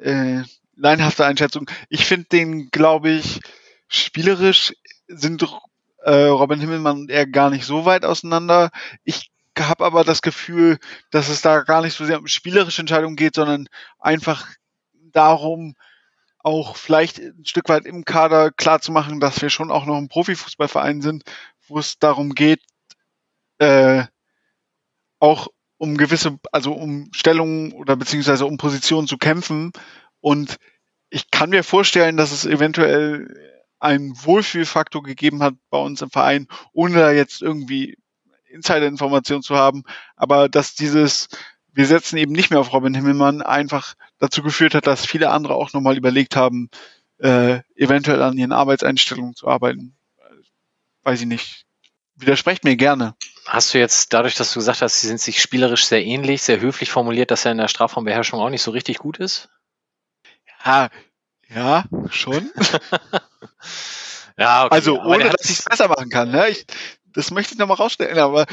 [0.00, 0.42] äh,
[0.76, 1.70] leinhafte Einschätzung.
[1.88, 3.40] Ich finde den, glaube ich,
[3.88, 4.72] spielerisch
[5.06, 5.42] sind
[6.02, 8.70] äh, Robin Himmelmann und er gar nicht so weit auseinander.
[9.04, 10.78] Ich habe aber das Gefühl,
[11.10, 13.68] dass es da gar nicht so sehr um spielerische Entscheidungen geht, sondern
[13.98, 14.46] einfach
[15.12, 15.74] darum,
[16.38, 19.96] auch vielleicht ein Stück weit im Kader klar zu machen, dass wir schon auch noch
[19.96, 21.24] ein Profifußballverein sind,
[21.66, 22.60] wo es darum geht,
[23.58, 24.04] äh,
[25.18, 25.48] auch
[25.78, 29.72] um gewisse, also um Stellungen oder beziehungsweise um Positionen zu kämpfen.
[30.20, 30.56] Und
[31.10, 36.48] ich kann mir vorstellen, dass es eventuell einen Wohlfühlfaktor gegeben hat bei uns im Verein,
[36.72, 37.96] ohne da jetzt irgendwie
[38.48, 39.84] Insider-Informationen zu haben,
[40.16, 41.28] aber dass dieses,
[41.72, 45.54] wir setzen eben nicht mehr auf Robin Himmelmann, einfach dazu geführt hat, dass viele andere
[45.54, 46.70] auch nochmal überlegt haben,
[47.18, 49.96] äh, eventuell an ihren Arbeitseinstellungen zu arbeiten.
[51.02, 51.66] Weiß ich nicht.
[52.16, 53.14] Widersprecht mir gerne.
[53.48, 56.60] Hast du jetzt, dadurch, dass du gesagt hast, sie sind sich spielerisch sehr ähnlich, sehr
[56.60, 59.48] höflich formuliert, dass er in der Strafraumbeherrschung auch nicht so richtig gut ist?
[60.66, 60.90] Ja,
[61.48, 62.50] ja, schon.
[64.36, 64.74] ja, okay.
[64.74, 66.30] Also ohne, dass ich es besser machen kann.
[66.30, 66.50] Ne?
[66.50, 66.66] Ich,
[67.06, 68.44] das möchte ich nochmal rausstellen, aber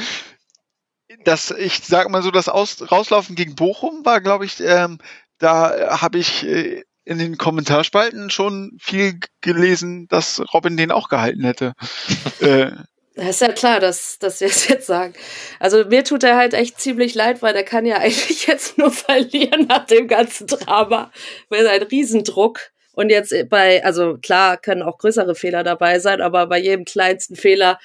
[1.24, 4.96] das, ich sage mal so, das Aus, Rauslaufen gegen Bochum war, glaube ich, ähm,
[5.36, 11.44] da habe ich äh, in den Kommentarspalten schon viel gelesen, dass Robin den auch gehalten
[11.44, 11.74] hätte.
[12.40, 12.70] äh,
[13.16, 15.14] das ist ja klar, dass, dass wir es jetzt sagen.
[15.58, 18.92] Also mir tut er halt echt ziemlich leid, weil der kann ja eigentlich jetzt nur
[18.92, 21.10] verlieren nach dem ganzen Drama.
[21.48, 22.70] Weil ein Riesendruck.
[22.92, 27.36] Und jetzt bei, also klar, können auch größere Fehler dabei sein, aber bei jedem kleinsten
[27.36, 27.78] Fehler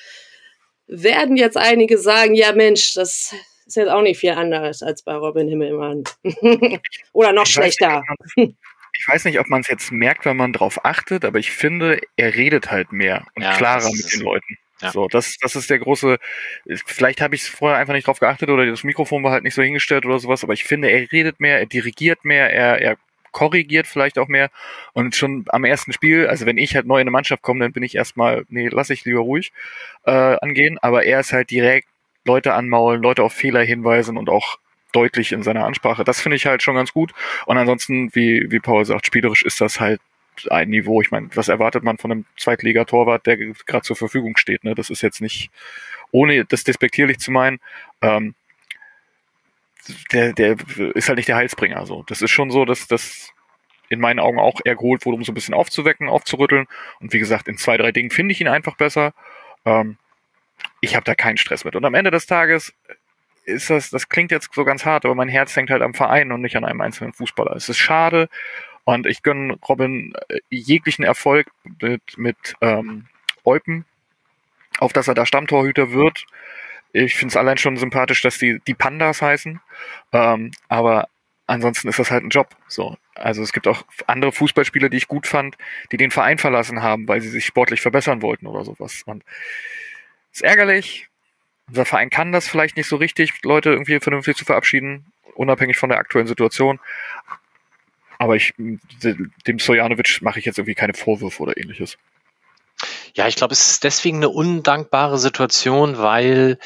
[0.87, 3.33] werden jetzt einige sagen, ja Mensch, das
[3.65, 6.05] ist jetzt auch nicht viel anders als bei Robin Himmelmann.
[7.11, 8.01] Oder noch ich schlechter.
[8.07, 8.55] Weiß nicht,
[8.97, 11.99] ich weiß nicht, ob man es jetzt merkt, wenn man drauf achtet, aber ich finde,
[12.15, 14.57] er redet halt mehr und ja, klarer mit den Leuten.
[14.81, 14.91] Ja.
[14.91, 16.17] So, das, das ist der große.
[16.85, 19.61] Vielleicht habe ich vorher einfach nicht drauf geachtet oder das Mikrofon war halt nicht so
[19.61, 22.97] hingestellt oder sowas, aber ich finde, er redet mehr, er dirigiert mehr, er, er
[23.31, 24.49] korrigiert vielleicht auch mehr.
[24.93, 27.73] Und schon am ersten Spiel, also wenn ich halt neu in eine Mannschaft komme, dann
[27.73, 29.51] bin ich erstmal, nee, lass ich lieber ruhig
[30.05, 30.77] äh, angehen.
[30.81, 31.87] Aber er ist halt direkt
[32.25, 34.57] Leute anmaulen, Leute auf Fehler hinweisen und auch
[34.91, 36.03] deutlich in seiner Ansprache.
[36.03, 37.13] Das finde ich halt schon ganz gut.
[37.45, 40.01] Und ansonsten, wie, wie Paul sagt, spielerisch ist das halt
[40.49, 41.01] ein Niveau.
[41.01, 44.63] Ich meine, was erwartet man von einem Zweitligatorwart, der gerade zur Verfügung steht?
[44.63, 44.75] Ne?
[44.75, 45.51] Das ist jetzt nicht,
[46.11, 47.59] ohne das despektierlich zu meinen,
[48.01, 48.35] ähm,
[50.11, 50.55] der, der
[50.93, 51.85] ist halt nicht der Heilsbringer.
[51.85, 52.03] So.
[52.07, 53.33] Das ist schon so, dass das
[53.89, 56.67] in meinen Augen auch eher geholt wurde, um so ein bisschen aufzuwecken, aufzurütteln.
[56.99, 59.13] Und wie gesagt, in zwei, drei Dingen finde ich ihn einfach besser.
[59.65, 59.97] Ähm,
[60.79, 61.75] ich habe da keinen Stress mit.
[61.75, 62.73] Und am Ende des Tages
[63.45, 66.31] ist das, das klingt jetzt so ganz hart, aber mein Herz hängt halt am Verein
[66.31, 67.55] und nicht an einem einzelnen Fußballer.
[67.55, 68.29] Es ist schade
[68.83, 71.47] und ich gönne Robin äh, jeglichen Erfolg
[71.81, 73.07] mit, mit ähm,
[73.45, 73.85] Eupen,
[74.79, 76.25] auf dass er da Stammtorhüter wird.
[76.93, 79.61] Ich finde es allein schon sympathisch, dass die, die Pandas heißen.
[80.11, 81.07] Ähm, aber
[81.47, 82.49] ansonsten ist das halt ein Job.
[82.67, 82.97] So.
[83.15, 85.57] Also es gibt auch andere Fußballspieler, die ich gut fand,
[85.91, 89.03] die den Verein verlassen haben, weil sie sich sportlich verbessern wollten oder sowas.
[89.05, 89.23] Und
[90.31, 91.07] ist ärgerlich.
[91.67, 95.05] Unser Verein kann das vielleicht nicht so richtig, Leute irgendwie vernünftig zu verabschieden,
[95.35, 96.79] unabhängig von der aktuellen Situation.
[98.21, 101.97] Aber ich, dem Sojanovic mache ich jetzt irgendwie keine Vorwürfe oder ähnliches.
[103.15, 106.59] Ja, ich glaube, es ist deswegen eine undankbare Situation, weil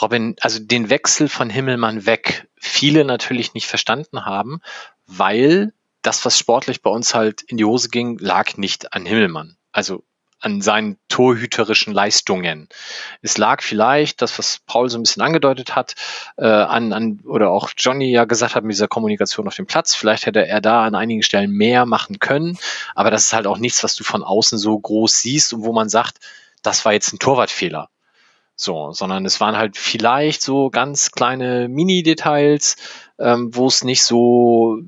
[0.00, 4.60] Robin, also den Wechsel von Himmelmann weg, viele natürlich nicht verstanden haben,
[5.08, 5.72] weil
[6.02, 9.56] das, was sportlich bei uns halt in die Hose ging, lag nicht an Himmelmann.
[9.72, 10.04] Also
[10.42, 12.68] an seinen torhüterischen Leistungen.
[13.22, 15.94] Es lag vielleicht, das, was Paul so ein bisschen angedeutet hat,
[16.36, 19.94] äh, an, an, oder auch Johnny ja gesagt hat mit dieser Kommunikation auf dem Platz,
[19.94, 22.58] vielleicht hätte er da an einigen Stellen mehr machen können,
[22.94, 25.72] aber das ist halt auch nichts, was du von außen so groß siehst und wo
[25.72, 26.18] man sagt,
[26.62, 27.88] das war jetzt ein Torwartfehler.
[28.54, 32.76] So, sondern es waren halt vielleicht so ganz kleine Mini-Details,
[33.18, 34.78] ähm, wo es nicht so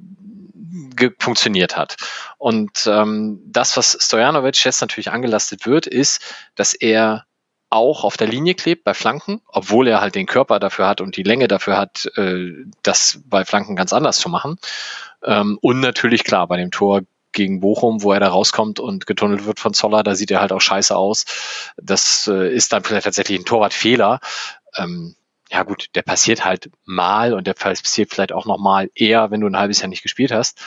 [1.19, 1.97] funktioniert hat.
[2.39, 6.21] Und ähm, das, was Stojanovic jetzt natürlich angelastet wird, ist,
[6.55, 7.27] dass er
[7.71, 11.17] auch auf der Linie klebt bei Flanken, obwohl er halt den Körper dafür hat und
[11.17, 12.53] die Länge dafür hat, äh,
[12.83, 14.59] das bei Flanken ganz anders zu machen.
[15.25, 17.03] Ähm, und natürlich klar bei dem Tor
[17.33, 20.53] gegen Bochum, wo er da rauskommt und getunnelt wird von Zoller, da sieht er halt
[20.53, 21.25] auch scheiße aus.
[21.77, 24.21] Das äh, ist dann vielleicht tatsächlich ein Torwartfehler.
[24.77, 25.17] Ähm,
[25.55, 29.40] ja gut, der passiert halt mal und der passiert vielleicht auch noch mal eher, wenn
[29.40, 30.60] du ein halbes Jahr nicht gespielt hast.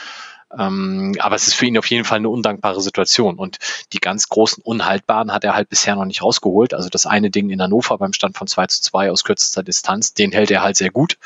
[0.58, 3.38] Ähm, aber es ist für ihn auf jeden Fall eine undankbare Situation.
[3.38, 3.58] Und
[3.92, 6.72] die ganz großen Unhaltbaren hat er halt bisher noch nicht rausgeholt.
[6.72, 10.14] Also das eine Ding in Hannover beim Stand von 2 zu 2 aus kürzester Distanz,
[10.14, 11.18] den hält er halt sehr gut.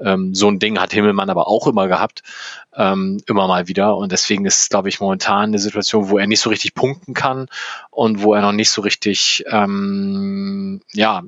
[0.00, 2.22] Ähm, so ein Ding hat Himmelmann aber auch immer gehabt,
[2.74, 3.94] ähm, immer mal wieder.
[3.98, 7.12] Und deswegen ist es, glaube ich, momentan eine Situation, wo er nicht so richtig punkten
[7.12, 7.48] kann
[7.90, 11.24] und wo er noch nicht so richtig, ähm, ja,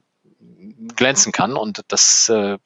[0.96, 2.58] glänzen kann und das äh,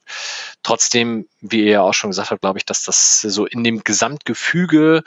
[0.62, 3.84] trotzdem, wie ihr ja auch schon gesagt habt, glaube ich, dass das so in dem
[3.84, 5.02] Gesamtgefüge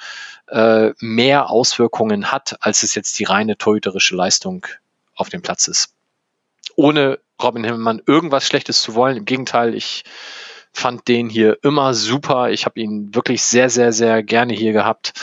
[0.48, 4.68] äh, mehr Auswirkungen hat, als es jetzt die reine torhüterische Leistung
[5.16, 5.94] auf dem Platz ist.
[6.76, 9.18] Ohne Robin Himmelmann irgendwas Schlechtes zu wollen.
[9.18, 10.04] Im Gegenteil, ich
[10.76, 12.50] fand den hier immer super.
[12.52, 15.14] Ich habe ihn wirklich sehr, sehr, sehr gerne hier gehabt.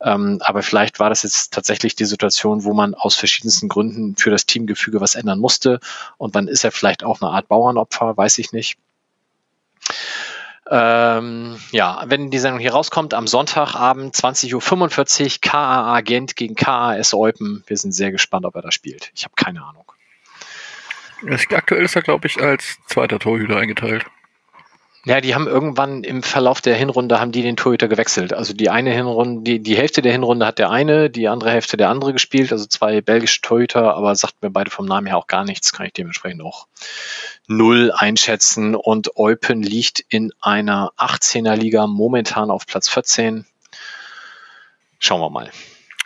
[0.00, 4.30] Ähm, aber vielleicht war das jetzt tatsächlich die Situation, wo man aus verschiedensten Gründen für
[4.30, 5.80] das Teamgefüge was ändern musste.
[6.16, 8.78] Und dann ist er vielleicht auch eine Art Bauernopfer, weiß ich nicht.
[10.70, 17.12] Ähm, ja, wenn die Sendung hier rauskommt, am Sonntagabend 20.45 Uhr, KAA Gent gegen KAS
[17.12, 17.64] Eupen.
[17.66, 19.10] Wir sind sehr gespannt, ob er da spielt.
[19.16, 19.90] Ich habe keine Ahnung.
[21.50, 24.06] Aktuell ist er, glaube ich, als zweiter Torhüter eingeteilt.
[25.06, 28.34] Ja, die haben irgendwann im Verlauf der Hinrunde haben die den Torhüter gewechselt.
[28.34, 31.78] Also die eine Hinrunde, die, die Hälfte der Hinrunde hat der eine, die andere Hälfte
[31.78, 35.26] der andere gespielt, also zwei belgische Torhüter, aber sagt mir beide vom Namen her auch
[35.26, 36.66] gar nichts, kann ich dementsprechend auch
[37.46, 38.74] null einschätzen.
[38.74, 43.46] Und Eupen liegt in einer 18er Liga momentan auf Platz 14.
[44.98, 45.50] Schauen wir mal.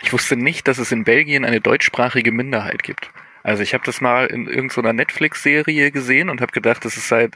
[0.02, 3.10] Ich wusste nicht, dass es in Belgien eine deutschsprachige Minderheit gibt.
[3.42, 7.34] Also ich habe das mal in irgendeiner Netflix-Serie gesehen und habe gedacht, das ist seit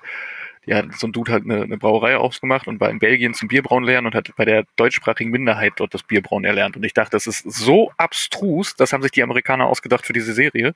[0.67, 3.85] ja, so ein Dude hat eine, eine Brauerei aufgemacht und war in Belgien zum Bierbrauen
[3.85, 6.77] lernen und hat bei der deutschsprachigen Minderheit dort das Bierbrauen erlernt.
[6.77, 10.33] Und ich dachte, das ist so abstrus, das haben sich die Amerikaner ausgedacht für diese
[10.33, 10.75] Serie.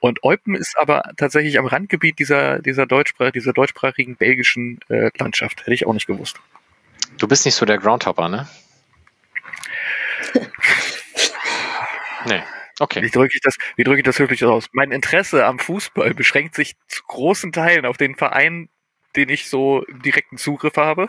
[0.00, 5.60] Und Eupen ist aber tatsächlich am Randgebiet dieser, dieser, Deutschsprach, dieser deutschsprachigen belgischen äh, Landschaft.
[5.60, 6.40] Hätte ich auch nicht gewusst.
[7.18, 8.48] Du bist nicht so der Groundhopper, ne?
[12.26, 12.42] nee.
[12.80, 13.02] Okay.
[13.02, 14.68] Wie drücke ich das, wie drücke ich das wirklich aus?
[14.72, 18.70] Mein Interesse am Fußball beschränkt sich zu großen Teilen auf den Verein,
[19.16, 21.08] den ich so direkten Zugriff habe.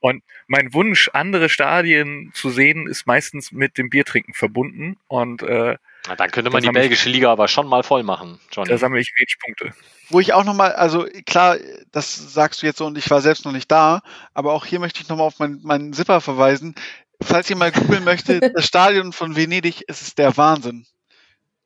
[0.00, 4.96] Und mein Wunsch, andere Stadien zu sehen, ist meistens mit dem Biertrinken verbunden.
[5.08, 5.76] Und äh,
[6.06, 8.40] Na, dann könnte man die belgische Liga aber schon mal voll machen.
[8.50, 8.70] Johnny.
[8.70, 9.74] Da sammle ich Reach-Punkte.
[10.08, 11.58] Wo ich auch nochmal, also klar,
[11.92, 14.00] das sagst du jetzt so und ich war selbst noch nicht da,
[14.32, 16.74] aber auch hier möchte ich nochmal auf meinen, meinen Zipper verweisen.
[17.22, 20.86] Falls ihr mal googeln möchtet, das Stadion von Venedig, es ist der Wahnsinn.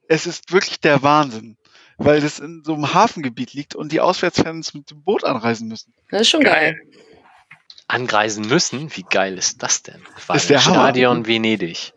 [0.08, 1.56] Es ist wirklich der Wahnsinn
[1.98, 5.92] weil das in so einem Hafengebiet liegt und die Auswärtsfans mit dem Boot anreisen müssen.
[6.10, 6.74] Das ist schon geil.
[6.74, 7.04] geil.
[7.86, 8.96] Anreisen müssen?
[8.96, 10.02] Wie geil ist das denn?
[10.26, 11.26] War ist der Stadion Hammer.
[11.26, 11.92] Venedig.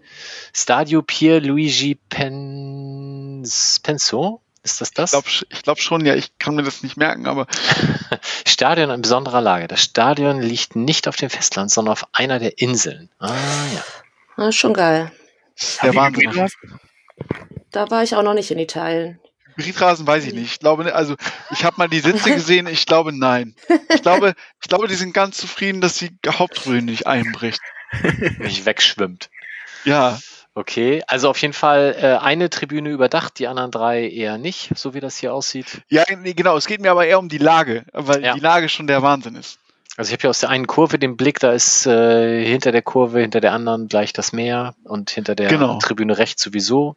[0.53, 4.41] Stadio Pierluigi Pens Penso?
[4.63, 5.13] Ist das das?
[5.13, 7.47] Ich glaube glaub schon, ja, ich kann mir das nicht merken, aber.
[8.45, 9.67] Stadion in besonderer Lage.
[9.67, 13.09] Das Stadion liegt nicht auf dem Festland, sondern auf einer der Inseln.
[13.19, 13.29] Ah,
[13.73, 13.83] ja.
[14.35, 15.11] Das ist schon geil.
[15.81, 16.47] Der Wahnsinn.
[17.71, 19.19] Da war ich auch noch nicht in Italien.
[19.57, 20.51] Hybridrasen weiß ich nicht.
[20.51, 21.15] Ich glaube, also
[21.51, 22.67] ich habe mal die Sitze gesehen.
[22.67, 23.55] Ich glaube, nein.
[23.89, 27.59] Ich glaube, ich glaube, die sind ganz zufrieden, dass die Hauptröhre nicht einbricht.
[28.39, 29.29] Nicht wegschwimmt.
[29.85, 30.19] Ja.
[30.53, 34.95] Okay, also auf jeden Fall äh, eine Tribüne überdacht, die anderen drei eher nicht, so
[34.95, 35.83] wie das hier aussieht.
[35.87, 36.57] Ja, nee, genau.
[36.57, 38.33] Es geht mir aber eher um die Lage, weil ja.
[38.33, 39.59] die Lage schon der Wahnsinn ist.
[39.97, 42.81] Also ich habe hier aus der einen Kurve den Blick, da ist äh, hinter der
[42.81, 45.77] Kurve, hinter der anderen gleich das Meer und hinter der genau.
[45.79, 46.95] Tribüne rechts sowieso.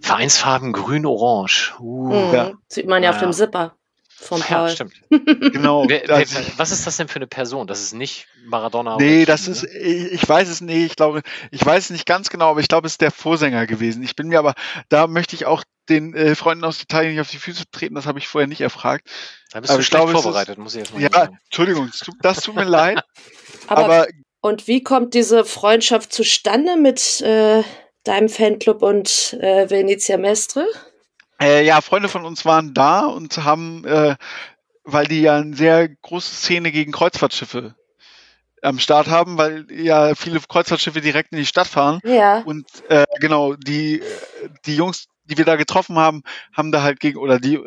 [0.00, 1.74] Vereinsfarben grün-orange.
[1.80, 2.34] Uh, mhm.
[2.34, 2.52] ja.
[2.68, 3.74] Sieht man ja, ja auf dem Zipper
[4.18, 4.68] von Paul.
[4.68, 4.94] Ja, stimmt.
[5.10, 5.88] genau.
[5.88, 6.26] Wer, wer,
[6.56, 7.66] was ist das denn für eine Person?
[7.66, 8.96] Das ist nicht Maradona.
[8.96, 9.70] Nee, das ist, ne?
[9.70, 12.86] ich weiß es nicht, ich glaube, ich weiß es nicht ganz genau, aber ich glaube,
[12.86, 14.02] es ist der Vorsänger gewesen.
[14.02, 14.54] Ich bin mir aber,
[14.88, 18.06] da möchte ich auch den äh, Freunden aus Italien nicht auf die Füße treten, das
[18.06, 19.08] habe ich vorher nicht erfragt.
[19.52, 21.38] Da bist aber du schlecht glaube, vorbereitet, ist, muss ich jetzt mal Ja, sagen.
[21.44, 23.00] Entschuldigung, das tut mir leid.
[23.68, 24.06] Aber, aber,
[24.40, 27.62] und wie kommt diese Freundschaft zustande mit äh,
[28.04, 30.66] deinem Fanclub und äh, Venezia Mestre?
[31.40, 34.16] Äh, ja, Freunde von uns waren da und haben, äh,
[34.84, 37.74] weil die ja eine sehr große Szene gegen Kreuzfahrtschiffe
[38.62, 42.00] am Start haben, weil ja viele Kreuzfahrtschiffe direkt in die Stadt fahren.
[42.04, 42.40] Ja.
[42.40, 44.02] Und äh, genau, die,
[44.66, 46.22] die Jungs, die wir da getroffen haben,
[46.52, 47.60] haben da halt gegen, oder die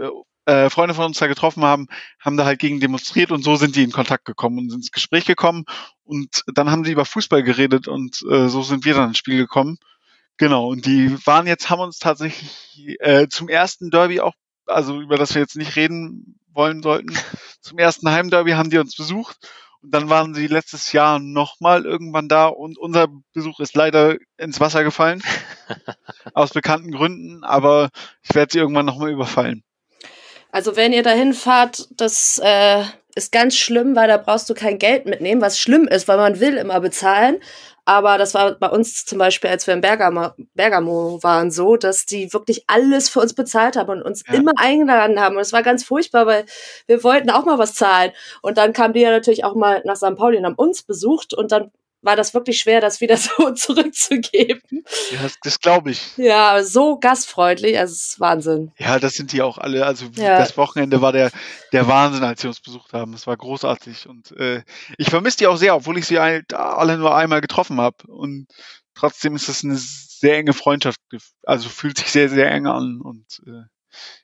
[0.45, 1.87] äh, Freunde von uns da getroffen haben,
[2.19, 5.25] haben da halt gegen demonstriert und so sind die in Kontakt gekommen und ins Gespräch
[5.25, 5.65] gekommen
[6.03, 9.37] und dann haben sie über Fußball geredet und äh, so sind wir dann ins Spiel
[9.37, 9.77] gekommen.
[10.41, 14.33] Genau, und die waren jetzt, haben uns tatsächlich äh, zum ersten Derby auch,
[14.65, 17.13] also über das wir jetzt nicht reden wollen sollten,
[17.61, 19.37] zum ersten Heimderby haben die uns besucht.
[19.83, 24.59] Und dann waren sie letztes Jahr nochmal irgendwann da und unser Besuch ist leider ins
[24.59, 25.21] Wasser gefallen.
[26.33, 27.91] aus bekannten Gründen, aber
[28.23, 29.63] ich werde sie irgendwann nochmal überfallen.
[30.51, 34.79] Also wenn ihr dahin fahrt, das äh, ist ganz schlimm, weil da brauchst du kein
[34.79, 37.37] Geld mitnehmen, was schlimm ist, weil man will immer bezahlen.
[37.85, 42.05] Aber das war bei uns zum Beispiel, als wir in Bergamo, Bergamo waren, so, dass
[42.05, 44.35] die wirklich alles für uns bezahlt haben und uns ja.
[44.35, 45.35] immer eingeladen haben.
[45.35, 46.45] Und es war ganz furchtbar, weil
[46.85, 48.11] wir wollten auch mal was zahlen.
[48.41, 50.15] Und dann kamen die ja natürlich auch mal nach St.
[50.15, 51.33] Pauli und haben uns besucht.
[51.33, 51.71] Und dann
[52.01, 54.83] war das wirklich schwer, das wieder so zurückzugeben.
[55.11, 56.17] Ja, das, das glaube ich.
[56.17, 58.71] Ja, so gastfreundlich, also es ist Wahnsinn.
[58.77, 59.85] Ja, das sind die auch alle.
[59.85, 60.37] Also ja.
[60.37, 61.31] das Wochenende war der,
[61.71, 63.13] der Wahnsinn, als sie uns besucht haben.
[63.13, 64.07] Es war großartig.
[64.07, 64.63] Und äh,
[64.97, 68.07] ich vermisse die auch sehr, obwohl ich sie halt alle nur einmal getroffen habe.
[68.07, 68.47] Und
[68.95, 70.99] trotzdem ist es eine sehr enge Freundschaft.
[71.43, 73.63] Also fühlt sich sehr, sehr eng an und äh,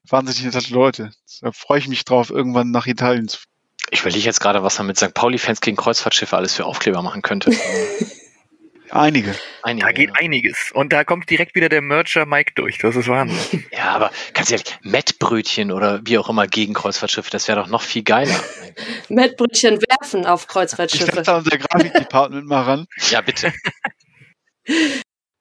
[0.09, 1.11] wahnsinnig nette Leute.
[1.41, 3.39] Da freue ich mich drauf, irgendwann nach Italien zu
[3.89, 5.13] ich überlege jetzt gerade, was man mit St.
[5.13, 7.51] Pauli-Fans gegen Kreuzfahrtschiffe alles für Aufkleber machen könnte.
[8.89, 9.35] Einige.
[9.63, 9.85] Einige.
[9.85, 10.71] Da geht einiges.
[10.73, 12.77] Und da kommt direkt wieder der Mercher Mike durch.
[12.77, 13.65] Das ist Wahnsinn.
[13.71, 17.81] Ja, aber ganz ehrlich, Mettbrötchen oder wie auch immer gegen Kreuzfahrtschiffe, das wäre doch noch
[17.81, 18.39] viel geiler.
[19.09, 21.03] Mettbrötchen werfen auf Kreuzfahrtschiffe.
[21.05, 22.87] Ich setze da unser Grafikdepartment mal ran.
[23.09, 23.53] Ja, bitte.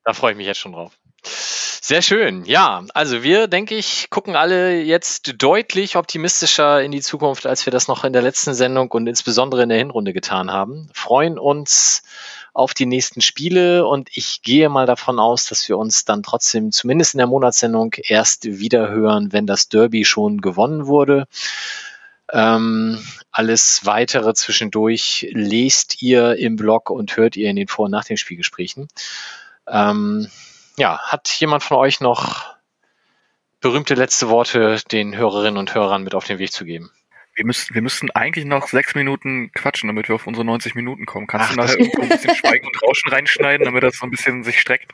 [0.04, 0.92] da freue ich mich jetzt schon drauf.
[1.88, 2.44] Sehr schön.
[2.46, 7.70] Ja, also wir, denke ich, gucken alle jetzt deutlich optimistischer in die Zukunft, als wir
[7.70, 10.88] das noch in der letzten Sendung und insbesondere in der Hinrunde getan haben.
[10.94, 12.02] Freuen uns
[12.52, 16.72] auf die nächsten Spiele und ich gehe mal davon aus, dass wir uns dann trotzdem
[16.72, 21.28] zumindest in der Monatssendung erst wieder hören, wenn das Derby schon gewonnen wurde.
[22.32, 22.98] Ähm,
[23.30, 28.04] alles weitere zwischendurch lest ihr im Blog und hört ihr in den Vor- und Nach
[28.04, 28.88] den Spielgesprächen.
[29.68, 30.26] Ähm,
[30.76, 32.56] ja, hat jemand von euch noch
[33.60, 36.90] berühmte letzte Worte den Hörerinnen und Hörern mit auf den Weg zu geben?
[37.34, 41.04] Wir müssen, wir müssten eigentlich noch sechs Minuten quatschen, damit wir auf unsere 90 Minuten
[41.04, 41.26] kommen.
[41.26, 44.10] Kannst Ach, du nachher irgendwo ein bisschen Schweigen und Rauschen reinschneiden, damit das so ein
[44.10, 44.92] bisschen sich streckt?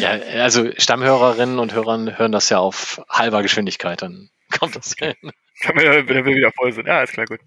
[0.00, 5.14] Ja, also Stammhörerinnen und Hörer hören das ja auf halber Geschwindigkeit, dann kommt das hin.
[5.66, 6.86] Damit wir wieder voll sind.
[6.86, 7.40] Ja, ist klar, gut.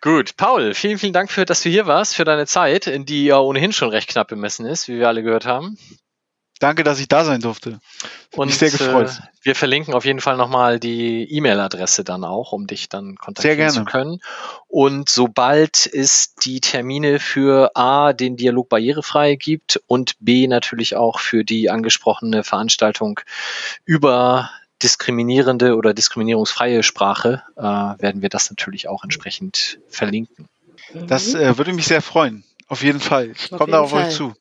[0.00, 3.24] Gut, Paul, vielen, vielen Dank für, dass du hier warst, für deine Zeit, in die
[3.24, 5.76] ja ohnehin schon recht knapp bemessen ist, wie wir alle gehört haben.
[6.60, 7.80] Danke, dass ich da sein durfte.
[8.34, 9.08] Und mich sehr gefreut.
[9.08, 13.70] Äh, wir verlinken auf jeden Fall nochmal die E-Mail-Adresse dann auch, um dich dann kontaktieren
[13.70, 14.20] zu können.
[14.66, 21.20] Und sobald es die Termine für A, den Dialog barrierefrei gibt und B, natürlich auch
[21.20, 23.20] für die angesprochene Veranstaltung
[23.84, 24.50] über
[24.82, 30.48] diskriminierende oder diskriminierungsfreie Sprache, äh, werden wir das natürlich auch entsprechend verlinken.
[30.94, 32.44] Das äh, würde mich sehr freuen.
[32.68, 33.32] Auf jeden Fall.
[33.32, 34.06] Ich komme da auf Fall.
[34.06, 34.34] euch zu.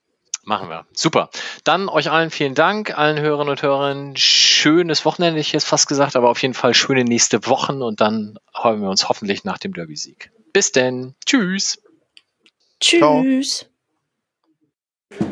[0.43, 0.85] Machen wir.
[0.93, 1.29] Super.
[1.65, 4.15] Dann euch allen vielen Dank, allen Hörerinnen und Hörern.
[4.15, 8.39] Schönes Wochenende, ich jetzt fast gesagt, aber auf jeden Fall schöne nächste Wochen und dann
[8.55, 10.31] hören wir uns hoffentlich nach dem Derby-Sieg.
[10.53, 11.15] Bis denn.
[11.25, 11.81] Tschüss.
[12.79, 13.65] Tschüss.
[15.19, 15.27] Oh,